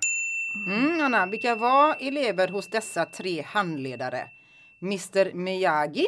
Mm, 0.67 1.01
Anna, 1.01 1.27
vilka 1.27 1.55
var 1.55 1.97
elever 2.01 2.49
hos 2.49 2.71
dessa 2.71 3.05
tre 3.05 3.43
handledare? 3.43 4.29
Mr 4.83 5.35
Miyagi, 5.35 6.07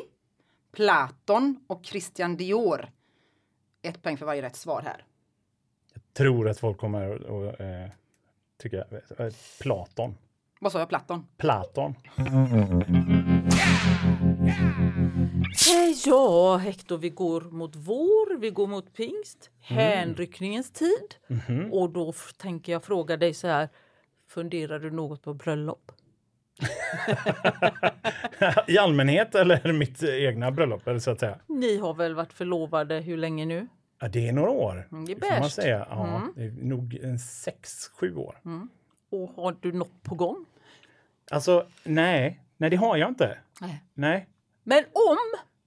Platon 0.73 1.64
och 1.66 1.85
Christian 1.85 2.37
Dior. 2.37 2.90
Ett 3.83 4.03
poäng 4.03 4.16
för 4.16 4.27
varje 4.27 4.42
rätt 4.42 4.57
svar 4.57 4.83
här. 4.83 5.05
tror 6.12 6.49
att 6.49 6.59
folk 6.59 6.79
kommer 6.79 7.14
att 7.14 7.61
eh, 7.61 7.92
tycka... 8.59 8.85
Eh, 9.18 9.33
Platon. 9.61 10.14
Vad 10.64 10.72
sa 10.72 10.79
jag? 10.79 10.88
Platon? 10.88 11.27
Platon. 11.37 11.94
Ja, 16.07 16.57
Hector, 16.57 16.98
vi 16.98 17.11
går 17.11 17.40
mot 17.40 17.77
vår, 17.77 18.38
vi 18.38 18.50
går 18.50 18.66
mot 18.66 18.94
pingst, 18.94 19.50
hänryckningens 19.61 20.70
tid. 20.70 21.14
Och 21.72 21.90
då 21.90 22.12
tänker 22.38 22.72
jag 22.72 22.85
fråga 22.85 23.16
dig 23.16 23.35
så 23.35 23.48
här, 23.48 23.68
funderar 24.29 24.79
du 24.79 24.90
något 24.90 25.22
på 25.22 25.35
bröllop? 25.35 25.92
I 28.68 28.79
allmänhet 28.79 29.35
eller 29.35 29.72
mitt 29.72 30.03
egna 30.03 30.50
bröllop, 30.50 30.87
eller 30.88 30.98
så 30.98 31.11
att 31.11 31.20
säga. 31.20 31.38
Ni 31.46 31.79
har 31.79 31.94
väl 31.94 32.14
varit 32.14 32.33
förlovade 32.33 33.00
hur 33.00 33.16
länge 33.16 33.46
nu? 33.46 33.66
Ja, 34.00 34.09
det 34.09 34.29
är 34.29 34.33
några 34.33 34.50
år. 34.50 34.88
Mm, 34.92 35.05
det 35.05 35.12
är 35.12 35.20
får 35.20 35.31
man 35.31 35.40
bäst. 35.40 35.55
säga. 35.55 35.87
Ja, 35.90 36.22
Det 36.37 36.42
är 36.44 36.50
nog 36.50 36.94
en 37.03 37.18
sex, 37.18 37.88
sju 38.00 38.16
år. 38.16 38.40
Och 39.11 39.29
har 39.29 39.57
du 39.61 39.72
något 39.72 40.03
på 40.03 40.14
gång? 40.14 40.44
Alltså, 41.30 41.66
nej. 41.84 42.40
Nej, 42.56 42.70
det 42.70 42.76
har 42.76 42.96
jag 42.96 43.08
inte. 43.08 43.38
Nej. 43.60 43.82
Nej. 43.94 44.28
Men 44.64 44.84
om, 44.92 45.18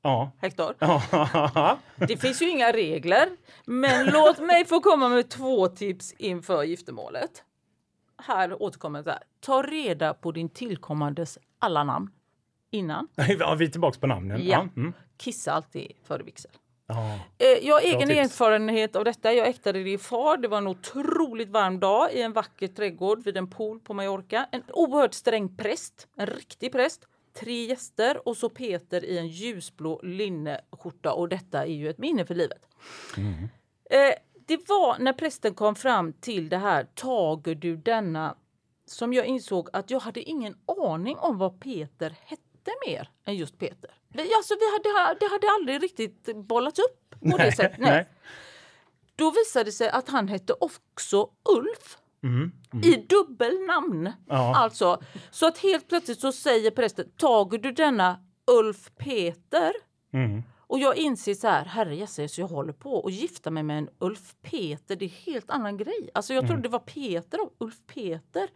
Ja. 0.01 0.31
Hector, 0.41 0.75
Ja. 0.79 1.77
det 1.95 2.17
finns 2.17 2.41
ju 2.41 2.49
inga 2.49 2.71
regler, 2.71 3.29
men 3.65 4.05
låt 4.05 4.39
mig 4.39 4.65
få 4.65 4.79
komma 4.79 5.09
med 5.09 5.29
två 5.29 5.67
tips 5.67 6.11
inför 6.17 6.63
giftermålet. 6.63 7.43
Här 8.17 8.61
återkommer 8.61 9.03
här. 9.05 9.19
Ta 9.39 9.61
reda 9.61 10.13
på 10.13 10.31
din 10.31 10.49
tillkommandes 10.49 11.37
alla 11.59 11.83
namn. 11.83 12.09
innan. 12.71 13.07
Ja, 13.39 13.55
vi 13.55 13.65
är 13.65 13.69
tillbaka 13.69 13.99
på 13.99 14.07
namnen. 14.07 14.41
Ja. 14.47 14.67
Mm. 14.75 14.93
Kissa 15.17 15.51
alltid 15.51 15.91
före 16.03 16.23
vigsel. 16.23 16.51
Ja. 16.87 17.19
Eh, 17.37 17.47
Jag 17.67 17.75
har 17.75 17.81
egen 17.81 18.11
erfarenhet 18.11 18.95
av 18.95 19.03
detta. 19.05 19.33
Jag 19.33 19.47
äktade 19.47 19.83
det 19.83 19.89
i 19.89 19.97
far. 19.97 20.37
Det 20.37 20.47
var 20.47 20.57
en 20.57 20.67
otroligt 20.67 21.49
varm 21.49 21.79
dag 21.79 22.13
i 22.13 22.21
en 22.21 22.33
vacker 22.33 22.67
trädgård 22.67 23.23
vid 23.23 23.37
en 23.37 23.49
pool 23.49 23.79
på 23.79 23.93
Mallorca. 23.93 24.47
En 24.51 24.63
oerhört 24.73 25.13
sträng 25.13 25.57
präst, 25.57 26.07
en 26.17 26.27
riktig 26.27 26.71
präst. 26.71 27.07
Tre 27.39 27.65
gäster 27.65 28.27
och 28.27 28.37
så 28.37 28.49
Peter 28.49 29.05
i 29.05 29.17
en 29.17 29.27
ljusblå 29.27 29.99
linneskjorta 30.03 31.13
och 31.13 31.29
detta 31.29 31.61
är 31.65 31.71
ju 31.71 31.89
ett 31.89 31.97
minne 31.97 32.25
för 32.25 32.35
livet. 32.35 32.67
Eh, 33.89 34.13
det 34.47 34.69
var 34.69 34.99
när 34.99 35.13
prästen 35.13 35.53
kom 35.53 35.75
fram 35.75 36.13
till 36.13 36.49
det 36.49 36.57
här 36.57 36.87
tager 36.95 37.55
du 37.55 37.77
denna 37.77 38.35
som 38.85 39.13
jag 39.13 39.25
insåg 39.25 39.69
att 39.73 39.89
jag 39.91 39.99
hade 39.99 40.21
ingen 40.21 40.55
aning 40.83 41.17
om 41.17 41.37
vad 41.37 41.59
Peter 41.61 42.15
hette 42.25 42.41
mer 42.87 43.09
än 43.25 43.35
just 43.35 43.59
Peter. 43.59 43.91
Vi, 44.09 44.33
alltså, 44.33 44.53
vi 44.59 44.71
hade, 44.71 45.19
det 45.19 45.25
hade 45.25 45.47
aldrig 45.51 45.83
riktigt 45.83 46.35
bollats 46.35 46.79
upp 46.79 47.31
på 47.31 47.37
det 47.37 47.51
sättet. 47.51 47.79
Nej. 47.79 48.07
Då 49.15 49.31
visade 49.31 49.65
det 49.65 49.71
sig 49.71 49.89
att 49.89 50.09
han 50.09 50.27
hette 50.27 50.53
också 50.59 51.29
Ulf. 51.49 51.97
I 52.83 52.95
dubbelnamn. 52.95 54.11
Ja. 54.27 54.55
Alltså, 54.55 55.01
så 55.31 55.47
att 55.47 55.57
helt 55.57 55.89
plötsligt 55.89 56.19
så 56.19 56.31
säger 56.31 56.71
prästen, 56.71 57.11
tager 57.17 57.57
du 57.57 57.71
denna 57.71 58.19
Ulf 58.51 58.91
Peter? 58.97 59.73
Mm. 60.13 60.43
Och 60.67 60.79
jag 60.79 60.97
inser 60.97 61.33
så 61.33 61.47
här, 61.47 61.65
herre 61.65 61.95
jösses, 61.95 62.39
jag 62.39 62.47
håller 62.47 62.73
på 62.73 63.07
att 63.07 63.13
gifta 63.13 63.51
mig 63.51 63.63
med 63.63 63.77
en 63.77 63.89
Ulf 63.99 64.35
Peter. 64.41 64.95
Det 64.95 65.05
är 65.05 65.09
en 65.09 65.33
helt 65.33 65.49
annan 65.49 65.77
grej. 65.77 66.09
Alltså 66.13 66.33
jag 66.33 66.47
trodde 66.47 66.61
det 66.61 66.69
var 66.69 66.79
Peter 66.79 67.41
och 67.41 67.55
Ulf 67.57 67.75
Peter. 67.93 68.47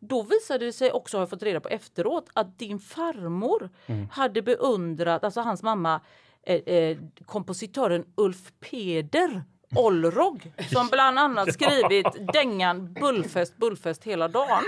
Då 0.00 0.22
visade 0.22 0.64
det 0.64 0.72
sig 0.72 0.92
också, 0.92 1.16
har 1.16 1.22
jag 1.22 1.30
fått 1.30 1.42
reda 1.42 1.60
på 1.60 1.68
efteråt, 1.68 2.28
att 2.32 2.58
din 2.58 2.78
farmor 2.78 3.70
hade 4.10 4.42
beundrat, 4.42 5.24
alltså 5.24 5.40
hans 5.40 5.62
mamma, 5.62 6.00
eh, 6.42 6.56
eh, 6.56 6.98
kompositören 7.26 8.04
Ulf 8.14 8.52
Peder 8.60 9.44
Olrog 9.74 10.52
som 10.72 10.88
bland 10.88 11.18
annat 11.18 11.52
skrivit 11.54 12.06
dängan 12.32 12.92
Bullfest, 12.92 13.56
Bullfest 13.56 14.04
hela 14.04 14.28
dagen. 14.28 14.64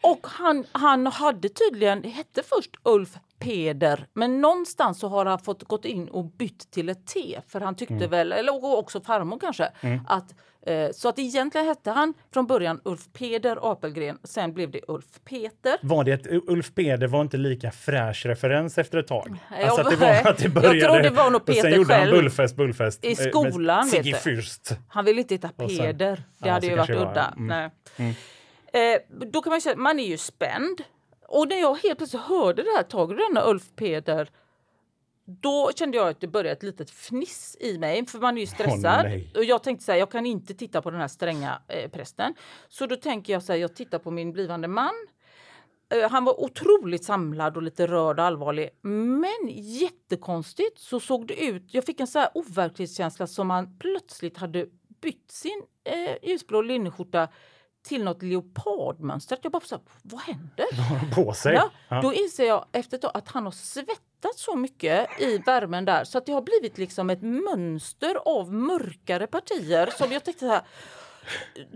Och 0.00 0.26
han, 0.26 0.64
han 0.72 1.06
hade 1.06 1.48
tydligen, 1.48 2.04
hette 2.04 2.42
först 2.42 2.70
Ulf 2.82 3.18
Peder, 3.38 4.06
men 4.14 4.40
någonstans 4.40 4.98
så 5.00 5.08
har 5.08 5.26
han 5.26 5.38
fått 5.38 5.62
gått 5.64 5.84
in 5.84 6.08
och 6.08 6.24
bytt 6.24 6.70
till 6.70 6.88
ett 6.88 7.06
T 7.06 7.40
för 7.48 7.60
han 7.60 7.74
tyckte 7.76 8.06
väl, 8.06 8.32
eller 8.32 8.78
också 8.78 9.00
farmor 9.00 9.38
kanske, 9.38 9.68
att 10.06 10.34
eh, 10.66 10.90
så 10.92 11.08
att 11.08 11.18
egentligen 11.18 11.66
hette 11.66 11.90
han 11.90 12.14
från 12.32 12.46
början 12.46 12.80
Ulf 12.84 13.00
Peder 13.12 13.72
Apelgren, 13.72 14.18
sen 14.24 14.52
blev 14.54 14.70
det 14.70 14.80
Ulf 14.88 15.06
Peter. 15.24 15.76
Var 15.82 16.04
det 16.04 16.12
ett 16.12 16.26
Ulf 16.26 16.74
Peder 16.74 17.06
var 17.06 17.20
inte 17.20 17.36
lika 17.36 17.70
fräsch 17.70 18.26
referens 18.26 18.78
efter 18.78 18.98
ett 18.98 19.06
tag? 19.06 19.36
Nej, 19.50 19.64
Alltså 19.64 19.80
att 19.80 20.00
det 20.00 20.06
jag- 20.06 20.24
var 20.24 20.30
att 20.30 20.38
det 20.38 20.44
jag 20.44 20.52
började, 20.52 20.80
tror 20.80 21.00
det 21.02 21.10
var 21.10 21.30
nog 21.30 21.44
Peter 21.46 21.60
sen 21.62 21.72
gjorde 21.74 21.94
han 21.94 22.02
själv. 22.02 22.16
Bullfest, 22.16 22.56
Bullfest. 22.56 23.04
I 23.04 23.12
eh, 23.12 23.18
med 23.18 23.28
skolan, 23.52 23.84
vet 23.90 24.04
Sigge 24.04 24.20
du. 24.24 24.30
Fürst. 24.30 24.74
Han 24.88 25.04
ville 25.04 25.20
inte 25.20 25.34
heta 25.34 25.48
Peder. 25.48 26.16
Det 26.16 26.48
Ja, 26.48 26.52
hade 26.52 26.66
ju 26.66 26.76
varit 26.76 26.90
udda. 26.90 27.34
var. 27.36 27.44
Mm. 27.44 27.70
Nej. 27.96 28.14
Eh, 28.72 29.00
då 29.26 29.42
kan 29.42 29.50
man 29.50 29.56
ju 29.56 29.60
säga 29.60 29.72
att 29.72 29.78
man 29.78 29.98
är 29.98 30.06
ju 30.06 30.16
spänd. 30.18 30.82
Och 31.28 31.48
när 31.48 31.60
jag 31.60 31.74
helt 31.74 31.98
plötsligt 31.98 32.22
hörde 32.22 32.62
det 32.62 32.70
här, 32.76 32.82
tager 32.82 33.14
du 33.14 33.22
denna 33.22 33.50
Ulf 33.50 33.64
Peder? 33.76 34.30
Då 35.24 35.70
kände 35.74 35.96
jag 35.96 36.08
att 36.08 36.20
det 36.20 36.26
började 36.26 36.50
ett 36.50 36.62
litet 36.62 36.90
fniss 36.90 37.56
i 37.60 37.78
mig, 37.78 38.06
för 38.06 38.18
man 38.18 38.36
är 38.36 38.40
ju 38.40 38.46
stressad. 38.46 39.04
nej. 39.04 39.32
och 39.36 39.44
jag 39.44 39.62
tänkte 39.62 39.84
så 39.84 39.92
här, 39.92 39.98
jag 39.98 40.10
kan 40.10 40.26
inte 40.26 40.54
titta 40.54 40.82
på 40.82 40.90
den 40.90 41.00
här 41.00 41.08
stränga 41.08 41.62
eh, 41.68 41.90
prästen. 41.90 42.34
Så 42.68 42.86
då 42.86 42.96
tänker 42.96 43.32
jag 43.32 43.42
så 43.42 43.52
här, 43.52 43.60
jag 43.60 43.74
tittar 43.74 43.98
på 43.98 44.10
min 44.10 44.32
blivande 44.32 44.68
man. 44.68 44.94
Eh, 45.94 46.10
Han 46.10 46.24
var 46.24 46.40
otroligt 46.40 47.04
samlad 47.04 47.56
och 47.56 47.62
lite 47.62 47.86
rörd 47.86 48.18
och 48.18 48.24
allvarlig. 48.24 48.70
Men 48.82 49.48
jättekonstigt 49.54 50.78
så 50.78 51.00
såg 51.00 51.26
det 51.26 51.44
ut. 51.44 51.74
Jag 51.74 51.84
fick 51.84 52.00
en 52.00 52.06
så 52.06 52.18
här 52.18 52.30
overklighetskänsla 52.34 53.26
som 53.26 53.50
han 53.50 53.78
plötsligt 53.78 54.36
hade 54.36 54.66
bytt 55.00 55.30
sin 55.30 55.62
eh, 55.84 56.28
ljusblå 56.30 56.62
linneskjorta 56.62 57.28
till 57.82 58.04
något 58.04 58.22
leopardmönster. 58.22 59.38
Jag 59.42 59.52
bara 59.52 59.60
så 59.60 59.74
här, 59.74 59.84
vad 60.02 60.20
händer? 60.20 60.66
På 61.14 61.32
sig. 61.32 61.54
Ja, 61.54 61.70
Ja. 61.88 62.00
Då 62.02 62.14
inser 62.14 62.44
jag 62.44 62.66
efter 62.72 62.96
ett 62.96 63.02
tag 63.02 63.10
att 63.14 63.28
han 63.28 63.44
har 63.44 63.52
svettats 63.52 64.42
så 64.42 64.56
mycket 64.56 65.20
i 65.20 65.38
värmen 65.38 65.84
där 65.84 66.04
så 66.04 66.18
att 66.18 66.26
det 66.26 66.32
har 66.32 66.42
blivit 66.42 66.78
liksom 66.78 67.10
ett 67.10 67.22
mönster 67.22 68.14
av 68.24 68.52
mörkare 68.52 69.26
partier 69.26 69.90
som 69.96 70.12
jag 70.12 70.24
tänkte 70.24 70.46
så 70.46 70.52
här. 70.52 70.62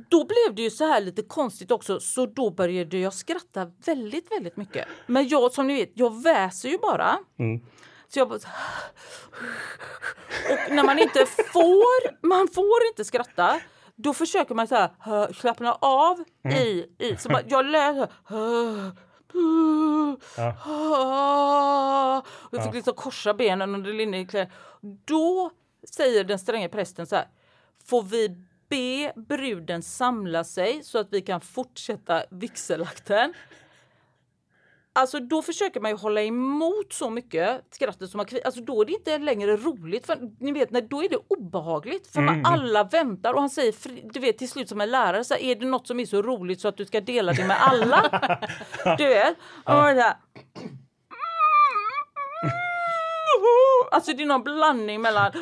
Då 0.09 0.25
blev 0.25 0.55
det 0.55 0.63
ju 0.63 0.71
så 0.71 0.85
här 0.87 1.01
lite 1.01 1.23
konstigt 1.23 1.71
också 1.71 2.01
så 2.01 2.27
då 2.27 2.51
började 2.51 2.99
jag 2.99 3.15
skratta 3.15 3.71
väldigt, 3.87 4.31
väldigt 4.31 4.57
mycket. 4.57 4.89
Men 5.07 5.29
jag 5.29 5.53
som 5.53 5.67
ni 5.67 5.75
vet, 5.75 5.91
jag 5.95 6.23
väser 6.23 6.69
ju 6.69 6.79
bara. 6.79 7.19
Så 8.09 8.19
jag 8.19 8.29
bara 8.29 8.39
Och 10.51 10.75
när 10.75 10.85
man 10.85 10.99
inte 10.99 11.27
får, 11.27 12.27
man 12.27 12.49
får 12.49 12.87
inte 12.91 13.05
skratta. 13.05 13.61
Då 14.03 14.15
försöker 14.15 14.55
man 14.55 14.69
så 14.69 14.75
här, 14.75 14.91
hö- 14.99 15.33
slappna 15.33 15.73
av 15.81 16.25
i, 16.45 16.87
i 16.99 17.17
så 17.17 17.31
man, 17.31 17.43
jag 17.49 17.67
läser 17.67 18.09
Ja. 20.37 22.23
Jag 22.51 22.65
fick 22.65 22.75
liksom 22.75 22.95
korsa 22.95 23.35
benen 23.35 23.75
under 23.75 23.93
linnekläder. 23.93 24.53
Då 25.05 25.51
säger 25.91 26.25
den 26.25 26.39
stränga 26.39 26.69
prästen 26.69 27.07
så 27.07 27.17
här. 27.17 27.29
Får 27.87 28.03
vi 28.03 28.29
be 28.69 29.13
bruden 29.17 29.83
samla 29.83 30.45
sig 30.45 30.85
så 30.85 30.99
att 30.99 31.09
vi 31.11 31.21
kan 31.21 31.41
fortsätta 31.41 32.23
vigselakten? 32.31 33.35
Alltså 34.95 35.21
då 35.21 35.43
försöker 35.43 35.81
man 35.81 35.91
ju 35.91 35.97
hålla 35.97 36.23
emot 36.23 36.93
så 36.93 37.11
mycket 37.11 37.65
skrattet 37.71 38.11
som 38.11 38.19
man 38.19 38.27
Alltså 38.45 38.61
då 38.61 38.81
är 38.81 38.85
det 38.85 38.93
inte 38.93 39.19
längre 39.19 39.57
roligt. 39.57 40.07
För 40.07 40.19
ni 40.41 40.53
vet, 40.53 40.71
när, 40.71 40.81
då 40.81 41.05
är 41.05 41.09
det 41.09 41.19
obehagligt. 41.29 42.07
För 42.07 42.21
man, 42.21 42.47
alla 42.47 42.85
väntar 42.85 43.33
och 43.33 43.41
han 43.41 43.51
säger, 43.51 43.75
du 44.13 44.21
vet 44.21 44.39
till 44.39 44.49
slut 44.49 44.69
som 44.69 44.81
en 44.81 44.91
lärare, 44.91 45.25
så 45.25 45.35
här, 45.35 45.41
är 45.41 45.55
det 45.55 45.67
något 45.67 45.87
som 45.87 46.01
är 46.01 46.07
så 46.07 46.23
roligt 46.23 46.61
så 46.61 46.69
att 46.69 46.77
du 46.77 46.85
ska 46.85 47.01
dela 47.01 47.33
det 47.33 47.45
med 47.45 47.63
alla? 47.63 48.21
du 48.99 49.07
vet? 49.07 49.37
Och 49.65 49.75
man 49.75 49.95
så 49.95 50.01
här, 50.01 50.17
Alltså 53.91 54.13
det 54.13 54.23
är 54.23 54.27
någon 54.27 54.43
blandning 54.43 55.01
mellan 55.01 55.33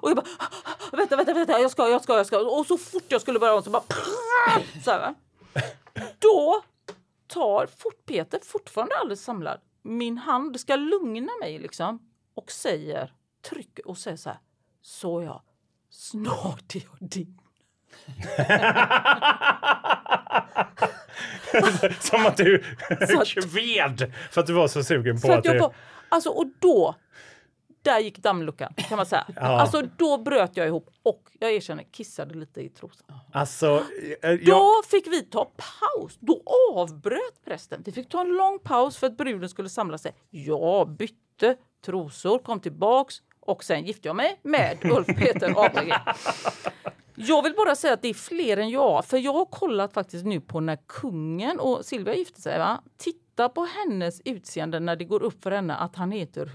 och 0.00 0.10
jag 0.10 0.16
bara 0.16 0.26
vänta, 0.92 1.16
vänta, 1.16 1.34
vänta, 1.34 1.60
jag 1.60 1.70
ska, 1.70 1.88
jag 1.88 2.02
ska, 2.02 2.16
jag 2.16 2.26
ska. 2.26 2.38
Och 2.38 2.66
så 2.66 2.78
fort 2.78 3.04
jag 3.08 3.20
skulle 3.20 3.38
börja 3.38 3.54
om 3.54 3.62
så 3.62 3.70
bara 3.70 3.82
så 4.84 4.90
här? 4.90 5.14
Då 6.18 6.62
tar 7.34 7.66
fort 7.66 8.06
Peter, 8.06 8.40
fortfarande 8.42 8.96
alldeles 8.96 9.24
samlad, 9.24 9.60
min 9.82 10.18
hand 10.18 10.60
ska 10.60 10.76
lugna 10.76 11.32
mig 11.40 11.58
liksom 11.58 12.10
och 12.34 12.50
säger, 12.50 13.12
trycker 13.50 13.88
och 13.88 13.98
säger 13.98 14.16
så 14.16 14.28
här. 14.28 14.38
Så 14.82 15.22
ja, 15.22 15.44
snart 15.90 16.74
är 16.74 16.80
jag 16.80 17.10
din. 17.10 17.40
Som 22.00 22.26
att 22.26 22.36
du 22.36 22.64
kved 23.24 24.12
för 24.30 24.40
att 24.40 24.46
du 24.46 24.52
var 24.52 24.68
så 24.68 24.84
sugen 24.84 25.14
på 25.14 25.20
Så 25.20 25.32
att, 25.32 25.38
att 25.38 25.44
jag 25.44 25.54
det... 25.54 25.60
på, 25.60 25.74
alltså, 26.08 26.30
och 26.30 26.46
då, 26.58 26.94
där 27.84 27.98
gick 27.98 28.18
dammluckan 28.18 28.74
kan 28.76 28.96
man 28.96 29.06
säga. 29.06 29.26
Alltså 29.40 29.82
då 29.96 30.18
bröt 30.18 30.56
jag 30.56 30.66
ihop 30.66 30.90
och 31.02 31.30
jag 31.38 31.52
erkänner 31.52 31.84
kissade 31.84 32.34
lite 32.34 32.60
i 32.60 32.68
trosan. 32.68 33.06
Alltså, 33.32 33.82
eh, 34.22 34.30
jag, 34.30 34.46
Då 34.46 34.82
fick 34.90 35.06
vi 35.06 35.22
ta 35.22 35.44
paus. 35.44 36.16
Då 36.20 36.42
avbröt 36.74 37.44
prästen. 37.44 37.82
Vi 37.84 37.92
fick 37.92 38.08
ta 38.08 38.20
en 38.20 38.28
lång 38.28 38.58
paus 38.58 38.96
för 38.96 39.06
att 39.06 39.16
bruden 39.16 39.48
skulle 39.48 39.68
samla 39.68 39.98
sig. 39.98 40.14
Jag 40.30 40.88
bytte 40.88 41.56
trosor, 41.84 42.38
kom 42.38 42.60
tillbaks 42.60 43.14
och 43.40 43.64
sen 43.64 43.84
gifte 43.84 44.08
jag 44.08 44.16
mig 44.16 44.40
med 44.42 44.78
Ulf 44.84 45.06
Peter 45.06 45.64
Apelgren. 45.64 46.00
Jag 47.14 47.42
vill 47.42 47.54
bara 47.54 47.76
säga 47.76 47.94
att 47.94 48.02
det 48.02 48.08
är 48.08 48.14
fler 48.14 48.56
än 48.56 48.70
jag, 48.70 49.04
för 49.04 49.18
jag 49.18 49.32
har 49.32 49.44
kollat 49.44 49.92
faktiskt 49.92 50.24
nu 50.24 50.40
på 50.40 50.60
när 50.60 50.78
kungen 50.86 51.60
och 51.60 51.84
Silvia 51.84 52.14
gifte 52.14 52.40
sig. 52.40 52.58
Va? 52.58 52.82
Titta 52.96 53.48
på 53.48 53.64
hennes 53.64 54.20
utseende 54.24 54.80
när 54.80 54.96
det 54.96 55.04
går 55.04 55.22
upp 55.22 55.42
för 55.42 55.50
henne 55.50 55.74
att 55.74 55.96
han 55.96 56.12
heter 56.12 56.46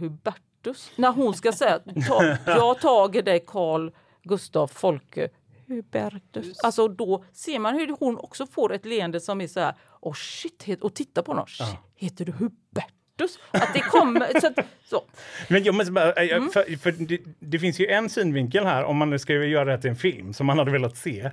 Hubertus. 0.63 0.91
När 0.95 1.11
hon 1.11 1.33
ska 1.33 1.51
säga 1.51 1.79
ta, 2.07 2.37
jag 2.45 2.79
tager 2.79 3.21
dig 3.23 3.43
Karl 3.47 3.89
Gustav 4.23 4.67
Folke 4.67 5.29
Hubertus. 5.67 6.59
Alltså 6.63 6.87
då 6.87 7.23
ser 7.33 7.59
man 7.59 7.73
hur 7.75 7.95
hon 7.99 8.17
också 8.17 8.47
får 8.47 8.73
ett 8.73 8.85
leende 8.85 9.19
som 9.19 9.41
är 9.41 9.47
så 9.47 9.59
här, 9.59 9.73
oh 10.01 10.13
shit, 10.13 10.81
och 10.81 10.93
titta 10.95 11.23
på 11.23 11.31
honom, 11.31 11.45
shit, 11.47 11.67
heter 11.95 12.25
du 12.25 12.31
Hubertus? 12.31 13.39
Att 13.51 13.73
det 13.73 13.79
kommer, 13.79 14.39
så, 14.39 14.47
att, 14.47 14.59
så. 14.85 15.03
Men 15.47 15.63
jag 15.63 15.75
måste 15.75 15.91
bara, 15.91 16.13
eh, 16.13 16.37
Mm. 16.37 16.49
för, 16.49 16.77
för 16.77 16.91
det, 16.91 17.19
det 17.39 17.59
finns 17.59 17.79
ju 17.79 17.87
en 17.87 18.09
synvinkel 18.09 18.65
här 18.65 18.83
om 18.83 18.97
man 18.97 19.09
nu 19.09 19.19
ska 19.19 19.33
göra 19.33 19.65
det 19.75 19.81
till 19.81 19.89
en 19.89 19.95
film 19.95 20.33
som 20.33 20.45
man 20.47 20.57
hade 20.59 20.71
velat 20.71 20.97
se. 20.97 21.31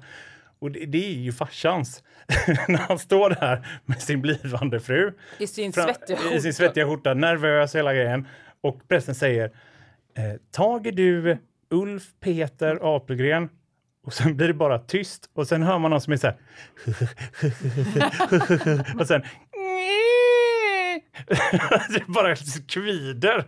Och 0.59 0.71
det, 0.71 0.87
det 0.87 1.07
är 1.07 1.13
ju 1.13 1.33
farsans. 1.33 2.03
När 2.69 2.79
han 2.79 2.99
står 2.99 3.31
där 3.31 3.81
med 3.85 4.03
sin 4.03 4.21
blivande 4.23 4.81
fru. 4.81 5.13
I 5.39 5.47
sin 5.47 5.73
fram- 5.73 5.85
svettiga 5.87 6.17
I 6.17 6.21
sin 6.21 6.31
skjorta. 6.41 6.53
svettiga 6.53 6.87
skjorta, 6.87 7.15
nervös 7.15 7.75
hela 7.75 7.95
grejen. 7.95 8.27
Och 8.61 8.89
prästen 8.89 9.15
säger, 9.15 9.45
eh, 10.15 10.35
tager 10.51 10.93
du 10.93 11.39
Ulf 11.71 12.05
Peter 12.21 12.97
Apelgren? 12.97 13.49
Och 14.07 14.13
sen 14.13 14.37
blir 14.37 14.49
det 14.49 14.55
bara 14.55 14.79
tyst 14.79 15.31
och 15.35 15.49
sen 15.49 15.63
hör 15.63 15.79
man 15.79 15.91
någon 15.91 16.01
som 16.01 16.13
är 16.13 16.17
så 16.17 16.27
här. 16.27 16.37
och 19.01 19.07
sen 19.07 19.23
bara 22.07 22.37
kvider 22.69 23.45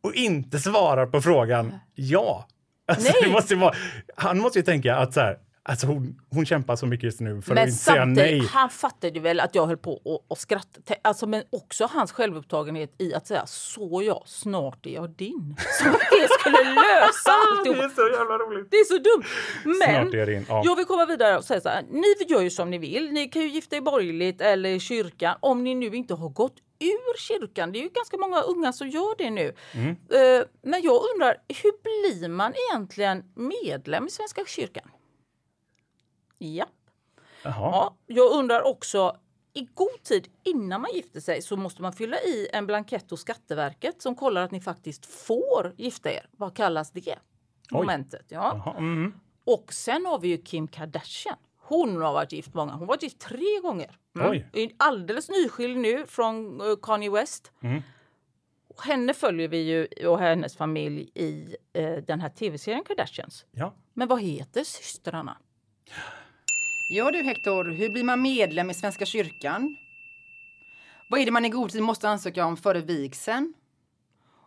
och 0.00 0.14
inte 0.14 0.58
svarar 0.58 1.06
på 1.06 1.20
frågan 1.20 1.74
ja. 1.94 2.48
Alltså, 2.86 3.12
Nej. 3.12 3.22
det 3.24 3.30
måste 3.32 3.54
vara, 3.54 3.74
han 4.16 4.38
måste 4.38 4.58
ju 4.58 4.64
tänka 4.64 4.96
att 4.96 5.14
så 5.14 5.20
här, 5.20 5.38
alltså 5.68 5.86
hon, 5.86 6.20
hon 6.30 6.46
kämpar 6.46 6.76
så 6.76 6.86
mycket 6.86 7.04
just 7.04 7.20
nu 7.20 7.42
för 7.42 7.54
Men 7.54 7.62
att 7.62 7.68
inte 7.68 7.78
säga 7.84 8.04
nej. 8.04 8.38
han 8.50 8.70
fattade 8.70 9.20
väl 9.20 9.40
att 9.40 9.54
jag 9.54 9.66
höll 9.66 9.76
på 9.76 9.94
att- 10.04 10.32
att 10.32 10.38
skratta. 10.38 10.80
Te- 10.80 10.94
Alltså, 11.02 11.26
men 11.26 11.42
också 11.50 11.86
hans 11.92 12.12
självupptagenhet 12.12 12.94
i 12.98 13.14
att 13.14 13.26
säga 13.26 13.46
så 13.46 14.02
ja, 14.06 14.22
snart 14.26 14.86
är 14.86 14.90
jag 14.90 15.10
din. 15.10 15.56
Som 15.82 15.88
att 15.90 16.00
det 16.10 16.28
skulle 16.40 16.64
lösa 16.74 17.32
Det 17.64 17.70
är 17.70 17.88
så 17.94 18.08
jävla 18.18 18.38
roligt. 18.38 18.70
Det 18.70 18.76
är 18.76 18.84
så 18.84 18.98
dumt. 18.98 19.24
Men 19.64 19.74
Snart 20.04 20.14
är 20.14 20.18
jag 20.18 20.28
din, 20.28 20.46
ja. 20.48 20.62
jag 20.64 20.76
vill 20.76 20.84
komma 20.86 21.06
vidare 21.06 21.36
och 21.38 21.44
säga 21.44 21.60
så 21.60 21.68
här. 21.68 21.84
Ni 21.90 22.14
gör 22.28 22.40
ju 22.40 22.50
som 22.50 22.70
ni 22.70 22.78
vill. 22.78 23.12
Ni 23.12 23.28
kan 23.28 23.42
ju 23.42 23.48
gifta 23.48 23.76
er 23.76 23.80
borgerligt 23.80 24.40
eller 24.40 24.68
i 24.70 24.80
kyrkan 24.80 25.36
om 25.40 25.64
ni 25.64 25.74
nu 25.74 25.86
inte 25.86 26.14
har 26.14 26.28
gått 26.28 26.54
ur 26.80 27.18
kyrkan. 27.18 27.72
Det 27.72 27.78
är 27.78 27.82
ju 27.82 27.88
ganska 27.88 28.16
många 28.16 28.40
unga 28.40 28.72
som 28.72 28.88
gör 28.88 29.14
det 29.18 29.30
nu. 29.30 29.52
Mm. 29.72 29.88
Eh, 29.90 30.44
Men 30.62 30.82
jag 30.82 31.00
undrar, 31.14 31.36
hur 31.48 31.72
blir 31.82 32.28
man 32.28 32.52
egentligen 32.70 33.24
medlem 33.34 34.06
i 34.06 34.10
Svenska 34.10 34.44
kyrkan? 34.46 34.90
Ja. 36.38 36.66
Jaha. 37.42 37.70
Ja, 37.72 37.96
jag 38.06 38.32
undrar 38.32 38.62
också, 38.62 39.16
i 39.54 39.68
god 39.74 40.02
tid 40.02 40.28
innan 40.44 40.80
man 40.80 40.90
gifter 40.94 41.20
sig 41.20 41.42
så 41.42 41.56
måste 41.56 41.82
man 41.82 41.92
fylla 41.92 42.16
i 42.16 42.48
en 42.52 42.66
blankett 42.66 43.10
hos 43.10 43.20
Skatteverket 43.20 44.02
som 44.02 44.14
kollar 44.14 44.42
att 44.42 44.50
ni 44.50 44.60
faktiskt 44.60 45.06
får 45.06 45.74
gifta 45.76 46.12
er. 46.12 46.28
Vad 46.32 46.56
kallas 46.56 46.90
det? 46.90 47.18
Momentet. 47.70 48.26
Ja. 48.28 48.74
Mm. 48.78 49.12
Och 49.44 49.72
sen 49.72 50.06
har 50.06 50.18
vi 50.18 50.28
ju 50.28 50.38
Kim 50.38 50.68
Kardashian. 50.68 51.36
Hon 51.56 52.02
har 52.02 52.12
varit 52.12 52.32
gift 52.32 52.54
många. 52.54 52.72
Hon 52.72 52.80
har 52.80 52.86
varit 52.86 53.02
gift 53.02 53.18
tre 53.18 53.60
gånger. 53.62 53.98
Mm. 54.16 54.30
Oj. 54.30 54.74
Alldeles 54.76 55.28
nyskild 55.28 55.78
nu 55.78 56.06
från 56.06 56.60
eh, 56.60 56.76
Kanye 56.82 57.10
West. 57.10 57.52
Mm. 57.62 57.82
Henne 58.82 59.14
följer 59.14 59.48
vi 59.48 59.58
ju 59.58 60.08
och 60.08 60.18
hennes 60.18 60.56
familj 60.56 61.10
i 61.14 61.56
eh, 61.72 61.96
den 61.96 62.20
här 62.20 62.28
tv-serien 62.28 62.84
Kardashians. 62.84 63.46
Ja. 63.50 63.74
Men 63.94 64.08
vad 64.08 64.20
heter 64.20 64.64
systrarna? 64.64 65.38
Ja 66.90 67.10
du 67.10 67.22
Hector, 67.22 67.64
hur 67.64 67.88
blir 67.88 68.04
man 68.04 68.22
medlem 68.22 68.70
i 68.70 68.74
Svenska 68.74 69.06
kyrkan? 69.06 69.76
Vad 71.08 71.20
är 71.20 71.24
det 71.24 71.30
man 71.30 71.44
i 71.44 71.48
god 71.48 71.70
tid 71.70 71.82
måste 71.82 72.08
ansöka 72.08 72.46
om 72.46 72.56
före 72.56 72.80
vigseln? 72.80 73.54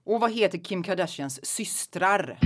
Och 0.05 0.19
vad 0.19 0.31
heter 0.31 0.57
Kim 0.57 0.83
Kardashians 0.83 1.45
systrar? 1.45 2.37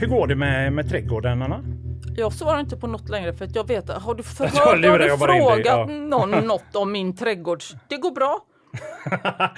Hur 0.00 0.06
går 0.06 0.26
det 0.26 0.36
med, 0.36 0.72
med 0.72 0.88
trädgården, 0.88 1.42
Anna? 1.42 1.64
Jag 2.16 2.32
svarar 2.32 2.60
inte 2.60 2.76
på 2.76 2.86
något 2.86 3.08
längre 3.08 3.32
för 3.32 3.44
att 3.44 3.54
jag 3.54 3.68
vet 3.68 3.88
Har 3.88 4.14
du 4.14 4.22
förhört, 4.22 4.54
har 4.54 4.76
du 4.76 4.92
in 4.92 4.98
dig, 4.98 5.18
frågat 5.18 5.64
ja. 5.64 5.86
någon 5.86 6.30
något 6.30 6.76
om 6.76 6.92
min 6.92 7.16
trädgårds... 7.16 7.74
Det 7.88 7.96
går 7.96 8.10
bra. 8.10 8.46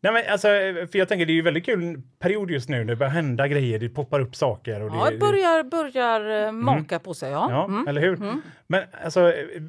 Nej, 0.00 0.12
men 0.12 0.22
alltså, 0.32 0.48
för 0.92 0.96
jag 0.96 1.08
tänker 1.08 1.26
det 1.26 1.32
är 1.32 1.34
ju 1.34 1.42
väldigt 1.42 1.64
kul 1.64 2.02
period 2.18 2.50
just 2.50 2.68
nu. 2.68 2.84
Det 2.84 2.96
börjar 2.96 3.10
hända 3.10 3.48
grejer, 3.48 3.78
det 3.78 3.88
poppar 3.88 4.20
upp 4.20 4.36
saker. 4.36 4.80
Och 4.82 4.90
det, 4.90 4.96
Ja, 4.96 5.18
börjar, 5.20 5.62
börjar 5.64 6.46
eh, 6.46 6.52
maka 6.52 6.98
på 6.98 7.14
sig. 7.14 7.30
Ja. 7.30 7.46
Ja, 7.50 7.64
Mm. 7.64 7.88
eller 7.88 8.00
hur? 8.00 8.18
Men 8.66 8.82
alltså, 9.04 9.20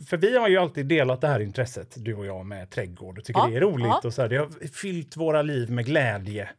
för 0.09 0.17
vi 0.17 0.37
har 0.37 0.47
ju 0.47 0.57
alltid 0.57 0.85
delat 0.85 1.21
det 1.21 1.27
här 1.27 1.39
intresset, 1.39 1.93
du 1.97 2.13
och 2.15 2.25
jag, 2.25 2.45
med 2.45 2.69
trädgård 2.69 3.17
och 3.17 3.23
tycker 3.25 3.39
Ja, 3.41 3.47
det 3.47 3.57
är 3.57 3.61
roligt. 3.61 3.87
ja. 3.87 4.01
Och 4.03 4.13
så 4.13 4.21
här, 4.21 4.29
det 4.29 4.37
har 4.37 4.67
fyllt 4.73 5.17
våra 5.17 5.41
liv 5.41 5.71
med 5.71 5.85
glädje. 5.85 6.49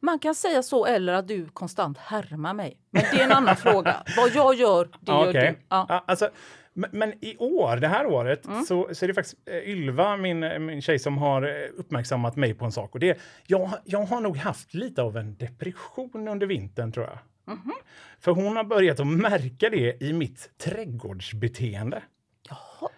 Man 0.00 0.18
kan 0.18 0.34
säga 0.34 0.62
så 0.62 0.86
eller 0.86 1.12
att 1.12 1.28
du 1.28 1.46
konstant 1.52 1.98
härmar 1.98 2.54
mig. 2.54 2.76
Men 2.90 3.02
det 3.12 3.20
är 3.20 3.24
en 3.24 3.32
annan 3.32 3.56
fråga. 3.66 3.96
Vad 4.16 4.30
jag 4.34 4.54
gör, 4.54 4.84
det 4.84 4.90
Ja, 5.06 5.22
gör 5.24 5.30
okej. 5.30 5.54
du. 5.58 5.64
Ja, 5.68 6.04
alltså, 6.06 6.28
men, 6.74 6.90
men 6.92 7.24
i 7.24 7.36
år, 7.36 7.76
det 7.76 7.88
här 7.88 8.06
året, 8.06 8.46
Mm. 8.46 8.64
så, 8.64 8.88
så 8.92 9.04
är 9.04 9.08
det 9.08 9.14
faktiskt 9.14 9.36
eh, 9.48 9.56
Ylva, 9.70 10.16
min, 10.16 10.66
min 10.66 10.82
tjej, 10.82 10.98
som 10.98 11.18
har 11.18 11.42
eh, 11.42 11.70
uppmärksammat 11.76 12.36
mig 12.36 12.54
på 12.54 12.64
en 12.64 12.72
sak. 12.72 12.94
Och 12.94 13.00
det, 13.00 13.18
jag, 13.46 13.70
jag 13.84 14.02
har 14.02 14.20
nog 14.20 14.36
haft 14.36 14.74
lite 14.74 15.02
av 15.02 15.16
en 15.16 15.36
depression 15.36 16.28
under 16.28 16.46
vintern, 16.46 16.92
tror 16.92 17.06
jag. 17.06 17.18
Mhm. 17.56 17.72
För 18.20 18.32
hon 18.32 18.56
har 18.56 18.64
börjat 18.64 19.00
att 19.00 19.06
märka 19.06 19.70
det 19.70 20.02
i 20.02 20.12
mitt 20.12 20.50
trädgårdsbeteende. 20.58 22.02
Jaha. 22.48 22.88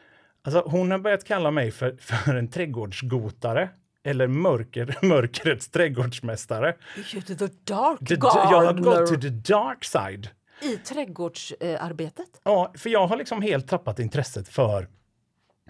Alltså, 0.45 0.63
hon 0.67 0.91
har 0.91 0.99
börjat 0.99 1.25
kalla 1.25 1.51
mig 1.51 1.71
för, 1.71 1.97
för 2.01 2.35
en 2.35 2.49
trädgårdsgotare. 2.51 3.69
Eller 4.05 4.27
mörker, 4.27 4.99
mörkrets 5.07 5.69
trädgårdsmästare. 5.71 6.75
You're 6.97 7.21
to 7.27 7.35
the 7.49 7.55
dark 7.65 7.99
The, 8.09 8.15
jag 8.15 8.31
har 8.31 8.65
gardener 8.65 8.83
gått 9.01 9.07
to 9.09 9.21
the 9.21 9.29
dark 9.29 9.85
side. 9.85 10.29
I 10.62 10.77
trädgårdsarbetet. 10.77 12.40
Ja, 12.44 12.72
för 12.77 12.90
jag 12.90 13.07
har 13.07 13.16
liksom 13.16 13.42
helt 13.42 13.68
tappat 13.68 13.98
intresset 13.98 14.48
för 14.48 14.88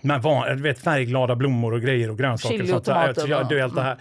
men 0.03 0.21
van, 0.21 0.57
du 0.57 0.63
vet, 0.63 0.79
färgglada 0.79 1.37
blommor 1.37 1.73
och 1.73 1.81
grejer 1.81 2.11
och 2.11 2.19
grönsaker. 2.19 2.57
Chili 2.57 2.65
och 2.65 2.69
sånt. 2.69 2.85
Så, 2.85 2.93
tomater, 2.93 3.29
ja, 3.29 3.43
va? 3.43 3.47
du, 3.49 3.61
allt 3.61 3.75
det 3.75 3.83
här. 3.83 3.99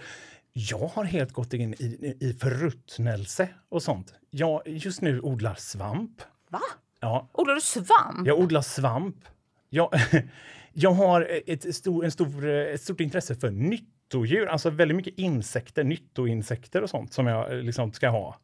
Jag 0.52 0.86
har 0.94 1.04
helt 1.04 1.32
gått 1.32 1.52
in 1.52 1.74
i, 1.74 2.16
i 2.20 2.32
förruttnelse 2.40 3.48
och 3.68 3.82
sånt. 3.82 4.14
Jag 4.30 4.62
just 4.66 5.00
nu 5.00 5.20
odlar 5.20 5.54
svamp. 5.54 6.22
Va? 6.50 6.60
Ja, 7.00 7.30
Odlar 7.32 7.54
du 7.54 7.60
svamp? 7.60 8.26
jag 8.26 8.38
odlar 8.38 8.62
svamp. 8.62 9.16
Jag, 9.68 9.90
jag 10.72 10.90
har 10.90 11.28
ett, 11.46 11.74
stor, 11.74 12.04
en 12.04 12.10
stor, 12.10 12.48
ett 12.48 12.82
stort 12.82 13.00
intresse 13.00 13.34
för 13.34 13.50
nyttodjur, 13.50 14.46
alltså 14.46 14.70
väldigt 14.70 14.96
mycket 14.96 15.18
insekter, 15.18 15.84
nyttoinsekter 15.84 16.82
och 16.82 16.90
sånt 16.90 17.12
som 17.12 17.26
jag 17.26 17.64
liksom 17.64 17.92
ska 17.92 18.08
ha. 18.08 18.36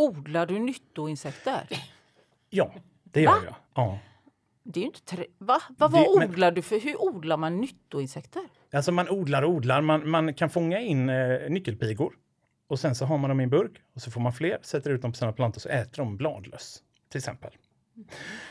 Odlar 0.00 0.46
du 0.46 0.58
nyttoinsekter? 0.58 1.68
Ja, 2.50 2.74
det 3.04 3.20
gör 3.22 3.30
Va? 3.30 3.38
jag. 3.44 3.54
Ja. 3.74 3.98
Det 4.62 4.80
är 4.80 4.84
inte 4.84 5.00
trä... 5.00 5.24
Va? 5.38 5.60
Va, 5.78 5.88
vad 5.88 5.92
Det- 5.92 6.18
men- 6.18 6.28
odlar 6.30 6.50
du 6.52 6.62
för? 6.62 6.80
Hur 6.80 7.02
odlar 7.02 7.36
man 7.36 7.60
nyttoinsekter? 7.60 8.42
Alltså 8.72 8.92
man 8.92 9.08
odlar 9.08 9.42
och 9.42 9.50
odlar, 9.50 9.80
man, 9.80 10.08
man 10.10 10.34
kan 10.34 10.50
fånga 10.50 10.80
in 10.80 11.08
eh, 11.08 11.50
nyckelpigor 11.50 12.12
och 12.68 12.80
sen 12.80 12.94
så 12.94 13.04
har 13.04 13.18
man 13.18 13.28
dem 13.30 13.40
i 13.40 13.44
en 13.44 13.50
burk 13.50 13.72
och 13.94 14.02
så 14.02 14.10
får 14.10 14.20
man 14.20 14.32
fler, 14.32 14.58
sätter 14.62 14.90
ut 14.90 15.02
dem 15.02 15.12
på 15.12 15.16
sina 15.18 15.32
plantor 15.32 15.60
så 15.60 15.68
äter 15.68 15.96
de 15.96 16.16
bladlöss 16.16 16.82
till 17.08 17.18
exempel. 17.18 17.52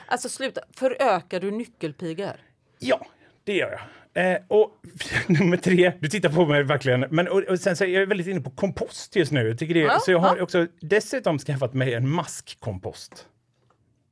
Alltså 0.07 0.29
sluta, 0.29 0.61
förökar 0.71 1.39
du 1.39 1.51
nyckelpigor? 1.51 2.31
Ja, 2.79 3.05
det 3.43 3.53
gör 3.53 3.71
jag. 3.71 3.81
Eh, 4.13 4.37
och 4.47 4.71
nummer 5.27 5.57
tre, 5.57 5.93
du 5.99 6.07
tittar 6.07 6.29
på 6.29 6.45
mig 6.45 6.63
verkligen, 6.63 7.05
men 7.09 7.27
och, 7.27 7.41
och 7.43 7.59
sen 7.59 7.75
så 7.75 7.83
är 7.83 7.99
jag 7.99 8.07
väldigt 8.07 8.27
inne 8.27 8.41
på 8.41 8.49
kompost 8.49 9.15
just 9.15 9.31
nu. 9.31 9.47
Jag 9.47 9.59
tycker 9.59 9.73
det, 9.73 9.79
Ja, 9.79 9.99
så 9.99 10.11
jag 10.11 10.19
har 10.19 10.37
ja. 10.37 10.43
också 10.43 10.67
dessutom 10.81 11.39
skaffat 11.39 11.73
mig 11.73 11.93
en 11.93 12.09
maskkompost. 12.09 13.27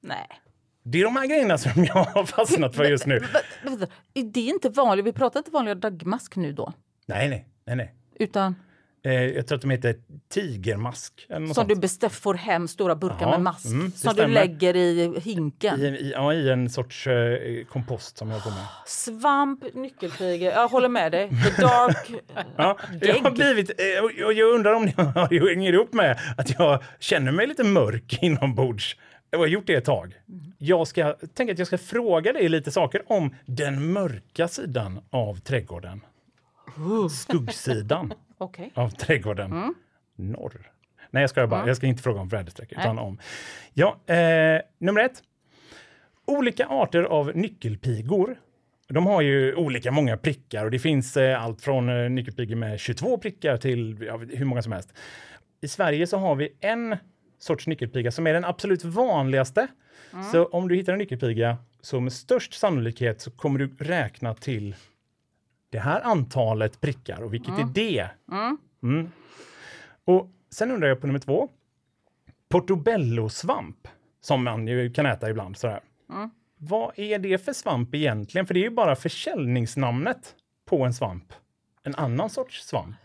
Nej. 0.01 0.27
Det 0.83 0.99
är 0.99 1.03
de 1.03 1.15
här 1.15 1.27
grejerna 1.27 1.57
som 1.57 1.83
jag 1.85 1.93
har 1.93 2.25
fastnat 2.25 2.75
för 2.75 2.83
just 2.83 3.05
nu. 3.05 3.19
Vänta, 3.63 3.87
är 4.13 4.23
det 4.23 4.39
inte 4.39 4.69
vanligt? 4.69 5.05
Vi 5.05 5.13
pratar 5.13 5.39
inte 5.39 5.51
vanliga 5.51 5.75
dagmask 5.75 6.35
nu 6.35 6.53
då? 6.53 6.73
Nej, 7.05 7.29
nej, 7.29 7.47
nej, 7.65 7.75
nej. 7.75 7.93
Utan 8.19 8.55
jag 9.13 9.47
tror 9.47 9.55
att 9.55 9.61
de 9.61 9.69
heter 9.71 9.95
tigermask. 10.29 11.25
Eller 11.29 11.39
något 11.39 11.47
som 11.47 11.55
sånt. 11.55 11.69
du 11.69 11.75
bestäm, 11.75 12.09
får 12.09 12.33
hem 12.33 12.67
stora 12.67 12.95
burkar 12.95 13.17
Jaha, 13.21 13.29
med 13.29 13.41
mask 13.41 13.65
mm, 13.65 13.89
det 13.89 13.97
som 13.97 14.09
du 14.09 14.13
stämmer. 14.13 14.33
lägger 14.33 14.75
i 14.75 15.19
hinken. 15.19 15.79
I, 15.79 15.85
i, 15.87 16.11
ja, 16.11 16.33
I 16.33 16.49
en 16.49 16.69
sorts 16.69 17.07
eh, 17.07 17.65
kompost 17.65 18.17
som 18.17 18.29
jag 18.29 18.39
har 18.39 18.51
med. 18.51 18.65
Svamp, 18.85 19.63
nyckelpigor. 19.73 20.51
Jag 20.51 20.67
håller 20.67 20.89
med 20.89 21.11
dig. 21.11 21.29
The 21.29 21.61
dark... 21.61 22.11
Ja, 22.57 22.77
jag 23.01 23.15
har 23.15 23.31
blivit, 23.31 23.69
eh, 23.69 24.25
och 24.25 24.33
jag 24.33 24.53
undrar 24.53 24.73
om 24.73 24.85
ni 24.85 24.91
har 24.97 25.49
hänger 25.49 25.73
ihop 25.73 25.93
med 25.93 26.19
att 26.37 26.59
jag 26.59 26.83
känner 26.99 27.31
mig 27.31 27.47
lite 27.47 27.63
mörk 27.63 28.17
inombords. 28.21 28.95
Jag 29.29 29.39
har 29.39 29.47
gjort 29.47 29.67
det 29.67 29.73
ett 29.73 29.85
tag. 29.85 30.13
Jag 30.57 30.87
ska, 30.87 31.13
tänker 31.33 31.53
att 31.53 31.59
jag 31.59 31.67
ska 31.67 31.77
fråga 31.77 32.33
dig 32.33 32.49
lite 32.49 32.71
saker 32.71 33.01
om 33.07 33.35
den 33.45 33.91
mörka 33.93 34.47
sidan 34.47 34.99
av 35.09 35.39
trädgården. 35.39 36.01
Skuggsidan 37.11 38.13
Okej. 38.37 38.71
av 38.73 38.89
trädgården. 38.89 39.75
Norr. 40.15 40.71
Nej, 41.11 41.23
jag 41.23 41.29
ska, 41.29 41.47
bara, 41.47 41.67
jag 41.67 41.77
ska 41.77 41.87
inte 41.87 42.03
fråga 42.03 42.21
om 42.21 42.27
väderstreck. 42.27 42.71
Utan 42.71 42.99
om, 42.99 43.19
ja, 43.73 43.99
eh, 44.05 44.61
nummer 44.77 45.01
ett. 45.01 45.23
Olika 46.25 46.67
arter 46.67 47.03
av 47.03 47.35
nyckelpigor. 47.35 48.39
De 48.87 49.05
har 49.05 49.21
ju 49.21 49.55
olika 49.55 49.91
många 49.91 50.17
prickar 50.17 50.65
och 50.65 50.71
det 50.71 50.79
finns 50.79 51.17
eh, 51.17 51.43
allt 51.43 51.61
från 51.61 51.89
eh, 51.89 52.09
nyckelpigor 52.09 52.55
med 52.55 52.79
22 52.79 53.17
prickar 53.17 53.57
till 53.57 54.03
ja, 54.07 54.17
hur 54.17 54.45
många 54.45 54.61
som 54.61 54.71
helst. 54.71 54.93
I 55.61 55.67
Sverige 55.67 56.07
så 56.07 56.17
har 56.17 56.35
vi 56.35 56.49
en 56.59 56.97
sorts 57.39 57.67
nyckelpiga 57.67 58.11
som 58.11 58.27
är 58.27 58.33
den 58.33 58.45
absolut 58.45 58.83
vanligaste. 58.83 59.67
Så 60.31 60.45
om 60.45 60.67
du 60.67 60.75
hittar 60.75 60.93
en 60.93 60.99
nyckelpiga 60.99 61.57
så 61.81 61.99
med 61.99 62.13
störst 62.13 62.53
sannolikhet 62.53 63.21
så 63.21 63.31
kommer 63.31 63.59
du 63.59 63.75
räkna 63.79 64.33
till 64.33 64.75
det 65.69 65.79
här 65.79 66.01
antalet 66.01 66.81
prickar 66.81 67.21
och 67.21 67.33
vilket 67.33 67.59
är 67.59 67.65
det? 67.73 68.09
Mm. 68.83 69.11
Och 70.05 70.29
sen 70.49 70.71
undrar 70.71 70.87
jag 70.87 71.01
på 71.01 71.07
nummer 71.07 71.19
två. 71.19 71.49
Portobellosvamp, 72.49 73.87
som 74.21 74.43
man 74.43 74.67
ju 74.67 74.93
kan 74.93 75.05
äta 75.05 75.29
ibland. 75.29 75.57
Sådär. 75.57 75.79
Vad 76.57 76.99
är 76.99 77.19
det 77.19 77.45
för 77.45 77.53
svamp 77.53 77.95
egentligen? 77.95 78.47
För 78.47 78.53
det 78.53 78.59
är 78.59 78.63
ju 78.63 78.69
bara 78.69 78.95
försäljningsnamnet 78.95 80.35
på 80.65 80.85
en 80.85 80.93
svamp. 80.93 81.33
En 81.83 81.95
annan 81.95 82.29
sorts 82.29 82.63
svamp. 82.63 82.95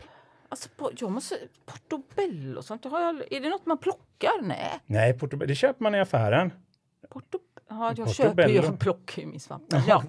Alltså, 0.49 0.69
på, 0.77 0.91
jag 0.97 1.11
måste... 1.11 1.35
Portobello 1.65 2.61
sånt. 2.61 2.85
Har 2.85 3.01
jag, 3.01 3.33
är 3.33 3.41
det 3.41 3.49
något 3.49 3.65
man 3.65 3.77
plockar? 3.77 4.41
Nej. 4.41 4.79
Nej, 4.85 5.19
portobello, 5.19 5.47
det 5.47 5.55
köper 5.55 5.83
man 5.83 5.95
i 5.95 5.99
affären. 5.99 6.53
Porto, 7.09 7.39
Ja, 7.69 7.93
jag 7.97 8.15
köper 8.15 8.49
ju, 8.49 8.77
plockar 8.77 9.21
ju 9.21 9.27
min 9.27 9.39
svamp. 9.39 9.63
Ja. 9.87 10.03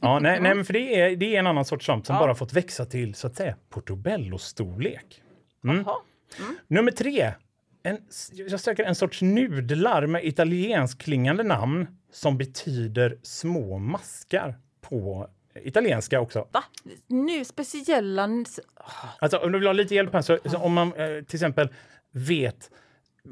Ja, 0.00 0.18
nej, 0.18 0.40
nej, 0.40 0.54
men 0.54 0.64
för 0.64 0.72
det 0.72 1.00
är, 1.00 1.16
det 1.16 1.34
är 1.34 1.38
en 1.38 1.46
annan 1.46 1.64
sorts 1.64 1.86
svamp 1.86 2.06
som 2.06 2.14
Ja. 2.14 2.20
bara 2.20 2.34
fått 2.34 2.52
växa 2.52 2.84
till 2.84 3.14
så 3.14 3.26
att 3.26 3.36
säga 3.36 3.56
portobello-storlek. 3.70 5.22
Mm. 5.64 5.84
Jaha. 5.86 5.96
Nummer 6.68 6.90
tre. 6.92 7.32
En, 7.82 7.98
jag 8.32 8.60
söker 8.60 8.84
en 8.84 8.94
sorts 8.94 9.22
nudlar 9.22 10.06
med 10.06 10.24
italiensk 10.24 10.98
klingande 11.02 11.42
namn 11.42 11.86
som 12.12 12.38
betyder 12.38 13.18
små 13.22 13.78
maskar 13.78 14.58
på 14.80 15.28
italienska 15.54 16.20
också. 16.20 16.48
Va? 16.52 16.64
Nu 17.06 17.44
speciella... 17.44 18.28
Alltså, 19.18 19.38
om 19.38 19.52
du 19.52 19.58
vill 19.58 19.68
ha 19.68 19.72
lite 19.72 19.94
hjälp 19.94 20.12
här, 20.12 20.22
så, 20.22 20.38
så 20.44 20.58
om 20.58 20.72
man 20.72 20.88
eh, 20.92 21.24
till 21.24 21.36
exempel 21.36 21.68
vet 22.12 22.70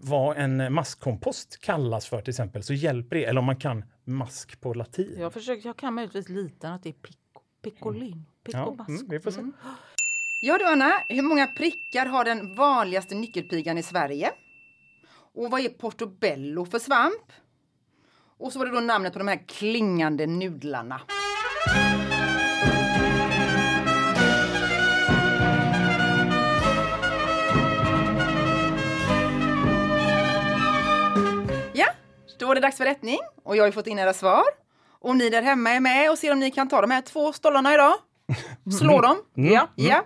vad 0.03 0.36
en 0.36 0.72
maskkompost 0.72 1.61
kallas 1.61 2.07
för 2.07 2.20
till 2.20 2.30
exempel, 2.30 2.62
så 2.62 2.72
hjälper 2.74 3.16
det. 3.16 3.24
Eller 3.24 3.38
om 3.38 3.44
man 3.44 3.57
kan 3.57 3.84
mask 4.05 4.61
på 4.61 4.74
latin. 4.74 5.16
Jag, 5.18 5.32
försöker, 5.32 5.68
jag 5.68 5.76
kan 5.76 5.94
möjligtvis 5.94 6.28
lite 6.28 6.68
att 6.68 6.82
det 6.82 6.88
är 6.88 6.92
pico, 6.92 7.40
piccolin. 7.62 8.24
Ja, 8.44 8.64
Picomasco. 8.64 8.92
mm, 8.92 9.07
vi 9.09 9.20
får 9.20 9.30
se. 9.30 9.40
Ja 10.42 10.59
du 10.59 10.64
Anna, 10.66 10.92
hur 11.09 11.22
många 11.22 11.46
prickar 11.46 12.07
har 12.07 12.24
den 12.24 12.55
vanligaste 12.55 13.14
nyckelpigan 13.14 13.78
i 13.78 13.82
Sverige? 13.82 14.30
Och 15.34 15.51
vad 15.51 15.61
är 15.61 15.68
portobello 15.68 16.64
för 16.64 16.78
svamp? 16.78 17.32
Och 18.38 18.53
så 18.53 18.59
var 18.59 18.66
det 18.66 18.72
då 18.72 18.80
namnet 18.80 19.12
på 19.12 19.18
de 19.18 19.28
här 19.28 19.42
klingande 19.46 20.26
nudlarna. 20.26 21.01
Då 32.39 32.47
var 32.47 32.55
det 32.55 32.61
dags 32.61 32.76
för 32.76 32.84
rättning 32.84 33.18
och 33.43 33.57
jag 33.57 33.62
har 33.62 33.68
ju 33.68 33.72
fått 33.72 33.86
in 33.86 33.99
era 33.99 34.12
svar. 34.12 34.45
Och 35.01 35.16
ni 35.16 35.30
där 35.30 35.43
hemma 35.43 35.70
är 35.70 35.80
med 35.80 36.11
och 36.11 36.18
ser 36.18 36.32
om 36.32 36.41
ni 36.41 36.51
kan 36.51 36.68
ta 36.68 36.80
de 36.80 36.91
här 36.91 37.03
två 37.03 37.32
stollarna 37.32 37.74
idag. 37.74 37.95
Slå 38.78 39.01
dem. 39.01 39.16
Ja. 39.34 39.68
ja. 39.74 40.05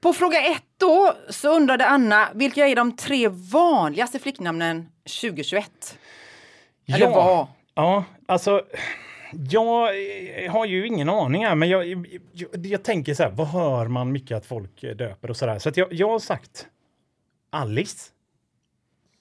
På 0.00 0.12
fråga 0.12 0.40
ett 0.42 0.64
då 0.76 1.14
så 1.30 1.56
undrade 1.56 1.86
Anna 1.86 2.28
vilka 2.34 2.66
är 2.66 2.76
de 2.76 2.96
tre 2.96 3.28
vanligaste 3.28 4.18
flicknamnen 4.18 4.88
2021? 5.20 5.98
Eller 6.86 7.10
vad? 7.10 7.46
Ja, 7.74 8.04
alltså... 8.26 8.62
Jag 9.50 9.80
har 10.50 10.64
ju 10.64 10.86
ingen 10.86 11.08
aning 11.08 11.46
här, 11.46 11.54
men 11.54 11.68
jag, 11.68 12.06
jag, 12.32 12.66
jag 12.66 12.82
tänker 12.82 13.14
så 13.14 13.22
här, 13.22 13.30
vad 13.30 13.46
hör 13.46 13.88
man 13.88 14.12
mycket 14.12 14.36
att 14.36 14.46
folk 14.46 14.80
döper 14.80 15.30
och 15.30 15.36
så 15.36 15.46
där? 15.46 15.58
Så 15.58 15.70
jag, 15.74 15.92
jag 15.92 16.08
har 16.08 16.18
sagt 16.18 16.66
Alice, 17.50 18.10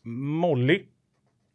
Molly 0.03 0.83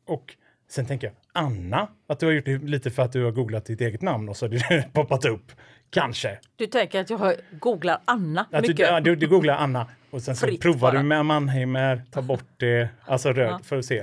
och 0.07 0.37
sen 0.71 0.87
tänker 0.87 1.07
jag 1.07 1.17
Anna. 1.33 1.89
Att 2.07 2.21
du 2.21 2.27
har 2.27 2.33
gjort 2.33 2.45
det 2.45 2.59
lite 2.59 2.91
för 2.91 3.03
att 3.03 3.13
du 3.13 3.25
har 3.25 3.31
googlat 3.31 3.65
ditt 3.65 3.81
eget 3.81 4.03
namn 4.03 4.29
och 4.29 4.37
så 4.37 4.45
har 4.47 4.51
det 4.51 4.89
poppat 4.93 5.25
upp. 5.25 5.53
Kanske. 5.91 6.39
Du 6.57 6.67
tänker 6.67 7.01
att 7.01 7.11
jag 7.11 7.35
googlar 7.61 8.01
Anna 8.05 8.41
Att 8.53 8.63
du, 8.63 8.69
mycket? 8.69 8.89
ja, 8.89 9.01
du, 9.01 9.17
du 9.17 9.29
googlar 9.29 9.55
Anna 9.57 9.87
och 10.11 10.23
sen 10.23 10.37
så 10.37 10.47
Fritt 10.47 10.61
provar 10.61 10.91
bara. 10.93 10.99
du 11.03 11.03
med 11.09 11.27
Mannheimer, 11.27 12.03
tar 12.11 12.23
bort 12.23 12.45
det, 12.57 12.89
alltså 13.07 13.33
röd, 13.33 13.51
Ja. 13.51 13.59
för 13.65 13.79
att 13.79 13.85
se. 13.85 13.97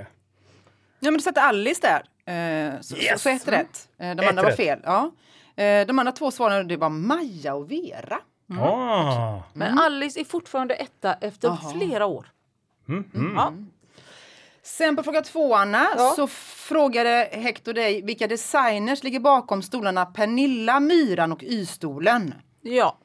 Ja, 0.99 1.11
men 1.11 1.13
du 1.13 1.19
satte 1.19 1.41
Alice 1.41 1.81
där. 1.81 2.01
Eh, 2.25 2.81
så, 2.81 2.95
Yes! 2.97 3.11
så, 3.11 3.17
så 3.19 3.29
ett 3.29 3.47
rätt. 3.47 3.89
Eh, 3.97 4.15
de 4.15 4.23
Ett 4.23 4.29
andra 4.29 4.43
var 4.43 4.51
fel. 4.51 4.79
Ja. 4.83 5.11
Eh, 5.55 5.87
de 5.87 5.99
andra 5.99 6.11
två 6.11 6.31
svaren 6.31 6.67
det 6.67 6.77
var 6.77 6.89
Maja 6.89 7.53
och 7.55 7.71
Vera. 7.71 8.19
Ah. 8.59 9.39
Men 9.53 9.79
Alice 9.79 10.19
är 10.19 10.23
fortfarande 10.23 10.73
etta 10.75 11.13
efter 11.13 11.47
Jaha. 11.47 11.71
flera 11.77 12.05
år. 12.05 12.27
Mm. 12.87 13.33
Ja. 13.35 13.53
Sen 14.77 14.95
på 14.95 15.03
fråga 15.03 15.21
två, 15.21 15.55
Anna, 15.55 15.87
Ja. 15.97 16.13
så 16.15 16.27
frågade 16.27 17.29
Hector 17.31 17.73
dig 17.73 18.01
vilka 18.01 18.27
designers 18.27 19.03
ligger 19.03 19.19
bakom 19.19 19.61
stolarna 19.61 20.05
Pernilla, 20.05 20.79
Myran 20.79 21.31
och 21.31 21.43
Y-stolen. 21.43 22.33
ja. 22.61 22.97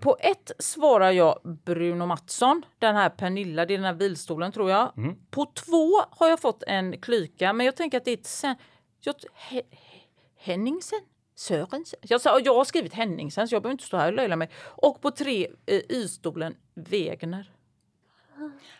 På 0.00 0.16
ett 0.20 0.52
svarar 0.58 1.10
jag 1.10 1.38
Bruno 1.64 2.06
Mattsson, 2.06 2.62
den 2.78 2.96
här 2.96 3.10
Pernilla, 3.10 3.66
det 3.66 3.74
är 3.74 3.78
den 3.78 3.84
här 3.86 3.92
vilstolen 3.92 4.52
tror 4.52 4.70
jag. 4.70 4.92
På 5.30 5.46
två 5.46 5.92
har 6.10 6.28
jag 6.28 6.40
fått 6.40 6.62
en 6.66 7.00
klyka, 7.00 7.52
men 7.52 7.66
jag 7.66 7.76
tänker 7.76 7.98
att 7.98 8.04
det 8.04 8.10
är 8.10 8.16
ett 8.16 8.26
sen... 8.26 8.56
Jag, 9.00 9.14
he, 9.34 9.56
he, 9.70 9.98
Henningsen? 10.38 10.98
Sörensen? 11.34 11.98
Jag, 12.02 12.20
sa, 12.20 12.40
jag 12.40 12.54
har 12.54 12.64
skrivit 12.64 12.94
Henningsen 12.94 13.48
så 13.48 13.54
jag 13.54 13.62
behöver 13.62 13.72
inte 13.72 13.84
stå 13.84 13.96
här 13.96 14.06
och 14.06 14.12
löjla 14.16 14.36
mig. 14.36 14.50
Och 14.58 15.00
på 15.00 15.10
tre, 15.10 15.46
eh, 15.66 15.80
Y-stolen 15.88 16.54
Wegener. 16.74 17.50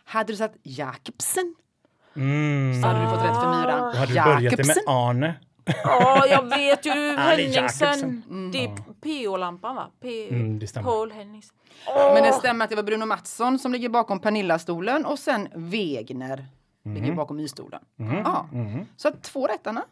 Hade 0.05 0.33
du 0.33 0.37
satt 0.37 0.55
Jakobsen 0.63 1.55
Mm. 2.17 2.83
så 2.83 2.89
hade 2.89 3.01
du 3.01 3.07
fått 3.11 3.25
rätt 3.25 3.37
för 3.37 3.61
Myran. 3.61 3.93
Då 3.93 3.99
hade 3.99 4.13
du 4.13 4.21
börjat 4.35 4.57
det 4.57 4.67
med. 4.67 4.77
Arne. 4.87 5.35
Ja, 5.85 6.27
jag 6.27 6.43
vet 6.57 6.87
ju 6.87 6.91
Henningsen. 7.19 7.63
Jacobsen. 7.65 8.51
Det 8.53 8.65
är 8.65 8.77
PO-lampan 9.01 9.77
va? 9.77 9.91
P- 10.03 10.29
Mm, 10.31 10.59
det 10.59 10.67
stämmer. 10.67 10.91
Paul 10.91 11.13
Henningsen. 11.13 11.55
Men 11.87 12.23
det 12.23 12.33
stämmer 12.33 12.65
att 12.65 12.71
det 12.71 12.77
var 12.77 12.83
Bruno 12.83 13.05
Mattsson 13.07 13.59
som 13.59 13.73
ligger 13.73 13.89
bakom 13.89 14.21
Pernilla-stolen 14.21 15.05
och 15.07 15.19
sen 15.19 15.49
Wegner 15.55 16.47
ligger 16.85 17.13
bakom 17.13 17.41
Y-stolen. 17.41 17.81
Ja. 18.25 18.49
Så 18.97 19.09
att 19.09 19.23
två 19.23 19.47
rätt, 19.47 19.67
Anna. 19.67 19.83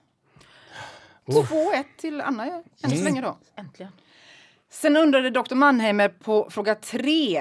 2-1 1.27 1.85
till 1.97 2.21
Anna 2.21 2.45
än 2.47 2.91
så 2.91 3.05
länge 3.05 3.21
då. 3.21 3.37
Äntligen. 3.57 3.93
Sen 4.71 4.97
undrade 4.97 5.31
Dr. 5.31 5.55
Mannheimer 5.55 6.09
på 6.09 6.49
fråga 6.51 6.75
tre. 6.75 7.37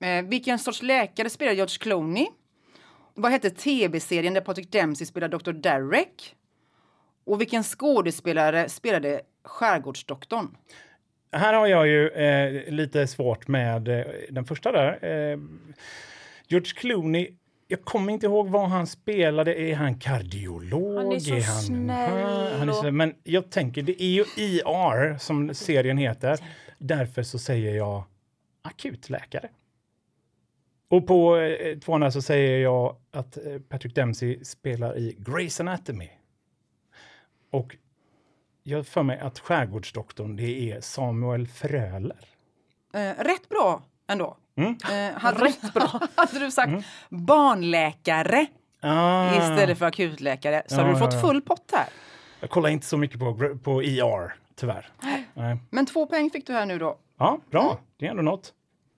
Eh, 0.00 0.22
vilken 0.24 0.58
sorts 0.58 0.82
läkare 0.82 1.30
spelar 1.30 1.52
George 1.52 1.76
Clooney? 1.80 2.26
Vad 3.16 3.32
hette 3.32 3.50
tv-serien 3.50 4.34
där 4.34 4.40
Patrick 4.40 4.72
Dempsey 4.72 5.06
spelade 5.06 5.38
Dr. 5.38 5.52
Derek? 5.52 6.36
Och 7.24 7.40
vilken 7.40 7.62
skådespelare 7.62 8.68
spelade 8.68 9.20
Skärgårdsdoktorn? 9.44 10.56
Här 11.32 11.54
har 11.54 11.66
jag 11.66 11.86
ju 11.86 12.08
eh, 12.08 12.72
lite 12.72 13.06
svårt 13.06 13.48
med 13.48 13.88
eh, 13.88 14.04
den 14.30 14.44
första 14.44 14.72
där. 14.72 15.04
Eh, 15.04 15.38
George 16.48 16.72
Clooney, 16.76 17.30
jag 17.68 17.84
kommer 17.84 18.12
inte 18.12 18.26
ihåg 18.26 18.48
vad 18.48 18.68
han 18.68 18.86
spelade. 18.86 19.54
Är 19.54 19.74
han 19.74 19.98
kardiolog? 19.98 20.96
Han 20.96 21.12
är 21.12 21.18
så 21.18 21.34
han, 21.34 21.42
snäll 21.42 22.58
han 22.58 22.68
är 22.68 22.72
så, 22.72 22.90
Men 22.90 23.14
jag 23.24 23.50
tänker, 23.50 23.82
det 23.82 24.02
är 24.02 24.10
ju 24.10 24.24
ER 24.36 25.18
som 25.18 25.54
serien 25.54 25.98
heter. 25.98 26.38
Därför 26.78 27.22
så 27.22 27.38
säger 27.38 27.76
jag 27.76 28.04
akutläkare. 28.62 29.48
Och 30.88 31.06
på 31.06 31.36
eh, 31.36 31.78
tvåan 31.78 32.12
så 32.12 32.22
säger 32.22 32.58
jag 32.58 32.96
att 33.10 33.36
eh, 33.36 33.58
Patrick 33.68 33.94
Dempsey 33.94 34.44
spelar 34.44 34.98
i 34.98 35.16
Grey's 35.18 35.60
Anatomy. 35.60 36.10
Och 37.50 37.76
jag 38.62 38.86
för 38.86 39.02
mig 39.02 39.18
att 39.18 39.38
skärgårdsdoktorn 39.38 40.36
det 40.36 40.72
är 40.72 40.80
Samuel 40.80 41.46
Fröler. 41.46 42.28
Eh, 42.94 43.24
rätt 43.24 43.48
bra 43.48 43.82
ändå. 44.06 44.36
Mm. 44.56 44.70
Eh, 44.70 45.18
hade, 45.18 45.44
rätt 45.44 45.74
bra. 45.74 46.00
hade 46.14 46.38
du 46.38 46.50
sagt 46.50 46.86
barnläkare 47.08 48.46
Ah, 48.80 49.36
istället 49.36 49.78
för 49.78 49.86
akutläkare 49.86 50.62
så 50.66 50.74
hade 50.74 50.88
Ja, 50.88 50.94
du 50.94 50.98
fått 50.98 51.20
full 51.20 51.42
pott 51.42 51.70
här. 51.72 51.86
Jag 52.40 52.50
kollar 52.50 52.70
inte 52.70 52.86
så 52.86 52.96
mycket 52.96 53.18
på, 53.18 53.58
på 53.62 53.82
ER, 53.82 54.34
tyvärr. 54.54 54.88
Nej. 55.34 55.56
Men 55.70 55.86
två 55.86 56.06
poäng 56.06 56.30
fick 56.30 56.46
du 56.46 56.52
här 56.52 56.66
nu 56.66 56.78
då. 56.78 56.98
Ja, 57.18 57.38
bra. 57.50 57.78
Det 57.96 58.06
är 58.06 58.10
ändå 58.10 58.22
något. 58.22 58.52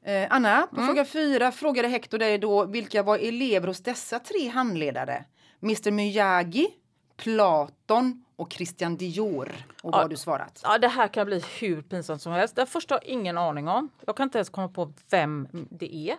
Eh, 0.09 0.27
Anna, 0.31 0.67
på 0.67 0.83
fråga 0.83 1.05
fyra 1.05 1.53
frågade 1.53 1.89
Hector 1.89 2.19
dig 2.19 2.39
då 2.39 2.65
vilka 2.65 3.03
var 3.03 3.19
elever 3.19 3.67
hos 3.67 3.83
dessa 3.83 4.19
tre 4.19 4.49
handledare? 4.49 5.25
Mr 5.63 5.91
Miyagi, 5.91 6.69
Platon 7.17 8.25
och 8.37 8.53
Christian 8.53 8.97
Dior. 8.97 9.53
Och 9.83 9.93
vad 9.93 10.03
har 10.03 10.09
du 10.09 10.17
svarat? 10.17 10.61
Ja, 10.65 10.79
det 10.79 10.89
här 10.89 11.09
kan 11.09 11.27
bli 11.27 11.45
hur 11.61 11.83
pinsamt 11.83 12.23
som 12.23 12.33
helst. 12.33 12.57
Det 12.57 12.67
första 12.67 12.95
har 12.95 13.01
jag 13.05 13.13
ingen 13.13 13.39
aning 13.39 13.69
om. 13.69 13.89
Jag 14.07 14.17
kan 14.17 14.25
inte 14.25 14.39
ens 14.39 14.49
komma 14.49 14.69
på 14.69 14.93
vem 15.11 15.49
det 15.53 15.95
är. 15.95 16.17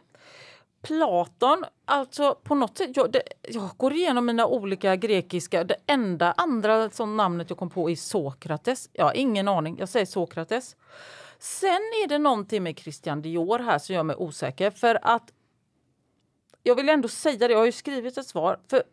Platon, 0.82 1.66
alltså 1.86 2.36
på 2.44 2.56
något 2.56 2.78
sätt, 2.78 2.90
jag, 2.94 3.12
det, 3.12 3.24
jag 3.42 3.70
går 3.78 3.94
igenom 3.94 4.26
mina 4.26 4.48
olika 4.48 4.96
grekiska, 4.96 5.64
det 5.64 5.76
enda 5.88 6.34
andra 6.38 6.90
som 6.90 7.18
namnet 7.18 7.50
jag 7.50 7.60
kom 7.60 7.70
på 7.70 7.90
är 7.90 7.96
Sokrates. 7.96 8.90
Jag 8.94 9.06
har 9.06 9.14
ingen 9.14 9.48
aning, 9.48 9.78
jag 9.80 9.90
säger 9.90 10.06
Sokrates. 10.06 10.76
Sen 11.40 11.82
är 12.04 12.08
det 12.08 12.18
någonting 12.18 12.64
med 12.64 12.80
Christian 12.80 13.22
Dior 13.22 13.60
här 13.60 13.80
som 13.80 13.96
gör 13.96 14.04
mig 14.04 14.16
osäker 14.16 14.72
för 14.72 15.00
att 15.02 15.34
jag 16.64 16.76
vill 16.76 16.90
ändå 16.90 17.08
säga 17.08 17.48
det, 17.48 17.52
jag 17.52 17.58
har 17.58 17.66
ju 17.66 17.72
skrivit 17.72 18.18
ett 18.18 18.28
svar. 18.28 18.60
För 18.68 18.84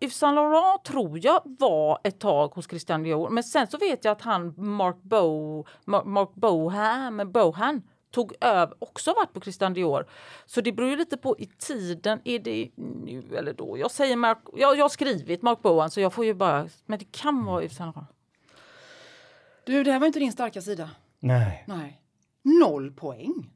Yves 0.00 0.16
Saint 0.16 0.34
Laurent 0.34 0.84
tror 0.84 1.18
jag 1.22 1.42
var 1.44 1.98
ett 2.04 2.20
tag 2.20 2.48
hos 2.48 2.68
Christian 2.68 3.02
Dior 3.02 3.30
men 3.30 3.44
sen 3.44 3.66
så 3.66 3.78
vet 3.78 4.04
jag 4.04 4.12
att 4.12 4.22
han 4.22 4.54
Mark, 4.56 4.96
Bo, 5.02 5.64
Mark, 5.84 6.04
Mark 6.04 6.34
Bohan, 6.34 7.32
Bohan 7.32 7.82
tog 8.10 8.34
över, 8.40 8.74
också 8.78 9.12
varit 9.12 9.32
på 9.32 9.40
Christian 9.40 9.74
Dior. 9.74 10.06
Så 10.46 10.60
det 10.60 10.72
beror 10.72 10.90
ju 10.90 10.96
lite 10.96 11.16
på 11.16 11.38
i 11.38 11.46
tiden, 11.46 12.20
är 12.24 12.38
det 12.38 12.70
nu 12.76 13.24
eller 13.36 13.52
då? 13.52 13.78
Jag 13.78 13.90
säger 13.90 14.16
Mark, 14.16 14.38
jag, 14.56 14.76
jag 14.76 14.84
har 14.84 14.88
skrivit 14.88 15.42
Mark 15.42 15.62
Bohan 15.62 15.90
så 15.90 16.00
jag 16.00 16.12
får 16.12 16.24
ju 16.24 16.34
bara, 16.34 16.68
men 16.86 16.98
det 16.98 17.12
kan 17.12 17.44
vara 17.44 17.62
Yves 17.62 17.76
Saint 17.76 17.96
Laurent. 17.96 18.16
Du, 19.64 19.84
det 19.84 19.92
här 19.92 19.98
var 19.98 20.06
inte 20.06 20.18
din 20.18 20.32
starka 20.32 20.62
sida. 20.62 20.90
Nej. 21.22 21.64
Nej. 21.66 21.98
Noll 22.60 22.90
poäng. 22.90 23.50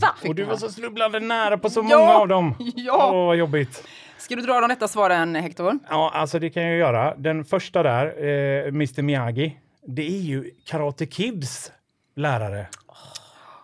Va? 0.00 0.08
Och 0.28 0.34
du 0.34 0.44
var 0.44 0.56
så 0.56 0.68
snubblande 0.68 1.20
nära 1.20 1.58
på 1.58 1.70
så 1.70 1.86
Ja, 1.90 1.98
många 1.98 2.12
av 2.14 2.28
dem. 2.28 2.54
ja. 2.76 3.10
Åh, 3.12 3.26
vad 3.26 3.36
jobbigt. 3.36 3.84
Ska 4.18 4.36
du 4.36 4.42
dra 4.42 4.60
de 4.60 4.68
rätta 4.68 4.88
svaren, 4.88 5.34
Hector? 5.34 5.78
Ja, 5.90 6.10
alltså 6.14 6.38
det 6.38 6.50
kan 6.50 6.62
jag 6.62 6.76
göra. 6.76 7.14
Den 7.16 7.44
första 7.44 7.82
där, 7.82 8.06
eh, 8.06 8.68
Mr 8.68 9.02
Miyagi, 9.02 9.58
det 9.86 10.02
är 10.06 10.20
ju 10.20 10.50
Karate 10.66 11.06
Kids 11.06 11.72
lärare. 12.14 12.66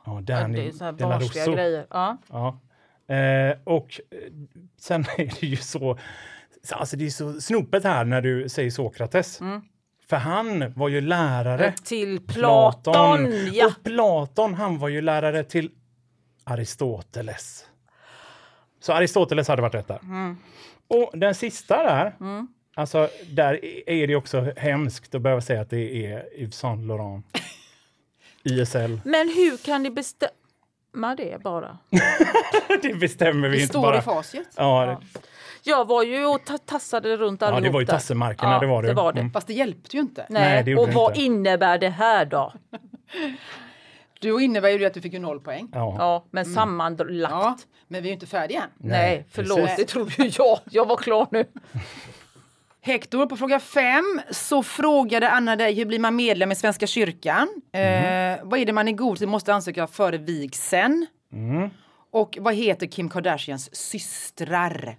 Ja, 0.07 0.21
Det 0.23 0.33
Danny 0.33 0.69
är 0.69 0.73
så 0.73 0.85
här 0.85 0.93
De 0.93 1.11
La 1.11 1.19
Russo. 1.19 1.53
grejer. 1.55 1.87
Ja. 1.91 2.17
Ja. 2.31 2.59
Eh, 3.15 3.57
och 3.65 4.01
eh, 4.11 4.19
sen 4.81 5.01
är 5.19 5.41
det 5.41 5.47
ju 5.47 5.57
så, 5.57 5.99
så- 6.63 6.75
alltså 6.75 6.97
det 6.97 7.07
är 7.07 7.11
så 7.11 7.41
snopet 7.41 7.85
här 7.85 8.05
när 8.05 8.21
du 8.23 8.49
säger 8.49 8.71
Sokrates. 8.71 9.41
Mm. 9.41 9.61
För 10.09 10.17
han 10.17 10.73
var 10.77 10.89
ju 10.89 11.01
lärare 11.01 11.75
Till 11.85 12.21
Platon, 12.21 13.29
ja. 13.53 13.67
Och 13.67 13.85
Platon, 13.85 14.55
han 14.55 14.79
var 14.79 14.89
ju 14.89 15.01
lärare 15.01 15.45
till 15.45 15.71
Aristoteles. 16.45 17.65
Så 18.81 18.93
Aristoteles 18.93 19.49
hade 19.49 19.63
varit 19.63 19.75
rätt 19.75 19.89
där. 19.89 19.99
Mm. 20.03 20.37
Och 20.89 21.19
den 21.19 21.35
sista 21.35 21.83
där, 21.83 22.15
alltså 22.75 23.09
där 23.31 23.65
är 23.91 24.07
det 24.07 24.17
också 24.17 24.53
hemskt 24.57 25.15
att 25.15 25.23
behöva 25.23 25.41
säga 25.41 25.61
att 25.61 25.71
det 25.71 26.07
är 26.07 26.39
Yves 26.41 26.57
Saint 26.57 26.87
Laurent. 26.87 27.27
YSL. 28.45 29.01
Men 29.05 29.29
hur 29.29 29.57
kan 29.65 29.83
ni 29.83 29.91
bestämma 29.91 31.15
det 31.17 31.43
bara? 31.43 31.79
det 32.83 32.95
bestämmer 32.95 33.49
vi 33.49 33.57
Det 33.57 33.63
inte 33.63 33.73
står 33.73 33.83
bara. 33.83 33.99
i 33.99 34.03
facit. 34.03 34.49
Ja, 34.57 34.87
det, 35.13 35.21
Jag 35.69 35.87
var 35.89 36.03
ju 36.03 36.27
och 36.27 36.45
ta- 36.45 36.59
tassade 36.59 37.17
runt 37.17 37.41
ja, 37.41 37.47
allihop 37.47 37.63
det 37.65 37.71
var 37.71 37.81
ju 37.81 37.87
tassemarkerna, 37.87 38.53
Ja, 38.53 38.59
det 38.61 38.67
var 38.67 38.83
det. 38.83 38.89
det 38.89 38.95
var 38.95 39.13
det. 39.13 39.21
Mm. 39.21 39.33
Fast 39.33 39.47
det 39.47 39.53
hjälpte 39.55 39.97
ju 39.97 40.01
inte. 40.03 40.27
Nej, 40.29 40.43
Nej, 40.43 40.63
det 40.65 40.77
och 40.77 40.89
vad 40.93 41.11
inte. 41.11 41.21
innebär 41.23 41.79
det 41.79 41.89
här 41.89 42.25
då? 42.25 42.53
Då 44.21 44.41
innebär 44.41 44.69
ju 44.69 44.79
det 44.79 44.87
att 44.87 44.95
du 44.95 45.01
fick 45.01 45.13
ju 45.13 45.19
noll 45.19 45.41
poäng. 45.41 45.69
Ja. 45.73 45.95
Ja, 45.99 46.25
men 46.31 46.45
sammanlagt. 46.45 47.11
Ja, 47.31 47.57
men 47.89 48.03
vi 48.03 48.09
är 48.09 48.11
ju 48.11 48.15
inte 48.15 48.27
färdiga 48.27 48.63
än. 48.63 48.69
Nej, 48.77 49.27
förlåt, 49.31 49.59
precis. 49.59 49.77
det 49.77 49.85
trodde 49.85 50.13
ju 50.19 50.31
jag. 50.39 50.59
Jag 50.71 50.87
var 50.89 50.97
klar 50.97 51.27
nu. 51.31 51.45
Hector, 52.81 53.27
på 53.27 53.37
fråga 53.37 53.61
fem 53.61 54.21
så 54.31 54.63
frågade 54.63 55.31
Anna 55.31 55.57
dig 55.57 55.75
hur 55.75 55.85
blir 55.87 55.99
man 55.99 56.17
medlem 56.17 56.53
i 56.53 56.55
Svenska 56.55 56.87
kyrkan? 56.87 57.49
Eh, 57.73 57.81
vad 58.43 58.61
är 58.61 58.65
det 58.67 58.73
man 58.73 58.89
i 58.89 58.93
god 58.93 59.19
tid 59.19 59.29
måste 59.29 59.55
ansöka 59.55 59.87
före 59.87 60.19
vigseln? 60.19 61.07
Och 62.11 62.39
vad 62.41 62.55
heter 62.55 62.87
Kim 62.87 63.09
Kardashians 63.11 63.75
systrar? 63.77 64.97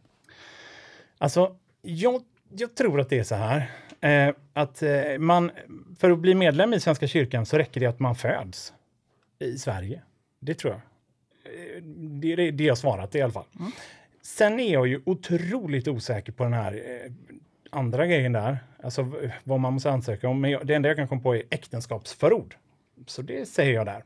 Alltså, 1.22 1.56
jag, 1.82 2.22
jag 2.50 2.76
tror 2.76 3.00
att 3.00 3.10
det 3.10 3.20
är 3.20 3.24
så 3.24 3.36
här. 3.36 3.72
Eh, 4.02 4.36
att 4.54 4.82
eh, 4.82 5.18
man, 5.20 5.52
för 6.00 6.12
att 6.12 6.20
bli 6.20 6.36
medlem 6.36 6.74
i 6.74 6.80
Svenska 6.80 7.08
kyrkan 7.08 7.46
så 7.46 7.58
räcker 7.58 7.80
det 7.80 7.86
att 7.86 8.00
man 8.00 8.16
föds 8.16 8.74
i 9.40 9.58
Sverige. 9.58 10.02
Det 10.40 10.54
tror 10.54 10.74
jag. 10.74 10.82
Eh, 11.54 11.84
det 11.84 12.34
är 12.34 12.52
det, 12.52 12.64
jag 12.64 12.78
svarat 12.78 13.16
i 13.16 13.22
alla 13.22 13.34
fall. 13.34 13.46
Sen 14.22 14.60
är 14.60 14.74
jag 14.74 14.88
ju 14.88 15.02
otroligt 15.06 15.88
osäker 15.88 16.32
på 16.32 16.44
den 16.44 16.54
här 16.54 16.74
eh, 16.74 17.12
andra 17.70 18.08
grejen 18.08 18.32
där. 18.32 18.58
Alltså 18.84 19.12
vad 19.44 19.60
man 19.60 19.74
måste 19.74 19.92
ansöka 19.92 20.30
om. 20.30 20.42
Men 20.42 20.52
jag, 20.52 20.68
det 20.68 20.76
enda 20.76 20.90
jag 20.90 20.98
kan 20.98 21.08
komma 21.08 21.22
på 21.22 21.36
är 21.36 21.44
äktenskapsförord. 21.50 22.56
Så 23.08 23.22
det 23.22 23.46
säger 23.46 23.74
jag 23.74 23.86
där. 23.86 24.04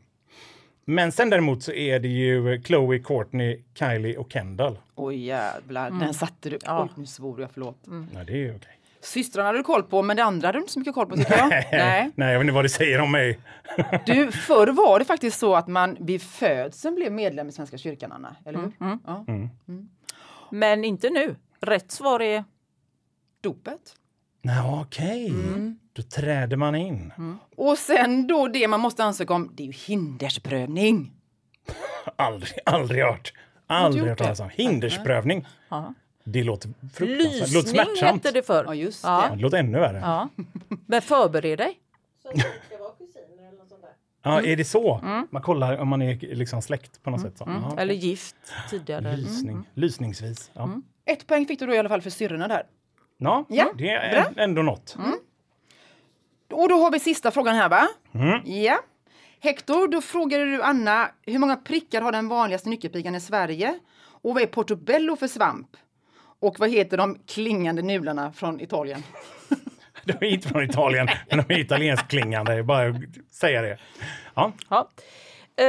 Men 0.86 1.12
sen 1.12 1.30
däremot 1.30 1.64
så 1.64 1.72
är 1.72 2.00
det 2.00 2.08
ju 2.08 2.62
Chloe, 2.64 3.00
Courtney, 3.00 3.64
Kylie 3.74 4.18
och 4.18 4.32
Kendall. 4.32 4.78
Oj 4.96 5.16
jävlar, 5.26 5.92
den 5.92 6.14
satte 6.14 6.50
du. 6.50 6.58
Ja. 6.66 6.84
Oj, 6.84 6.90
nu 6.96 7.06
svor 7.06 7.42
jag, 7.42 7.50
förlåt. 7.54 7.78
Ja, 8.14 8.24
det 8.24 8.46
är 8.46 8.56
okej. 8.56 8.80
Systrarna 9.02 9.48
hade 9.48 9.60
du 9.60 9.64
koll 9.64 9.84
på, 9.84 10.02
men 10.02 10.18
det 10.18 10.24
andra 10.24 10.48
hade 10.48 10.58
du 10.58 10.62
inte 10.62 10.74
så 10.74 10.80
mycket 10.80 10.94
koll 10.94 11.06
på 11.08 11.16
tycker 11.16 11.38
jag. 11.38 11.50
Nej. 11.72 12.12
Nej, 12.16 12.32
jag 12.32 12.40
vet 12.40 12.44
inte 12.44 12.54
vad 12.54 12.66
det 12.66 12.70
säger 12.70 13.02
om 13.02 13.12
mig. 13.12 13.40
Du, 14.06 14.32
förr 14.32 14.68
var 14.68 15.00
det 15.00 15.06
faktiskt 15.06 15.40
så 15.40 15.56
att 15.56 15.68
man 15.68 15.98
vid 16.00 16.22
födseln 16.22 16.96
blev 16.96 17.12
medlem 17.12 17.50
i 17.50 17.52
Svenska 17.52 17.78
kyrkan, 17.78 18.12
Anna. 18.12 18.36
Eller 18.46 18.60
hur? 18.60 18.72
Ja. 19.06 19.26
Men 20.50 20.84
inte 20.84 21.10
nu. 21.10 21.36
Rätt 21.60 21.92
svar 21.92 22.22
är 22.22 22.44
Dopet. 23.42 23.96
Nej, 24.46 24.62
okej. 24.82 25.34
Då 25.94 26.02
träder 26.02 26.58
man 26.58 26.76
in. 26.76 27.14
Och 27.56 27.78
sen 27.78 28.28
då 28.28 28.48
det 28.48 28.68
man 28.68 28.80
måste 28.80 29.04
ansöka 29.04 29.34
om, 29.34 29.52
det 29.54 29.64
är 29.64 29.68
ju 29.68 29.74
hindersprövning. 29.74 31.12
Aldrig, 32.16 32.54
aldrig 32.66 33.04
hört. 33.04 33.34
Aldrig 33.68 34.00
gjort 34.04 34.10
hört 34.10 34.18
talas 34.18 34.40
om. 34.40 34.50
Hindersprövning. 34.50 35.46
Ja. 35.70 35.94
Det 36.24 36.44
låter 36.44 36.70
fruktansvärt. 36.94 37.50
Det 37.50 37.54
låter 37.54 37.54
lysning 37.54 37.86
smärtsamt. 37.86 38.24
hette 38.26 38.32
det 38.32 38.44
förr. 38.44 38.64
Ja, 38.68 38.76
just 38.76 39.04
Ja. 39.04 39.30
Det 39.36 39.42
låter 39.42 39.58
ännu 39.58 39.80
värre. 39.80 40.00
Ja, 40.04 40.30
Ja. 40.38 40.44
Men 40.88 41.02
förbered 41.02 41.58
dig. 41.60 41.80
är 44.24 44.56
det 44.56 44.66
så? 44.66 45.02
Man 45.32 45.42
kollar 45.42 45.78
om 45.78 45.88
man 45.88 46.02
är 46.02 46.36
liksom 46.36 46.62
släkt 46.62 47.04
på 47.04 47.10
något 47.10 47.22
sätt. 47.22 47.38
Så. 47.38 47.44
Ja. 47.48 47.80
Eller 47.80 47.94
gift 47.94 48.36
tidigare. 48.70 49.18
Lysning. 49.18 49.70
Lysningsvis. 49.74 50.52
Ja. 50.54 50.82
Ett 51.06 51.28
poäng 51.28 51.46
fick 51.46 51.60
du 51.60 51.66
då 51.66 51.74
i 51.74 51.78
alla 51.78 51.90
fall 51.90 52.02
för 52.02 52.10
syrrorna 52.10 52.48
där. 52.48 52.64
Ja, 53.18 53.46
Ja, 53.50 53.74
det 53.78 53.90
är 53.90 54.40
ändå 54.40 54.62
något. 54.62 54.96
Och 56.52 56.70
då 56.70 56.76
har 56.76 56.92
vi 56.92 57.00
sista 57.00 57.32
frågan 57.32 57.56
här 57.56 57.70
va? 57.70 57.88
Ja. 58.46 58.80
Hector, 59.40 59.88
då 59.88 60.02
frågade 60.02 60.46
du 60.46 60.62
Anna 60.62 61.12
hur 61.22 61.40
många 61.40 61.56
prickar 61.56 62.02
har 62.02 62.12
den 62.12 62.28
vanligaste 62.28 62.70
nyckelpigan 62.70 63.16
i 63.16 63.20
Sverige? 63.20 63.80
Och 64.22 64.34
vad 64.34 64.44
är 64.44 64.48
portobello 64.48 65.16
för 65.16 65.28
svamp? 65.28 65.68
Och 66.40 66.60
vad 66.60 66.70
heter 66.70 66.98
de 66.98 67.18
klingande 67.28 67.82
nudlarna 67.82 68.34
från 68.34 68.62
Italien? 68.62 69.04
De 70.06 70.14
är 70.14 70.24
inte 70.24 70.48
från 70.48 70.64
Italien, 70.64 71.08
men 71.30 71.44
de 71.48 71.54
är 71.54 71.60
italienskt 71.60 72.08
klingande. 72.08 72.64
Bara 72.64 72.90
att 72.90 72.96
säga 73.32 73.62
det. 73.62 73.78
Ja. 74.36 74.52
Ja. 74.70 74.90
Eh, 75.58 75.66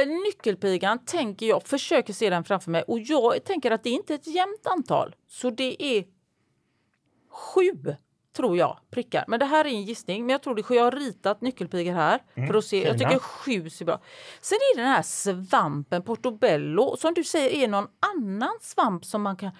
eh, 0.00 0.06
nyckelpigan 0.26 0.98
tänker 1.04 1.46
jag, 1.46 1.62
försöker 1.66 2.12
se 2.12 2.30
den 2.30 2.44
framför 2.44 2.70
mig 2.70 2.82
och 2.82 2.98
jag 3.00 3.44
tänker 3.44 3.70
att 3.70 3.82
det 3.84 3.90
inte 3.90 4.14
är 4.14 4.18
ett 4.18 4.26
jämnt 4.26 4.66
antal. 4.66 5.14
Så 5.28 5.50
det 5.50 5.82
är 5.82 6.04
sju, 7.32 7.96
tror 8.36 8.56
jag, 8.56 8.78
prickar. 8.90 9.24
Men 9.28 9.38
det 9.40 9.46
här 9.46 9.64
är 9.64 9.68
en 9.68 9.82
gissning. 9.82 10.26
Men 10.26 10.30
jag 10.30 10.42
tror 10.42 10.54
det. 10.54 10.74
Jag 10.74 10.84
har 10.84 10.90
ritat 10.90 11.40
nyckelpigor 11.40 11.92
här. 11.92 12.22
för 12.34 12.54
att 12.54 12.64
se. 12.64 12.82
Jag 12.82 12.98
tycker 12.98 13.18
sju 13.18 13.70
ser 13.70 13.84
bra. 13.84 14.00
Sen 14.40 14.56
är 14.56 14.76
det 14.76 14.82
den 14.82 14.90
här 14.90 15.02
svampen 15.02 16.02
portobello 16.02 16.96
som 16.96 17.14
du 17.14 17.24
säger 17.24 17.64
är 17.64 17.68
någon 17.68 17.88
annan 18.16 18.58
svamp 18.60 19.04
som 19.04 19.22
man 19.22 19.36
kan 19.36 19.50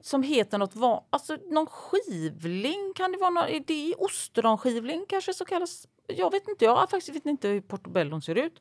som 0.00 0.22
heter 0.22 0.58
något 0.58 0.76
van, 0.76 1.02
alltså 1.10 1.36
någon 1.50 1.66
skivling 1.66 2.92
kan 2.96 3.12
det 3.12 3.18
vara 3.18 3.30
någon, 3.30 3.48
är 3.48 3.60
det 3.66 3.94
ostronskivling 3.98 5.04
kanske 5.08 5.34
så 5.34 5.44
kallas 5.44 5.86
jag 6.08 6.30
vet 6.30 6.48
inte, 6.48 6.64
jag 6.64 6.76
har 6.76 6.86
faktiskt 6.86 7.16
vet 7.16 7.26
inte 7.26 7.48
hur 7.48 7.60
portobellon 7.60 8.22
ser 8.22 8.34
ut. 8.34 8.60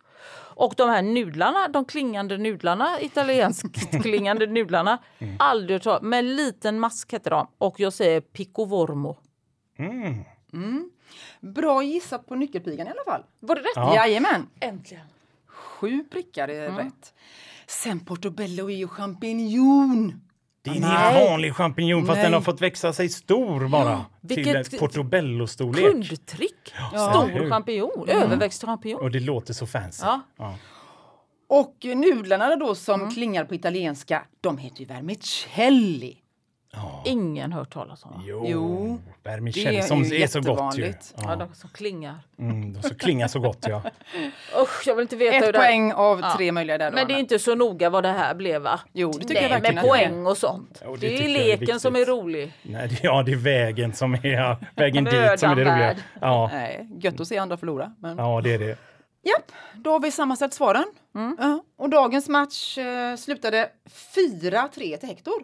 Och 0.56 0.74
de 0.78 0.89
här 0.89 1.02
nudlarna, 1.02 1.68
de 1.68 1.86
klingande 1.86 2.38
nudlarna, 2.38 3.02
italienskt 3.02 3.91
klingande 4.04 4.48
nudlarna, 4.48 4.98
aldrig 5.39 5.76
hört 5.76 5.84
talas 5.84 6.02
med 6.02 6.20
en 6.20 6.36
liten 6.36 6.80
mask 6.80 7.14
heter 7.14 7.32
de. 7.32 7.48
Och 7.58 7.80
jag 7.80 7.93
säger 7.93 8.22
piccovormo. 8.22 9.18
Mm. 10.54 10.91
Bra 11.39 11.84
gissat 11.84 12.28
på 12.28 12.36
nyckelpigan 12.36 12.88
i 12.88 12.89
alla 12.89 13.04
fall. 13.06 13.24
Var 13.39 13.56
det 13.56 13.62
rätt? 13.62 13.72
Ja. 13.76 13.95
Jajamän. 13.95 14.50
Äntligen. 14.60 15.06
Sju 15.48 16.04
prickar 16.04 16.48
är 16.48 16.72
rätt. 16.72 17.14
Sen 17.68 18.00
portobello 18.00 18.70
är 18.70 18.76
ju 18.76 18.88
champinjon. 18.88 20.26
Det 20.68 20.74
är 20.74 20.76
en 20.76 20.82
Nej. 20.82 20.91
helt 21.13 21.30
vanlig 21.30 21.55
champinjon 21.55 22.05
fast 22.05 22.15
Nej. 22.18 22.24
den 22.24 22.34
har 22.34 22.41
fått 22.41 22.61
växa 22.61 22.93
sig 22.93 23.09
stor 23.09 23.68
bara. 23.68 24.05
vilket 24.22 24.70
till 24.70 24.80
portobello-storlek. 24.80 25.86
Kundtrick. 25.91 26.74
eller 26.93 27.09
Stor 27.11 27.49
champinjon. 27.49 28.05
Överväxt 28.09 28.65
champinjon. 28.65 29.01
Och 29.01 29.11
det 29.11 29.20
låter 29.20 29.53
så 29.53 29.68
fancy. 29.68 30.03
Ja. 30.05 30.22
Ja. 30.38 30.55
Och 31.49 31.76
nudlarna 31.84 32.55
då 32.55 32.76
som 32.76 33.11
klingar 33.11 33.45
på 33.45 33.55
italienska, 33.55 34.24
de 34.41 34.57
heter 34.57 34.80
ju 34.80 34.86
vermicelli. 34.86 36.18
Ingen 37.05 37.51
hört 37.51 37.73
talas 37.73 38.05
om. 38.05 38.23
Jo, 38.25 38.45
Jo, 38.47 38.99
vermicelli 39.23 39.65
det 39.71 39.78
är 39.78 39.82
som 39.82 40.03
ju 40.03 40.15
är 40.23 40.28
så 40.28 40.39
gott 40.41 40.47
ju. 40.78 40.82
jättevanligt. 40.82 41.13
Ja, 41.17 41.36
de 41.36 41.55
som 41.55 41.69
klingar. 41.69 42.15
Mm, 42.39 42.73
de 42.73 42.82
så 42.84 42.95
klingar 42.95 43.28
så 43.28 43.39
gott 43.39 43.65
ja. 43.69 43.82
Usch, 44.61 44.84
jag 44.88 44.95
vill 44.95 45.01
inte 45.01 45.15
veta 45.15 45.45
hur 45.45 45.49
Ett 45.49 45.55
poäng 45.55 45.93
av 45.93 46.19
Ja. 46.19 46.34
tre 46.38 46.51
möjliga 46.51 46.78
där 46.78 46.91
Men 46.91 47.07
det 47.07 47.13
är 47.13 47.17
inte 47.19 47.39
så 47.39 47.55
noga 47.55 47.89
vad 47.89 48.03
det 48.03 48.09
här 48.11 48.36
blev 48.36 48.61
va? 48.61 48.80
Jo, 48.93 49.11
det 49.11 49.19
tycker 49.19 49.34
Nej, 49.34 49.43
jag 49.43 49.49
verkligen 49.49 49.75
med 49.75 49.84
är. 49.84 49.88
poäng 49.88 50.25
och 50.25 50.38
sånt. 50.38 50.82
Jo, 50.86 50.95
det 50.95 51.07
det, 51.07 51.17
är 51.17 51.21
jag 51.21 51.30
är 51.53 51.57
leken 51.57 51.80
som 51.80 51.95
är 51.95 52.05
rolig. 52.05 52.53
Nej, 52.61 52.88
det, 52.88 52.99
ja, 53.03 53.23
det 53.23 53.32
är 53.32 53.36
vägen 53.36 53.93
som 53.93 54.13
är 54.13 54.25
ja, 54.28 54.57
vägen 54.75 55.03
dit 55.03 55.39
som 55.39 55.51
är 55.51 55.55
det 55.55 55.63
roliga. 55.63 55.95
Ja, 56.21 56.49
Nej, 56.53 56.89
gött 56.99 57.19
att 57.19 57.28
se 57.28 57.38
andra 57.38 57.57
förlora. 57.57 57.91
Men... 57.99 58.17
ja, 58.17 58.41
det 58.43 58.53
är 58.53 58.59
det. 58.59 58.78
Japp, 59.23 59.51
då 59.75 59.91
har 59.91 59.99
vi 59.99 60.11
sammanställt 60.11 60.53
svaren. 60.53 60.86
Ja, 61.39 61.63
och 61.78 61.89
dagens 61.89 62.30
match 62.30 62.78
eh, 62.78 63.15
slutade 63.15 63.69
4-3 64.15 64.97
till 64.97 65.09
Hector. 65.09 65.43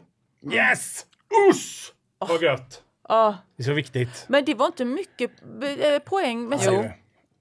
Yes! 0.54 1.06
Usch! 1.50 1.94
Vad 2.18 2.42
gött! 2.42 2.84
Ja, 3.08 3.38
Det 3.56 3.64
är 3.64 3.66
så 3.66 3.74
viktigt. 3.74 4.26
men 4.30 4.46
det 4.46 4.54
var 4.56 4.66
inte 4.66 4.86
mycket 4.86 5.32
eh, 5.80 6.00
poäng. 6.00 6.50
Men 6.50 6.60
Jo. 6.62 6.66
så, 6.84 6.90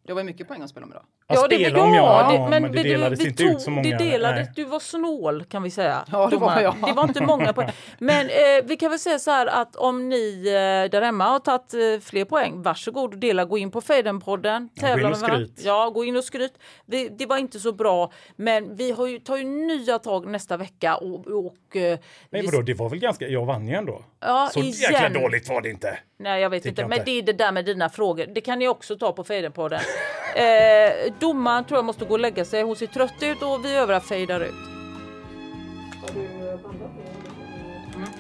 Det 0.06 0.12
var 0.12 0.24
mycket 0.24 0.48
poäng 0.48 0.62
att 0.62 0.70
spela 0.70 0.86
med 0.86 0.96
då. 0.96 1.02
Ja, 1.34 1.48
det, 1.48 1.56
spela 1.56 1.82
om 1.82 1.94
jag, 1.94 2.32
det, 2.32 2.60
men, 2.60 2.72
det 2.72 2.82
delades 2.82 3.20
vi 3.20 3.28
inte 3.28 3.42
tog, 3.42 3.52
ut 3.52 3.60
så 3.60 3.70
många. 3.70 3.82
Det 3.90 4.04
delades, 4.04 4.46
nej. 4.46 4.52
du 4.56 4.64
var 4.64 4.80
snål 4.80 5.44
kan 5.44 5.62
vi 5.62 5.70
säga. 5.70 6.04
Ja, 6.12 6.28
det 6.30 6.36
var 6.36 6.60
jag. 6.60 6.74
Det 6.86 6.92
var 6.92 7.04
inte 7.04 7.22
många 7.22 7.52
poäng. 7.52 7.70
Men 7.98 8.26
eh, 8.26 8.64
vi 8.64 8.76
kan 8.76 8.90
väl 8.90 8.98
säga 8.98 9.18
så 9.18 9.30
här 9.30 9.46
att 9.46 9.76
om 9.76 10.08
ni 10.08 10.44
eh, 10.46 10.90
där 10.90 11.02
hemma 11.02 11.24
har 11.24 11.38
tagit 11.38 11.74
eh, 11.74 12.04
fler 12.04 12.24
poäng, 12.24 12.62
varsågod 12.62 13.12
och 13.12 13.18
dela. 13.18 13.44
Gå 13.44 13.58
in 13.58 13.70
på 13.70 13.80
Fejden-podden. 13.80 14.68
Ja, 14.74 14.94
gå 14.94 15.00
in 15.00 15.06
och 15.06 15.16
skryt. 15.16 15.60
Ja, 15.64 15.90
gå 15.90 16.04
in 16.04 16.16
och 16.16 16.24
skryt. 16.24 16.58
Vi, 16.86 17.08
det 17.08 17.26
var 17.26 17.36
inte 17.36 17.60
så 17.60 17.72
bra, 17.72 18.12
men 18.36 18.76
vi 18.76 18.90
har 18.90 19.06
ju, 19.06 19.18
tar 19.18 19.36
ju 19.36 19.44
nya 19.44 19.98
tag 19.98 20.26
nästa 20.26 20.56
vecka. 20.56 20.96
Och, 20.96 21.26
och, 21.26 21.76
eh, 21.76 21.98
Nej, 22.30 22.46
vadå, 22.46 22.62
det 22.62 22.74
var 22.74 22.88
väl 22.88 22.98
ganska... 22.98 23.28
Jag 23.28 23.46
vann 23.46 23.68
ju 23.68 23.74
ändå. 23.74 24.04
Ja, 24.20 24.50
så 24.52 24.60
igen. 24.60 24.72
jäkla 24.72 25.08
dåligt 25.08 25.48
var 25.48 25.60
det 25.60 25.70
inte. 25.70 25.98
Nej, 26.18 26.42
jag 26.42 26.50
vet 26.50 26.62
Tycker 26.62 26.70
inte. 26.70 26.82
jag 26.82 26.88
Men 26.88 26.98
inte. 26.98 27.10
det 27.10 27.18
är 27.18 27.22
det 27.22 27.32
där 27.32 27.52
med 27.52 27.64
dina 27.64 27.88
frågor. 27.88 28.26
Det 28.34 28.40
kan 28.40 28.58
ni 28.58 28.68
också 28.68 28.98
ta 28.98 29.12
på 29.12 29.24
Fejden-podden. 29.24 29.80
eh, 30.34 31.12
domaren 31.22 31.64
tror 31.64 31.78
jag 31.78 31.84
måste 31.84 32.04
gå 32.04 32.12
och 32.12 32.20
lägga 32.20 32.44
sig. 32.44 32.62
Hon 32.62 32.76
ser 32.76 32.86
trött 32.86 33.22
ut 33.22 33.42
och 33.42 33.64
vi 33.64 33.76
övriga 33.76 34.00
fejdar 34.00 34.40
ut. 34.40 34.54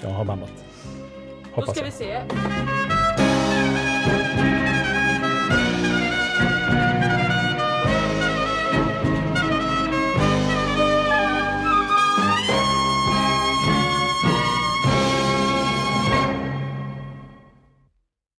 Jag 0.02 0.10
har 0.10 0.24
bandat. 0.24 0.50
Då 1.54 1.60
Hoppas 1.60 1.70
ska 1.70 1.80
jag. 1.80 1.84
vi 1.84 1.90
se. 1.90 2.22